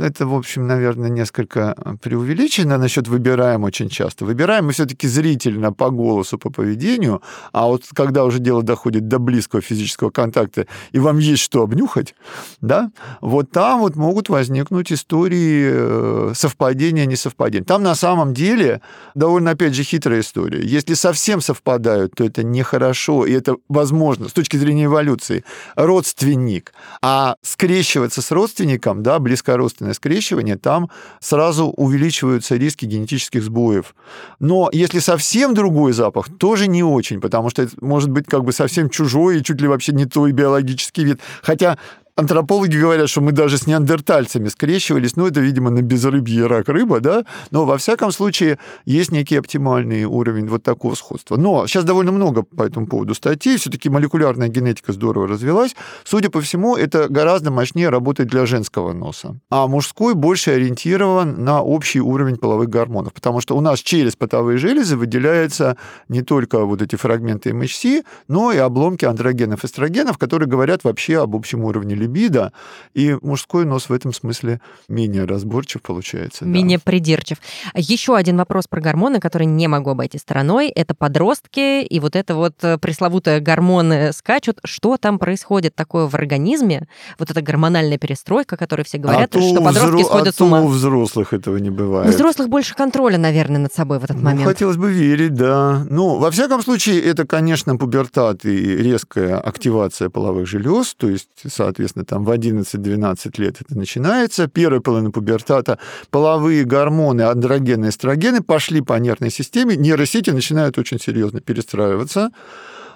Это, 0.02 0.26
в 0.26 0.34
общем, 0.34 0.66
наверное, 0.66 1.10
несколько 1.10 1.76
преувеличено 2.02 2.78
насчет 2.78 3.08
выбираем 3.08 3.64
очень 3.64 3.88
часто. 3.88 4.24
Выбираем 4.24 4.66
мы 4.66 4.72
все-таки 4.72 5.08
зрительно 5.08 5.72
по 5.72 5.90
голосу, 5.90 6.38
по 6.38 6.50
поведению, 6.50 7.22
а 7.52 7.66
вот 7.66 7.84
когда 7.94 8.24
уже 8.24 8.38
дело 8.38 8.62
доходит 8.62 9.08
до 9.08 9.18
близкого 9.18 9.62
физического 9.62 10.10
контакта, 10.10 10.66
и 10.92 10.98
вам 10.98 11.18
есть 11.18 11.42
что 11.42 11.62
обнюхать, 11.62 12.14
да, 12.60 12.90
вот 13.20 13.50
там 13.50 13.80
вот 13.80 13.96
могут 13.96 14.28
возникнуть 14.28 14.92
истории 14.92 15.70
э, 15.72 16.32
совпадения, 16.34 17.06
несовпадения. 17.06 17.64
Там 17.64 17.82
на 17.82 17.94
самом 17.94 18.34
деле 18.34 18.80
довольно, 19.14 19.52
опять 19.52 19.74
же, 19.74 19.82
хитрая 19.82 20.20
история 20.20 20.62
если 20.78 20.94
совсем 20.94 21.40
совпадают, 21.40 22.14
то 22.14 22.24
это 22.24 22.42
нехорошо, 22.42 23.26
и 23.26 23.32
это 23.32 23.56
возможно 23.68 24.28
с 24.28 24.32
точки 24.32 24.56
зрения 24.56 24.84
эволюции. 24.84 25.44
Родственник. 25.74 26.72
А 27.02 27.36
скрещиваться 27.42 28.22
с 28.22 28.30
родственником, 28.30 29.02
да, 29.02 29.18
близкородственное 29.18 29.94
скрещивание, 29.94 30.56
там 30.56 30.90
сразу 31.20 31.66
увеличиваются 31.66 32.56
риски 32.56 32.86
генетических 32.86 33.42
сбоев. 33.42 33.94
Но 34.38 34.70
если 34.72 35.00
совсем 35.00 35.54
другой 35.54 35.92
запах, 35.92 36.28
тоже 36.38 36.68
не 36.68 36.82
очень, 36.82 37.20
потому 37.20 37.50
что 37.50 37.62
это 37.62 37.74
может 37.80 38.10
быть 38.10 38.26
как 38.26 38.44
бы 38.44 38.52
совсем 38.52 38.88
чужой 38.88 39.38
и 39.38 39.42
чуть 39.42 39.60
ли 39.60 39.68
вообще 39.68 39.92
не 39.92 40.06
твой 40.06 40.32
биологический 40.32 41.04
вид. 41.04 41.20
Хотя 41.42 41.78
антропологи 42.18 42.76
говорят, 42.76 43.08
что 43.08 43.20
мы 43.20 43.30
даже 43.30 43.58
с 43.58 43.66
неандертальцами 43.66 44.48
скрещивались, 44.48 45.14
ну, 45.14 45.26
это, 45.26 45.40
видимо, 45.40 45.70
на 45.70 45.82
безрыбье 45.82 46.46
рак 46.46 46.68
рыба, 46.68 47.00
да, 47.00 47.24
но 47.52 47.64
во 47.64 47.78
всяком 47.78 48.10
случае 48.10 48.58
есть 48.84 49.12
некий 49.12 49.36
оптимальный 49.36 50.04
уровень 50.04 50.48
вот 50.48 50.64
такого 50.64 50.96
сходства. 50.96 51.36
Но 51.36 51.66
сейчас 51.68 51.84
довольно 51.84 52.10
много 52.10 52.42
по 52.42 52.64
этому 52.64 52.88
поводу 52.88 53.14
статей, 53.14 53.56
все-таки 53.56 53.88
молекулярная 53.88 54.48
генетика 54.48 54.92
здорово 54.92 55.28
развелась. 55.28 55.76
Судя 56.04 56.28
по 56.28 56.40
всему, 56.40 56.74
это 56.76 57.08
гораздо 57.08 57.52
мощнее 57.52 57.88
работает 57.88 58.28
для 58.28 58.46
женского 58.46 58.92
носа. 58.92 59.38
А 59.50 59.68
мужской 59.68 60.14
больше 60.14 60.50
ориентирован 60.50 61.44
на 61.44 61.62
общий 61.62 62.00
уровень 62.00 62.36
половых 62.36 62.68
гормонов, 62.68 63.12
потому 63.12 63.40
что 63.40 63.56
у 63.56 63.60
нас 63.60 63.78
через 63.78 64.16
потовые 64.16 64.58
железы 64.58 64.96
выделяются 64.96 65.76
не 66.08 66.22
только 66.22 66.64
вот 66.64 66.82
эти 66.82 66.96
фрагменты 66.96 67.54
МХС, 67.54 68.02
но 68.26 68.50
и 68.50 68.56
обломки 68.56 69.04
андрогенов, 69.04 69.64
эстрогенов, 69.64 70.18
которые 70.18 70.48
говорят 70.48 70.82
вообще 70.82 71.22
об 71.22 71.36
общем 71.36 71.62
уровне 71.62 71.94
либидо 72.08 72.52
и 72.94 73.16
мужской 73.22 73.64
нос 73.64 73.88
в 73.88 73.92
этом 73.92 74.12
смысле 74.12 74.60
менее 74.88 75.24
разборчив 75.24 75.82
получается. 75.82 76.44
Менее 76.44 76.78
да. 76.78 76.82
придирчив. 76.84 77.38
Еще 77.74 78.16
один 78.16 78.36
вопрос 78.36 78.66
про 78.66 78.80
гормоны, 78.80 79.20
который 79.20 79.46
не 79.46 79.68
могу 79.68 79.90
обойти 79.90 80.18
стороной. 80.18 80.68
Это 80.68 80.94
подростки, 80.94 81.82
и 81.82 82.00
вот 82.00 82.16
это 82.16 82.34
вот 82.34 82.54
э, 82.62 82.78
пресловутые 82.78 83.40
гормоны 83.40 84.12
скачут. 84.12 84.58
Что 84.64 84.96
там 84.96 85.18
происходит 85.18 85.74
такое 85.74 86.06
в 86.06 86.14
организме? 86.14 86.88
Вот 87.18 87.30
эта 87.30 87.42
гормональная 87.42 87.98
перестройка, 87.98 88.56
о 88.56 88.58
которой 88.58 88.82
все 88.82 88.98
говорят, 88.98 89.34
а 89.34 89.40
что 89.40 89.62
подростки 89.62 90.02
взро... 90.02 90.04
сходят 90.04 90.34
а 90.34 90.36
с 90.36 90.40
ума. 90.40 90.60
у 90.62 90.68
взрослых 90.68 91.32
этого 91.32 91.56
не 91.58 91.70
бывает. 91.70 92.08
У 92.08 92.12
взрослых 92.12 92.48
больше 92.48 92.74
контроля, 92.74 93.18
наверное, 93.18 93.60
над 93.60 93.72
собой 93.72 93.98
в 93.98 94.04
этот 94.04 94.16
ну, 94.16 94.22
момент. 94.22 94.48
Хотелось 94.48 94.76
бы 94.76 94.90
верить, 94.90 95.34
да. 95.34 95.86
Ну, 95.88 96.18
во 96.18 96.30
всяком 96.30 96.62
случае, 96.62 97.00
это, 97.02 97.26
конечно, 97.26 97.76
пубертат 97.76 98.44
и 98.44 98.76
резкая 98.76 99.38
активация 99.38 100.08
половых 100.10 100.46
желез, 100.46 100.94
то 100.94 101.08
есть, 101.08 101.28
соответственно, 101.46 101.97
соответственно, 101.98 102.04
там 102.04 102.24
в 102.24 102.30
11-12 102.30 103.40
лет 103.40 103.56
это 103.60 103.76
начинается, 103.76 104.48
первая 104.48 104.80
половина 104.80 105.10
пубертата, 105.10 105.78
половые 106.10 106.64
гормоны, 106.64 107.22
андрогены, 107.22 107.88
эстрогены 107.88 108.42
пошли 108.42 108.80
по 108.80 108.98
нервной 108.98 109.30
системе, 109.30 109.76
нейросети 109.76 110.30
начинают 110.30 110.78
очень 110.78 111.00
серьезно 111.00 111.40
перестраиваться, 111.40 112.30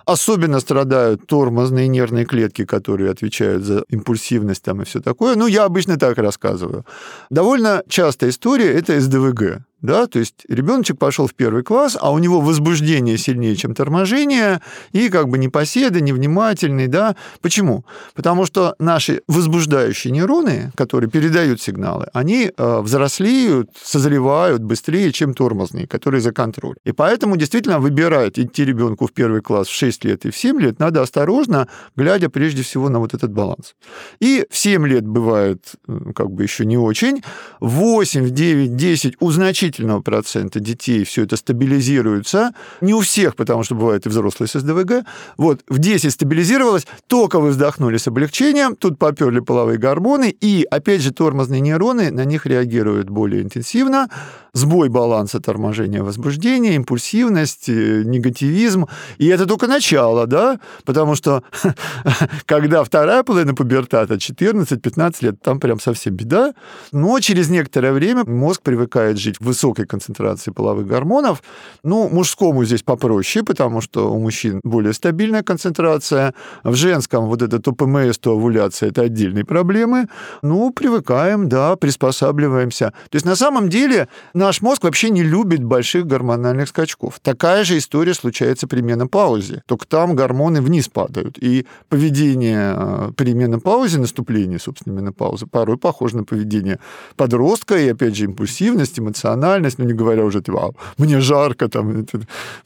Особенно 0.05 0.59
страдают 0.59 1.28
тормозные 1.28 1.86
нервные 1.86 2.24
клетки, 2.24 2.64
которые 2.64 3.12
отвечают 3.12 3.62
за 3.62 3.84
импульсивность 3.88 4.64
там 4.64 4.82
и 4.82 4.84
все 4.84 5.00
такое. 5.00 5.36
Ну, 5.36 5.46
я 5.46 5.62
обычно 5.62 5.96
так 5.96 6.18
рассказываю. 6.18 6.84
Довольно 7.30 7.84
частая 7.88 8.30
история– 8.30 8.72
это 8.74 9.00
СДВГ 9.00 9.62
да, 9.83 10.07
то 10.07 10.20
есть 10.20 10.45
ребеночек 10.49 10.99
пошел 10.99 11.26
в 11.26 11.35
первый 11.35 11.64
класс, 11.64 11.99
а 12.01 12.12
у 12.12 12.18
него 12.18 12.41
возбуждение 12.41 13.18
сильнее, 13.18 13.57
чем 13.57 13.74
торможение, 13.74 14.61
и 14.93 15.09
как 15.09 15.28
бы 15.28 15.39
непоседа, 15.39 16.01
невнимательный, 16.01 16.87
да. 16.87 17.16
Почему? 17.41 17.85
Потому 18.14 18.47
что 18.47 18.76
наши 18.78 19.22
возбуждающие 19.26 20.12
нейроны, 20.12 20.70
которые 20.76 21.11
передают 21.11 21.61
сигналы, 21.61 22.07
они 22.12 22.53
э, 22.57 22.80
взрослеют, 22.80 23.70
созревают 23.83 24.62
быстрее, 24.62 25.11
чем 25.11 25.35
тормозные, 25.35 25.89
которые 25.89 26.20
за 26.20 26.33
контроль. 26.33 26.76
И 26.85 26.93
поэтому 26.93 27.37
действительно 27.37 27.80
выбирать 27.80 28.39
идти 28.39 28.64
ребенку 28.64 29.09
в 29.09 29.12
первый 29.12 29.41
класс 29.41 29.66
в 29.66 29.74
6 29.74 30.05
лет 30.05 30.24
и 30.26 30.30
в 30.30 30.37
7 30.37 30.61
лет 30.61 30.78
надо 30.78 31.03
осторожно, 31.03 31.66
глядя 31.97 32.30
прежде 32.30 32.62
всего 32.62 32.89
на 32.89 33.01
вот 33.01 33.14
этот 33.14 33.33
баланс. 33.33 33.74
И 34.20 34.47
в 34.49 34.57
7 34.57 34.87
лет 34.87 35.05
бывает 35.05 35.72
как 36.14 36.30
бы 36.30 36.45
еще 36.45 36.64
не 36.64 36.78
очень, 36.78 37.24
в 37.59 37.70
8, 37.70 38.26
в 38.26 38.30
9, 38.30 38.76
10 38.76 39.16
у 39.18 39.30
значительно 39.33 39.72
значительного 39.73 40.03
процента 40.03 40.61
детей 40.61 41.05
все 41.05 41.23
это 41.23 41.37
стабилизируется. 41.37 42.53
Не 42.81 42.95
у 42.95 43.01
всех, 43.01 43.37
потому 43.37 43.64
что 43.64 43.75
бывает 43.75 44.07
и 44.07 44.09
взрослые 44.09 44.49
с 44.49 44.59
СДВГ. 44.59 45.07
Вот, 45.39 45.61
в 45.68 45.79
10 45.79 46.12
стабилизировалось, 46.12 46.87
только 47.07 47.41
вы 47.41 47.51
вздохнули 47.51 47.97
с 47.97 48.07
облегчением, 48.07 48.77
тут 48.77 48.99
поперли 48.99 49.41
половые 49.41 49.79
гормоны, 49.79 50.35
и, 50.41 50.66
опять 50.70 51.01
же, 51.01 51.12
тормозные 51.12 51.61
нейроны 51.61 52.11
на 52.11 52.25
них 52.25 52.47
реагируют 52.47 53.09
более 53.09 53.43
интенсивно, 53.43 54.09
сбой 54.55 54.88
баланса 54.88 55.40
торможения 55.40 56.03
возбуждения, 56.03 56.74
импульсивность, 56.74 57.68
э, 57.68 58.03
негативизм. 58.05 58.86
И 59.18 59.26
это 59.26 59.46
только 59.46 59.66
начало, 59.66 60.26
да, 60.26 60.61
потому 60.84 61.14
что 61.14 61.42
когда 62.46 62.84
вторая 62.84 63.22
половина 63.22 63.55
пубертата, 63.55 64.14
14-15 64.14 65.14
лет, 65.20 65.40
там 65.40 65.59
прям 65.59 65.80
совсем 65.80 66.14
беда. 66.14 66.53
Но 66.92 67.18
через 67.20 67.48
некоторое 67.48 67.92
время 67.92 68.24
мозг 68.24 68.62
привыкает 68.62 69.18
жить 69.18 69.36
в 69.40 69.44
высокой 69.44 69.86
концентрации 69.86 70.50
половых 70.50 70.86
гормонов. 70.86 71.42
Ну, 71.82 72.09
мужскому 72.11 72.64
здесь 72.64 72.82
попроще, 72.82 73.44
потому 73.44 73.80
что 73.80 74.12
у 74.12 74.18
мужчин 74.18 74.61
более 74.64 74.92
стабильная 74.92 75.42
концентрация. 75.42 76.34
В 76.62 76.74
женском 76.74 77.26
вот 77.26 77.40
этот 77.40 77.66
ОПМС, 77.68 78.18
то 78.18 78.32
овуляция, 78.32 78.90
это 78.90 79.03
отдельные 79.03 79.44
проблемы. 79.44 80.09
Ну, 80.42 80.70
привыкаем, 80.72 81.48
да, 81.48 81.76
приспосабливаемся. 81.76 82.92
То 83.11 83.16
есть 83.16 83.24
на 83.24 83.36
самом 83.36 83.70
деле 83.70 84.09
наш 84.43 84.61
мозг 84.61 84.84
вообще 84.84 85.11
не 85.11 85.22
любит 85.22 85.62
больших 85.62 86.07
гормональных 86.07 86.68
скачков. 86.68 87.20
Такая 87.22 87.64
же 87.64 87.78
история 87.78 88.14
случается 88.14 88.66
при 88.66 88.80
менопаузе. 88.80 89.62
Только 89.66 89.86
там 89.86 90.14
гормоны 90.14 90.61
вниз 90.61 90.88
падают. 90.88 91.38
И 91.38 91.66
поведение 91.88 92.74
э, 92.76 93.11
при 93.16 93.34
менопаузе, 93.34 93.99
наступлении, 93.99 94.59
собственно, 94.59 94.95
менопаузы, 94.95 95.47
порой 95.47 95.78
похоже 95.78 96.18
на 96.18 96.24
поведение 96.24 96.78
подростка, 97.16 97.76
и, 97.76 97.88
опять 97.88 98.16
же, 98.16 98.24
импульсивность, 98.24 98.99
эмоциональность, 98.99 99.78
ну, 99.78 99.84
не 99.84 99.93
говоря 99.93 100.24
уже, 100.24 100.43
типа, 100.43 100.74
мне 100.99 101.20
жарко, 101.20 101.68
там, 101.68 102.07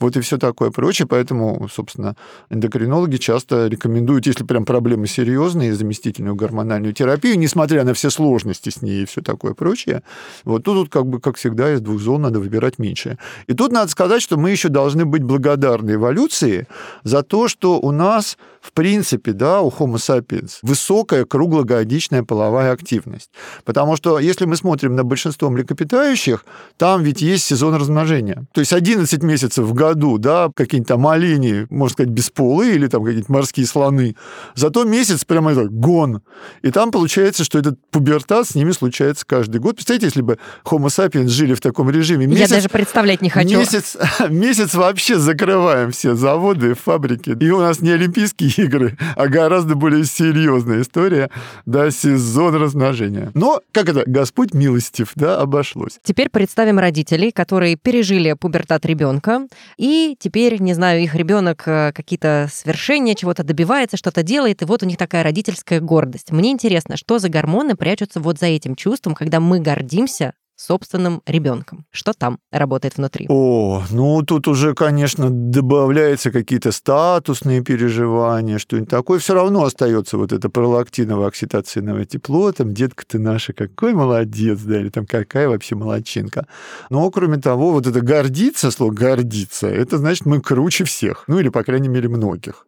вот 0.01 0.17
и 0.17 0.21
все 0.21 0.39
такое 0.39 0.71
прочее. 0.71 1.07
Поэтому, 1.09 1.69
собственно, 1.73 2.17
эндокринологи 2.51 3.17
часто 3.17 3.67
рекомендуют, 3.67 4.27
если 4.27 4.45
прям 4.45 4.65
проблемы 4.65 5.07
серьезные, 5.07 5.75
заместительную 5.75 6.35
гормональную 6.35 6.93
терапию, 6.93 7.39
несмотря 7.39 7.85
на 7.85 7.95
все 7.95 8.11
сложности 8.11 8.71
с 8.71 8.83
ней 8.83 9.03
и 9.03 9.07
все 9.07 9.21
такое 9.21 9.55
прочее. 9.55 10.03
Вот 10.45 10.65
тут 10.65 10.89
как 10.89 11.07
бы, 11.07 11.21
как 11.21 11.37
всегда, 11.37 11.66
из 11.75 11.81
двух 11.81 12.01
зон 12.01 12.23
надо 12.23 12.41
выбирать 12.41 12.79
меньшее. 12.79 13.19
И 13.47 13.55
тут 13.55 13.73
надо 13.73 13.91
сказать, 13.91 14.23
что 14.23 14.37
мы 14.37 14.51
еще 14.51 14.69
должны 14.69 15.05
быть 15.05 15.23
благодарны 15.23 15.93
эволюции 15.93 16.67
за 17.05 17.23
то, 17.23 17.49
что 17.49 17.79
у 17.81 17.91
нас, 17.91 18.39
в 18.61 18.73
принципе, 18.73 19.33
да, 19.33 19.61
у 19.61 19.71
Homo 19.71 19.97
sapiens 19.97 20.59
высокая 20.63 21.25
круглогодичная 21.25 22.23
половая 22.23 22.73
активность. 22.73 23.31
Потому 23.65 23.97
что 23.97 24.19
если 24.19 24.45
мы 24.45 24.57
смотрим 24.57 24.95
на 24.97 25.05
большинство 25.05 25.51
млекопитающих, 25.51 26.45
там 26.77 27.03
ведь 27.03 27.23
есть 27.23 27.45
сезон 27.45 27.75
размножения. 27.75 28.47
То 28.53 28.61
есть 28.61 28.73
11 28.73 29.23
месяцев 29.23 29.65
в 29.65 29.73
году, 29.75 30.19
да, 30.19 30.51
какие-нибудь 30.55 30.89
там 30.89 31.07
олени, 31.07 31.67
можно 31.71 31.93
сказать, 31.93 32.13
бесполые 32.13 32.75
или 32.75 32.87
там 32.89 33.03
какие-нибудь 33.03 33.29
морские 33.29 33.67
слоны. 33.67 34.17
Зато 34.55 34.85
месяц 34.85 35.25
прямо 35.25 35.53
это 35.53 35.69
гон. 35.69 36.23
И 36.63 36.71
там 36.71 36.91
получается, 36.91 37.45
что 37.45 37.59
этот 37.59 37.79
пубертат 37.91 38.49
с 38.49 38.55
ними 38.55 38.73
случается 38.73 39.25
каждый 39.27 39.61
год. 39.61 39.77
Представляете, 39.77 40.07
если 40.07 40.23
бы 40.23 40.39
Homo 40.65 40.87
sapiens 40.87 41.29
жили 41.29 41.55
в 41.57 41.61
таком 41.61 41.91
режиме. 41.91 42.27
Месяц, 42.27 42.51
Я 42.51 42.57
даже 42.57 42.69
представлять 42.69 43.23
не 43.23 43.31
хочу. 43.31 43.59
Месяц, 43.59 43.97
месяц 44.29 44.75
вообще 44.75 45.19
закрываем 45.19 45.91
все 45.91 46.15
заводы, 46.15 46.75
фабрики. 46.75 47.37
И 47.39 47.51
у 47.51 47.59
нас 47.59 47.81
не 47.81 47.91
Олимпийские 47.91 48.51
игры, 48.67 48.97
а 49.17 49.29
гораздо 49.29 49.75
более 49.75 50.05
серьезная 50.05 50.83
история, 50.83 51.31
да, 51.65 51.91
сезон 51.91 52.55
размножения. 52.55 53.31
Но, 53.35 53.61
как 53.73 53.89
это, 53.89 54.05
Господь 54.07 54.55
милостив, 54.55 55.13
да, 55.15 55.41
обошлось. 55.41 55.99
Теперь 56.03 56.29
представим 56.31 56.79
родителей, 56.79 57.33
которые 57.33 57.77
пережили 57.77 58.35
пубертат 58.35 58.85
ребенка, 58.87 59.47
и 59.79 60.17
теперь, 60.19 60.61
не 60.61 60.75
знаю, 60.75 61.03
их 61.03 61.15
ребенок 61.15 61.63
э, 61.67 61.93
какие-то 61.95 62.49
свершения, 62.53 63.15
чего-то 63.15 63.43
добивается, 63.43 63.97
что-то 63.97 64.23
делает, 64.23 64.63
и 64.63 64.65
вот 64.65 64.83
у 64.83 64.87
них 64.87 64.97
такая 64.97 65.23
родительская 65.23 65.81
гордость. 65.81 66.31
Мне 66.31 66.51
интересно, 66.51 66.97
что 66.97 67.19
за 67.19 67.29
гормоны 67.29 67.77
прячутся 67.77 68.21
вот 68.21 68.39
за 68.39 68.47
этим 68.47 68.75
чувством, 68.75 69.15
когда 69.15 69.41
мы 69.41 69.61
гордимся 69.61 70.33
собственным 70.57 71.23
ребенком. 71.27 71.85
Что 71.91 72.13
там 72.13 72.39
работает 72.51 72.97
внутри? 72.97 73.27
О, 73.29 73.83
ну 73.91 74.23
тут 74.23 74.49
уже, 74.49 74.75
конечно, 74.75 75.29
добавляются 75.31 76.31
какие-то 76.31 76.73
статусные 76.73 77.63
переживания, 77.63 78.59
что-нибудь 78.59 78.91
такое. 78.91 79.19
Все 79.19 79.35
равно 79.35 79.65
остается 79.65 80.17
вот 80.17 80.33
это 80.33 80.49
пролактиново 80.49 81.29
окситоциновое 81.29 82.07
тепло, 82.07 82.51
там, 82.53 82.73
детка 82.73 83.05
ты 83.07 83.19
наша, 83.19 83.53
какой 83.53 83.93
молодец, 83.93 84.61
да, 84.61 84.81
или 84.81 84.89
там 84.89 85.07
какая 85.07 85.49
вообще 85.49 85.75
молодчинка. 85.75 86.47
Но, 86.91 87.11
кроме 87.11 87.37
того, 87.37 87.73
вот 87.73 87.87
это 87.87 88.01
гордиться, 88.01 88.71
слово 88.71 88.93
гордиться, 88.93 89.69
это 89.69 89.99
значит, 89.99 90.27
мы 90.27 90.41
круче 90.41 90.85
всех, 90.85 91.25
ну 91.27 91.39
или, 91.39 91.51
по 91.51 91.63
крайней 91.63 91.89
мере, 91.89 92.09
многих. 92.09 92.67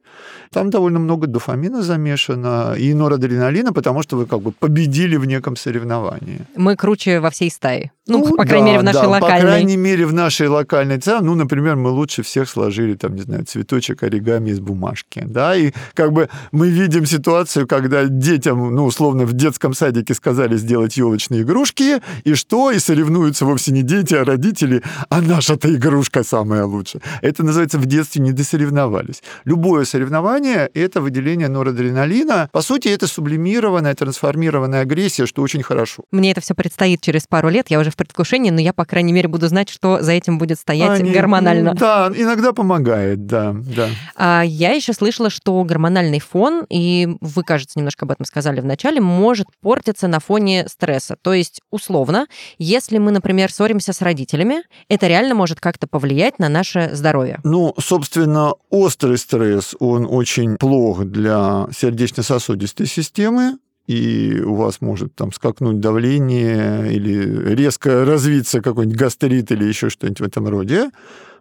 Там 0.53 0.70
довольно 0.70 0.99
много 0.99 1.26
дофамина 1.26 1.82
замешано 1.82 2.74
и 2.78 2.94
норадреналина, 2.94 3.72
потому 3.72 4.03
что 4.03 4.16
вы 4.16 4.26
как 4.26 4.40
бы 4.40 4.53
победили 4.53 5.16
в 5.16 5.24
неком 5.24 5.57
соревновании. 5.57 6.40
Мы 6.57 6.76
круче 6.76 7.20
во 7.20 7.30
всей 7.30 7.51
стае. 7.51 7.92
Ну, 8.09 8.26
ну 8.26 8.36
по 8.36 8.44
крайней 8.44 8.72
да, 8.72 8.72
мере, 8.72 8.78
в 8.80 8.84
нашей 8.84 9.03
да, 9.03 9.09
локальной. 9.09 9.40
По 9.40 9.46
крайней 9.46 9.76
мере, 9.76 10.07
в 10.07 10.12
нашей 10.14 10.49
локальной 10.49 10.99
ЦА, 10.99 11.20
ну, 11.20 11.34
например, 11.34 11.76
мы 11.76 11.90
лучше 11.90 12.22
всех 12.22 12.49
сложили, 12.49 12.94
там, 12.94 13.14
не 13.14 13.22
знаю, 13.22 13.44
цветочек 13.44 14.03
оригами 14.03 14.51
из 14.51 14.61
бумажки, 14.61 15.22
да, 15.26 15.55
и 15.55 15.72
как 15.92 16.12
бы 16.12 16.30
мы 16.51 16.68
видим 16.68 17.05
ситуацию, 17.05 17.66
когда 17.66 18.05
детям, 18.07 18.74
ну, 18.74 18.86
условно, 18.86 19.26
в 19.26 19.34
детском 19.34 19.74
садике 19.74 20.14
сказали 20.14 20.57
сделать 20.57 20.96
елочные 20.96 21.42
игрушки, 21.42 22.01
и 22.24 22.34
что? 22.34 22.70
И 22.70 22.78
соревнуются 22.78 23.44
вовсе 23.44 23.72
не 23.72 23.82
дети, 23.82 24.14
а 24.14 24.24
родители, 24.24 24.82
а 25.11 25.20
наша-то 25.20 25.74
игрушка 25.74 26.24
самая 26.24 26.64
лучшая. 26.64 27.03
Это 27.20 27.44
называется 27.44 27.78
в 27.78 27.84
детстве 27.84 28.22
не 28.22 28.32
досоревновались. 28.32 29.22
Любое 29.44 29.84
соревнование— 29.84 30.38
это 30.47 31.01
выделение 31.01 31.49
норадреналина. 31.49 32.49
По 32.53 32.62
сути, 32.62 32.89
это 32.89 33.07
сублимированная, 33.07 33.95
трансформированная 33.95 34.82
агрессия, 34.82 35.26
что 35.26 35.43
очень 35.43 35.62
хорошо. 35.62 36.05
Мне 36.11 36.32
это 36.32 36.41
все 36.41 36.55
предстоит 36.55 37.01
через 37.01 37.26
пару 37.26 37.49
лет, 37.49 37.66
я 37.70 37.78
уже 37.78 37.91
в 37.91 37.97
предвкушении, 37.97 38.51
но 38.51 38.61
я, 38.61 38.72
по 38.72 38.84
крайней 38.84 39.12
мере, 39.12 39.28
буду 39.28 39.49
знать, 39.49 39.68
что 39.68 40.01
за 40.01 40.12
этим 40.12 40.39
будет 40.39 40.59
стоять 40.59 41.01
Они, 41.01 41.11
гормонально. 41.11 41.74
Да, 41.74 42.11
иногда 42.14 42.53
помогает, 42.53 43.26
да, 43.26 43.55
да. 43.55 43.89
А 44.16 44.43
я 44.45 44.72
еще 44.72 44.93
слышала, 44.93 45.30
что 45.30 45.62
гормональный 45.64 46.20
фон, 46.20 46.64
и 46.68 47.09
вы, 47.20 47.43
кажется, 47.43 47.78
немножко 47.78 48.05
об 48.05 48.12
этом 48.12 48.24
сказали 48.26 48.61
в 48.61 48.64
начале, 48.64 49.01
может 49.01 49.47
портиться 49.61 50.09
на 50.09 50.20
фоне 50.20 50.66
стресса. 50.68 51.16
То 51.20 51.32
есть, 51.32 51.61
условно, 51.70 52.26
если 52.59 52.99
мы, 52.99 53.11
например, 53.11 53.53
ссоримся 53.53 53.93
с 53.93 54.03
родителями, 54.03 54.62
это 54.89 55.07
реально 55.07 55.34
может 55.34 55.61
как-то 55.61 55.86
повлиять 55.86 56.39
на 56.39 56.49
наше 56.49 56.91
здоровье. 56.93 57.41
Ну, 57.45 57.74
собственно, 57.78 58.53
острый 58.70 59.18
стресс, 59.18 59.74
он 59.78 60.07
очень 60.09 60.28
плох 60.59 61.05
для 61.05 61.68
сердечно-сосудистой 61.76 62.87
системы, 62.87 63.59
и 63.87 64.41
у 64.45 64.55
вас 64.55 64.81
может 64.81 65.14
там 65.14 65.33
скакнуть 65.33 65.81
давление 65.81 66.93
или 66.93 67.55
резко 67.55 68.05
развиться 68.05 68.61
какой-нибудь 68.61 68.99
гастрит 68.99 69.51
или 69.51 69.64
еще 69.64 69.89
что-нибудь 69.89 70.20
в 70.20 70.24
этом 70.24 70.47
роде. 70.47 70.91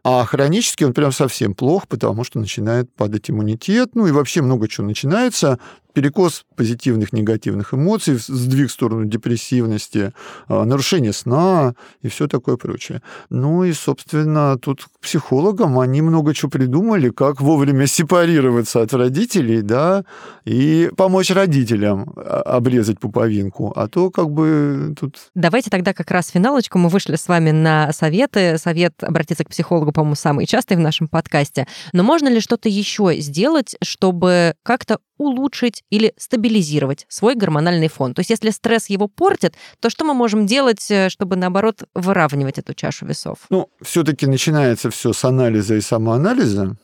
А 0.04 0.24
хронически 0.24 0.86
он 0.86 0.94
прям 0.94 1.12
совсем 1.12 1.54
плох, 1.54 1.88
потому 1.88 2.24
что 2.24 2.40
начинает 2.40 2.90
падать 2.94 3.30
иммунитет, 3.30 3.90
ну 3.94 4.08
и 4.08 4.12
вообще 4.12 4.42
много 4.42 4.70
чего 4.70 4.88
начинается 4.88 5.60
перекос 5.98 6.46
позитивных, 6.56 7.12
негативных 7.12 7.74
эмоций, 7.74 8.20
сдвиг 8.20 8.70
в 8.70 8.72
сторону 8.72 9.06
депрессивности, 9.06 10.14
а, 10.48 10.64
нарушение 10.64 11.12
сна 11.12 11.74
и 12.04 12.08
все 12.08 12.28
такое 12.28 12.56
прочее. 12.56 13.02
Ну 13.32 13.64
и, 13.64 13.74
собственно, 13.74 14.60
тут 14.60 14.84
к 14.84 15.00
психологам 15.02 15.80
они 15.80 16.04
много 16.04 16.36
чего 16.36 16.52
придумали, 16.52 17.10
как 17.10 17.42
вовремя 17.42 17.88
сепарироваться 17.88 18.84
от 18.84 18.94
родителей, 18.94 19.64
да, 19.64 20.04
и 20.46 20.92
помочь 20.96 21.32
родителям 21.32 22.14
а, 22.16 22.42
обрезать 22.42 23.00
пуповинку, 23.00 23.74
а 23.76 23.88
то 23.88 24.12
как 24.12 24.30
бы 24.30 24.94
тут... 25.00 25.16
Давайте 25.34 25.72
тогда 25.72 25.96
как 25.96 26.12
раз 26.12 26.28
финалочку. 26.28 26.78
Мы 26.78 26.90
вышли 26.90 27.16
с 27.16 27.28
вами 27.28 27.50
на 27.50 27.92
советы. 27.92 28.60
Совет 28.60 29.04
обратиться 29.04 29.44
к 29.44 29.50
психологу, 29.50 29.92
по-моему, 29.92 30.14
самый 30.14 30.46
частый 30.46 30.78
в 30.78 30.80
нашем 30.80 31.08
подкасте. 31.08 31.66
Но 31.92 32.04
можно 32.04 32.28
ли 32.28 32.40
что-то 32.40 32.70
еще 32.70 33.16
сделать, 33.18 33.76
чтобы 33.82 34.54
как-то 34.62 35.00
улучшить 35.18 35.84
или 35.90 36.14
стабилизировать 36.18 37.06
свой 37.10 37.36
гормональный 37.36 37.88
фон. 37.88 38.14
То 38.14 38.20
есть 38.20 38.30
если 38.30 38.50
стресс 38.50 38.90
его 38.90 39.08
портит, 39.08 39.56
то 39.80 39.90
что 39.90 40.06
мы 40.06 40.14
можем 40.14 40.46
делать, 40.46 40.86
э, 40.90 41.10
чтобы, 41.10 41.36
наоборот, 41.36 41.84
выравнивать 41.94 42.58
эту 42.58 42.74
чашу 42.74 43.06
весов? 43.06 43.40
Ну, 43.50 43.70
все-таки 43.82 44.26
начинается 44.26 44.90
все 44.90 45.14
с 45.14 45.24
анализа 45.24 45.76
и 45.76 45.82
самоанализа 45.82 46.76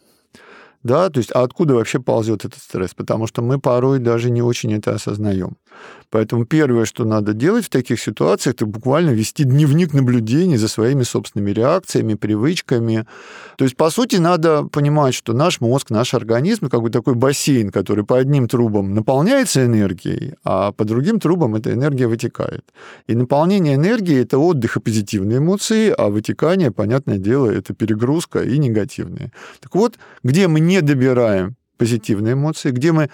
да, 0.84 1.10
то 1.10 1.20
есть 1.20 1.32
а 1.34 1.41
откуда 1.41 1.76
вообще 1.76 1.99
ползет 1.99 2.45
этот 2.45 2.62
стресс, 2.62 2.93
потому 2.93 3.26
что 3.26 3.41
мы 3.41 3.60
порой 3.60 3.99
даже 3.99 4.30
не 4.30 4.41
очень 4.41 4.74
это 4.74 4.93
осознаем. 4.93 5.56
Поэтому 6.13 6.45
первое, 6.45 6.86
что 6.86 7.05
надо 7.05 7.34
делать 7.34 7.65
в 7.65 7.69
таких 7.69 7.99
ситуациях, 7.99 8.53
это 8.53 8.67
буквально 8.67 9.09
вести 9.09 9.45
дневник 9.45 9.93
наблюдений 9.93 10.57
за 10.57 10.67
своими 10.67 11.01
собственными 11.01 11.49
реакциями, 11.49 12.13
привычками. 12.13 13.07
То 13.57 13.65
есть, 13.65 13.76
по 13.76 13.89
сути, 13.89 14.17
надо 14.17 14.63
понимать, 14.63 15.15
что 15.15 15.34
наш 15.34 15.59
мозг, 15.59 15.89
наш 15.89 16.13
организм 16.13 16.69
как 16.69 16.84
бы 16.84 16.91
такой 16.91 17.15
бассейн, 17.15 17.71
который 17.71 18.05
по 18.05 18.19
одним 18.19 18.47
трубам 18.47 18.93
наполняется 18.93 19.65
энергией, 19.65 20.36
а 20.43 20.71
по 20.71 20.86
другим 20.86 21.19
трубам 21.19 21.55
эта 21.55 21.74
энергия 21.74 22.05
вытекает. 22.05 22.63
И 23.07 23.15
наполнение 23.15 23.74
энергии– 23.74 24.17
это 24.21 24.38
отдых 24.38 24.78
и 24.78 24.82
позитивные 24.82 25.39
эмоции, 25.39 25.89
а 25.97 26.09
вытекание, 26.09 26.69
понятное 26.69 27.17
дело, 27.17 27.49
это 27.49 27.74
перегрузка 27.74 28.43
и 28.43 28.59
негативные. 28.59 29.32
Так 29.61 29.74
вот, 29.74 29.97
где 30.24 30.47
мы 30.47 30.59
не 30.59 30.82
добираем 30.82 31.55
позитивные 31.78 32.34
эмоции, 32.34 32.69
где 32.69 32.91
мы 32.91 33.09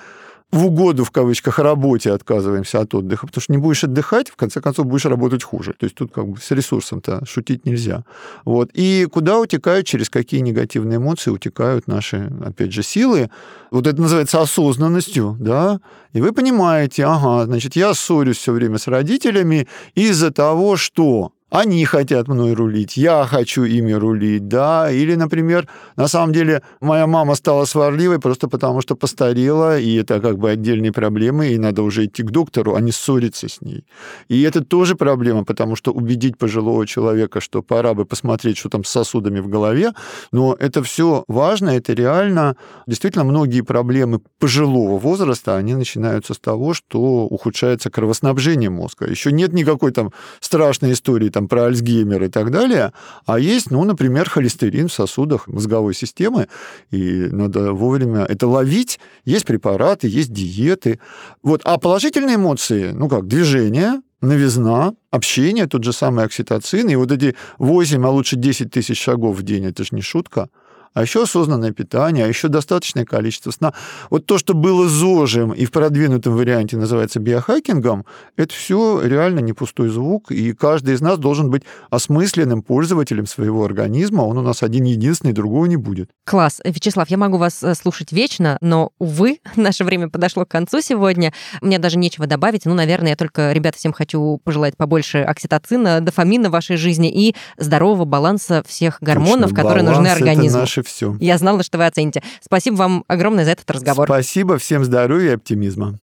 в 0.52 0.66
угоду, 0.66 1.04
в 1.04 1.12
кавычках, 1.12 1.60
работе 1.60 2.12
отказываемся 2.12 2.80
от 2.80 2.96
отдыха, 2.96 3.28
потому 3.28 3.42
что 3.42 3.52
не 3.52 3.60
будешь 3.60 3.84
отдыхать, 3.84 4.30
в 4.30 4.36
конце 4.36 4.62
концов, 4.62 4.88
будешь 4.88 5.06
работать 5.06 5.44
хуже. 5.44 5.74
То 5.78 5.86
есть 5.86 5.96
тут 5.96 6.12
как 6.12 6.28
бы 6.28 6.40
с 6.40 6.50
ресурсом-то 6.52 7.24
шутить 7.26 7.66
нельзя. 7.66 8.04
Вот. 8.46 8.72
И 8.74 9.08
куда 9.12 9.40
утекают, 9.40 9.86
через 9.86 10.10
какие 10.10 10.40
негативные 10.40 10.98
эмоции 10.98 11.30
утекают 11.30 11.88
наши, 11.88 12.32
опять 12.44 12.74
же, 12.74 12.82
силы. 12.82 13.30
Вот 13.70 13.86
это 13.86 14.02
называется 14.02 14.42
осознанностью, 14.42 15.38
да, 15.40 15.80
и 16.14 16.22
вы 16.22 16.32
понимаете, 16.32 17.06
ага, 17.06 17.46
значит, 17.46 17.76
я 17.76 17.94
ссорюсь 17.94 18.38
все 18.38 18.52
время 18.52 18.80
с 18.80 18.88
родителями 18.88 19.68
из-за 19.94 20.32
того, 20.32 20.76
что 20.76 21.32
они 21.50 21.86
хотят 21.86 22.28
мной 22.28 22.54
рулить, 22.54 22.98
я 22.98 23.26
хочу 23.26 23.64
ими 23.64 23.92
рулить, 23.92 24.48
да, 24.48 24.92
или, 24.92 25.16
например, 25.16 25.68
на 25.96 26.08
самом 26.08 26.34
деле 26.34 26.62
моя 26.82 27.08
мама 27.08 27.36
стала 27.36 27.66
сварливой 27.66 28.20
просто 28.20 28.48
потому, 28.48 28.82
что 28.82 28.96
постарела, 28.96 29.80
и 29.80 29.96
это 29.96 30.20
как 30.20 30.38
бы 30.38 30.52
отдельные 30.52 30.92
проблемы, 30.92 31.48
и 31.48 31.58
надо 31.58 31.82
уже 31.82 32.06
идти 32.06 32.24
к 32.24 32.32
доктору, 32.32 32.76
а 32.76 32.82
не 32.82 32.92
ссориться 32.92 33.48
с 33.48 33.62
ней. 33.62 33.84
И 34.28 34.42
это 34.42 34.64
тоже 34.64 34.96
проблема, 34.96 35.44
потому 35.44 35.76
что 35.76 35.92
убедить 35.92 36.38
пожилого 36.38 36.86
человека, 36.86 37.42
что 37.42 37.62
пора 37.62 37.94
бы 37.94 38.06
посмотреть, 38.06 38.58
что 38.58 38.70
там 38.70 38.84
с 38.84 38.90
сосудами 38.90 39.40
в 39.40 39.48
голове, 39.48 39.94
но 40.32 40.56
это 40.60 40.84
все 40.84 41.24
важно, 41.28 41.70
это 41.70 41.94
реально. 41.94 42.56
Действительно, 42.88 43.24
многие 43.24 43.62
проблемы 43.62 44.20
пожилого 44.40 45.00
возраста, 45.00 45.58
они 45.58 45.76
начинаются 45.76 46.34
с 46.34 46.40
того, 46.40 46.74
что 46.74 47.00
ухудшается 47.26 47.90
кровоснабжение 47.90 48.70
мозга. 48.70 49.08
Еще 49.08 49.32
нет 49.32 49.54
никакой 49.54 49.92
там 49.92 50.12
страшной 50.40 50.94
истории, 50.94 51.30
там, 51.40 51.48
про 51.48 51.68
Альцгеймер 51.68 52.24
и 52.24 52.28
так 52.28 52.52
далее, 52.52 52.92
а 53.26 53.40
есть, 53.40 53.72
ну, 53.72 53.84
например, 53.86 54.30
холестерин 54.30 54.90
в 54.90 54.94
сосудах 54.94 55.48
мозговой 55.48 55.94
системы, 55.94 56.48
и 56.92 57.30
надо 57.32 57.72
вовремя 57.72 58.26
это 58.26 58.46
ловить. 58.46 59.00
Есть 59.24 59.46
препараты, 59.46 60.10
есть 60.10 60.34
диеты. 60.34 61.00
Вот. 61.42 61.62
А 61.64 61.78
положительные 61.78 62.36
эмоции, 62.36 62.92
ну 62.92 63.08
как, 63.08 63.28
движение, 63.28 64.02
новизна, 64.22 64.94
общение, 65.12 65.66
тот 65.68 65.86
же 65.86 65.94
самый 65.94 66.26
окситоцин, 66.26 66.90
и 66.90 66.96
вот 66.96 67.12
эти 67.12 67.36
8, 67.58 68.06
а 68.06 68.10
лучше 68.10 68.36
10 68.36 68.72
тысяч 68.72 69.02
шагов 69.02 69.38
в 69.38 69.44
день, 69.44 69.66
это 69.66 69.84
же 69.84 69.96
не 69.96 70.02
шутка– 70.02 70.50
а 70.94 71.02
еще 71.02 71.24
осознанное 71.24 71.72
питание, 71.72 72.26
а 72.26 72.28
еще 72.28 72.48
достаточное 72.48 73.06
количество 73.06 73.52
сна. 73.52 73.74
Вот 74.10 74.26
то, 74.26 74.38
что 74.38 74.54
было 74.54 74.88
ЗОЖем 74.88 75.52
и 75.52 75.66
в 75.66 75.72
продвинутом 75.72 76.36
варианте 76.36 76.78
называется 76.78 77.20
биохакингом, 77.20 78.06
это 78.36 78.54
все 78.54 79.02
реально 79.02 79.40
не 79.40 79.54
пустой 79.54 79.90
звук, 79.90 80.32
и 80.32 80.54
каждый 80.54 80.96
из 80.96 81.02
нас 81.02 81.18
должен 81.18 81.50
быть 81.50 81.64
осмысленным 81.90 82.62
пользователем 82.62 83.26
своего 83.26 83.64
организма, 83.64 84.22
он 84.22 84.38
у 84.38 84.42
нас 84.42 84.64
один 84.64 84.84
единственный, 84.84 85.34
другого 85.34 85.66
не 85.66 85.78
будет. 85.78 86.10
Класс. 86.26 86.62
Вячеслав, 86.64 87.10
я 87.10 87.18
могу 87.18 87.38
вас 87.38 87.64
э, 87.64 87.76
слушать 87.76 88.12
вечно, 88.12 88.58
но, 88.62 88.92
увы, 89.00 89.40
наше 89.56 89.84
время 89.84 90.10
подошло 90.10 90.46
к 90.46 90.50
концу 90.50 90.82
сегодня. 90.82 91.34
Мне 91.62 91.80
даже 91.80 91.98
нечего 91.98 92.28
добавить. 92.28 92.66
Ну, 92.66 92.74
наверное, 92.74 93.12
я 93.12 93.16
только, 93.16 93.52
ребята, 93.52 93.78
всем 93.78 93.94
хочу 93.94 94.40
пожелать 94.44 94.76
побольше 94.78 95.20
окситоцина, 95.20 96.02
дофамина 96.02 96.50
в 96.50 96.52
вашей 96.52 96.78
жизни 96.78 97.12
и 97.12 97.36
здорового 97.58 98.06
баланса 98.06 98.64
всех 98.68 98.98
гормонов, 99.02 99.50
Точно, 99.50 99.56
которые 99.56 99.84
нужны 99.84 100.08
организму. 100.08 100.60
Наше 100.80 100.84
все. 100.84 101.16
Я 101.20 101.38
знала, 101.38 101.64
что 101.64 101.78
вы 101.78 101.86
оцените. 101.86 102.24
Спасибо 102.42 102.76
вам 102.76 103.04
огромное 103.08 103.46
за 103.46 103.52
этот 103.52 103.70
разговор. 103.72 104.08
Спасибо, 104.08 104.58
всем 104.58 104.84
здоровья 104.84 105.32
и 105.32 105.36
оптимизма. 105.36 106.00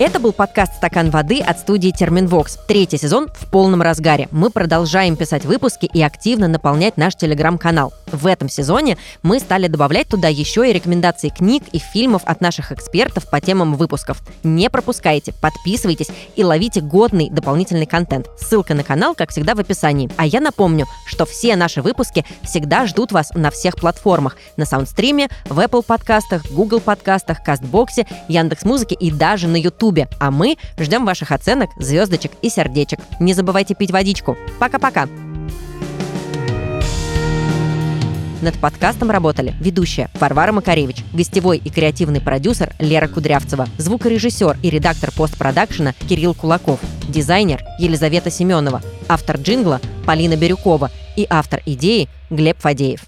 Это 0.00 0.18
был 0.18 0.32
подкаст 0.32 0.76
«Стакан 0.76 1.10
воды» 1.10 1.40
от 1.42 1.58
студии 1.58 1.90
«Терминвокс». 1.90 2.56
Третий 2.66 2.96
сезон 2.96 3.28
в 3.34 3.50
полном 3.50 3.82
разгаре. 3.82 4.28
Мы 4.30 4.48
продолжаем 4.48 5.14
писать 5.14 5.44
выпуски 5.44 5.90
и 5.92 6.00
активно 6.00 6.48
наполнять 6.48 6.96
наш 6.96 7.16
телеграм-канал. 7.16 7.92
В 8.10 8.26
этом 8.26 8.48
сезоне 8.48 8.96
мы 9.22 9.38
стали 9.40 9.66
добавлять 9.66 10.08
туда 10.08 10.28
еще 10.28 10.66
и 10.66 10.72
рекомендации 10.72 11.28
книг 11.28 11.64
и 11.72 11.78
фильмов 11.78 12.22
от 12.24 12.40
наших 12.40 12.72
экспертов 12.72 13.28
по 13.28 13.42
темам 13.42 13.74
выпусков. 13.74 14.22
Не 14.42 14.70
пропускайте, 14.70 15.34
подписывайтесь 15.34 16.08
и 16.34 16.44
ловите 16.44 16.80
годный 16.80 17.28
дополнительный 17.28 17.84
контент. 17.84 18.26
Ссылка 18.38 18.72
на 18.72 18.84
канал, 18.84 19.14
как 19.14 19.28
всегда, 19.28 19.54
в 19.54 19.60
описании. 19.60 20.08
А 20.16 20.24
я 20.24 20.40
напомню, 20.40 20.86
что 21.04 21.26
все 21.26 21.56
наши 21.56 21.82
выпуски 21.82 22.24
всегда 22.42 22.86
ждут 22.86 23.12
вас 23.12 23.32
на 23.34 23.50
всех 23.50 23.76
платформах. 23.76 24.38
На 24.56 24.64
Саундстриме, 24.64 25.28
в 25.44 25.58
Apple 25.58 25.84
подкастах, 25.84 26.50
Google 26.50 26.80
подкастах, 26.80 27.44
Кастбоксе, 27.44 28.06
Яндекс.Музыке 28.28 28.94
и 28.94 29.10
даже 29.10 29.46
на 29.46 29.56
YouTube 29.56 29.89
Ютубе. 29.90 30.08
А 30.18 30.30
мы 30.30 30.56
ждем 30.78 31.04
ваших 31.04 31.32
оценок, 31.32 31.70
звездочек 31.76 32.32
и 32.42 32.48
сердечек. 32.48 33.00
Не 33.18 33.34
забывайте 33.34 33.74
пить 33.74 33.90
водичку. 33.90 34.36
Пока-пока! 34.58 35.08
Над 38.42 38.58
подкастом 38.58 39.10
работали 39.10 39.54
ведущая 39.60 40.08
Варвара 40.14 40.50
Макаревич, 40.52 41.04
гостевой 41.12 41.58
и 41.58 41.68
креативный 41.68 42.22
продюсер 42.22 42.72
Лера 42.78 43.06
Кудрявцева, 43.06 43.68
звукорежиссер 43.76 44.56
и 44.62 44.70
редактор 44.70 45.12
постпродакшена 45.12 45.92
Кирилл 46.08 46.32
Кулаков, 46.32 46.80
дизайнер 47.06 47.62
Елизавета 47.78 48.30
Семенова, 48.30 48.80
автор 49.08 49.36
джингла 49.36 49.78
Полина 50.06 50.36
Бирюкова 50.36 50.90
и 51.16 51.26
автор 51.28 51.60
идеи 51.66 52.08
Глеб 52.30 52.58
Фадеев. 52.58 53.02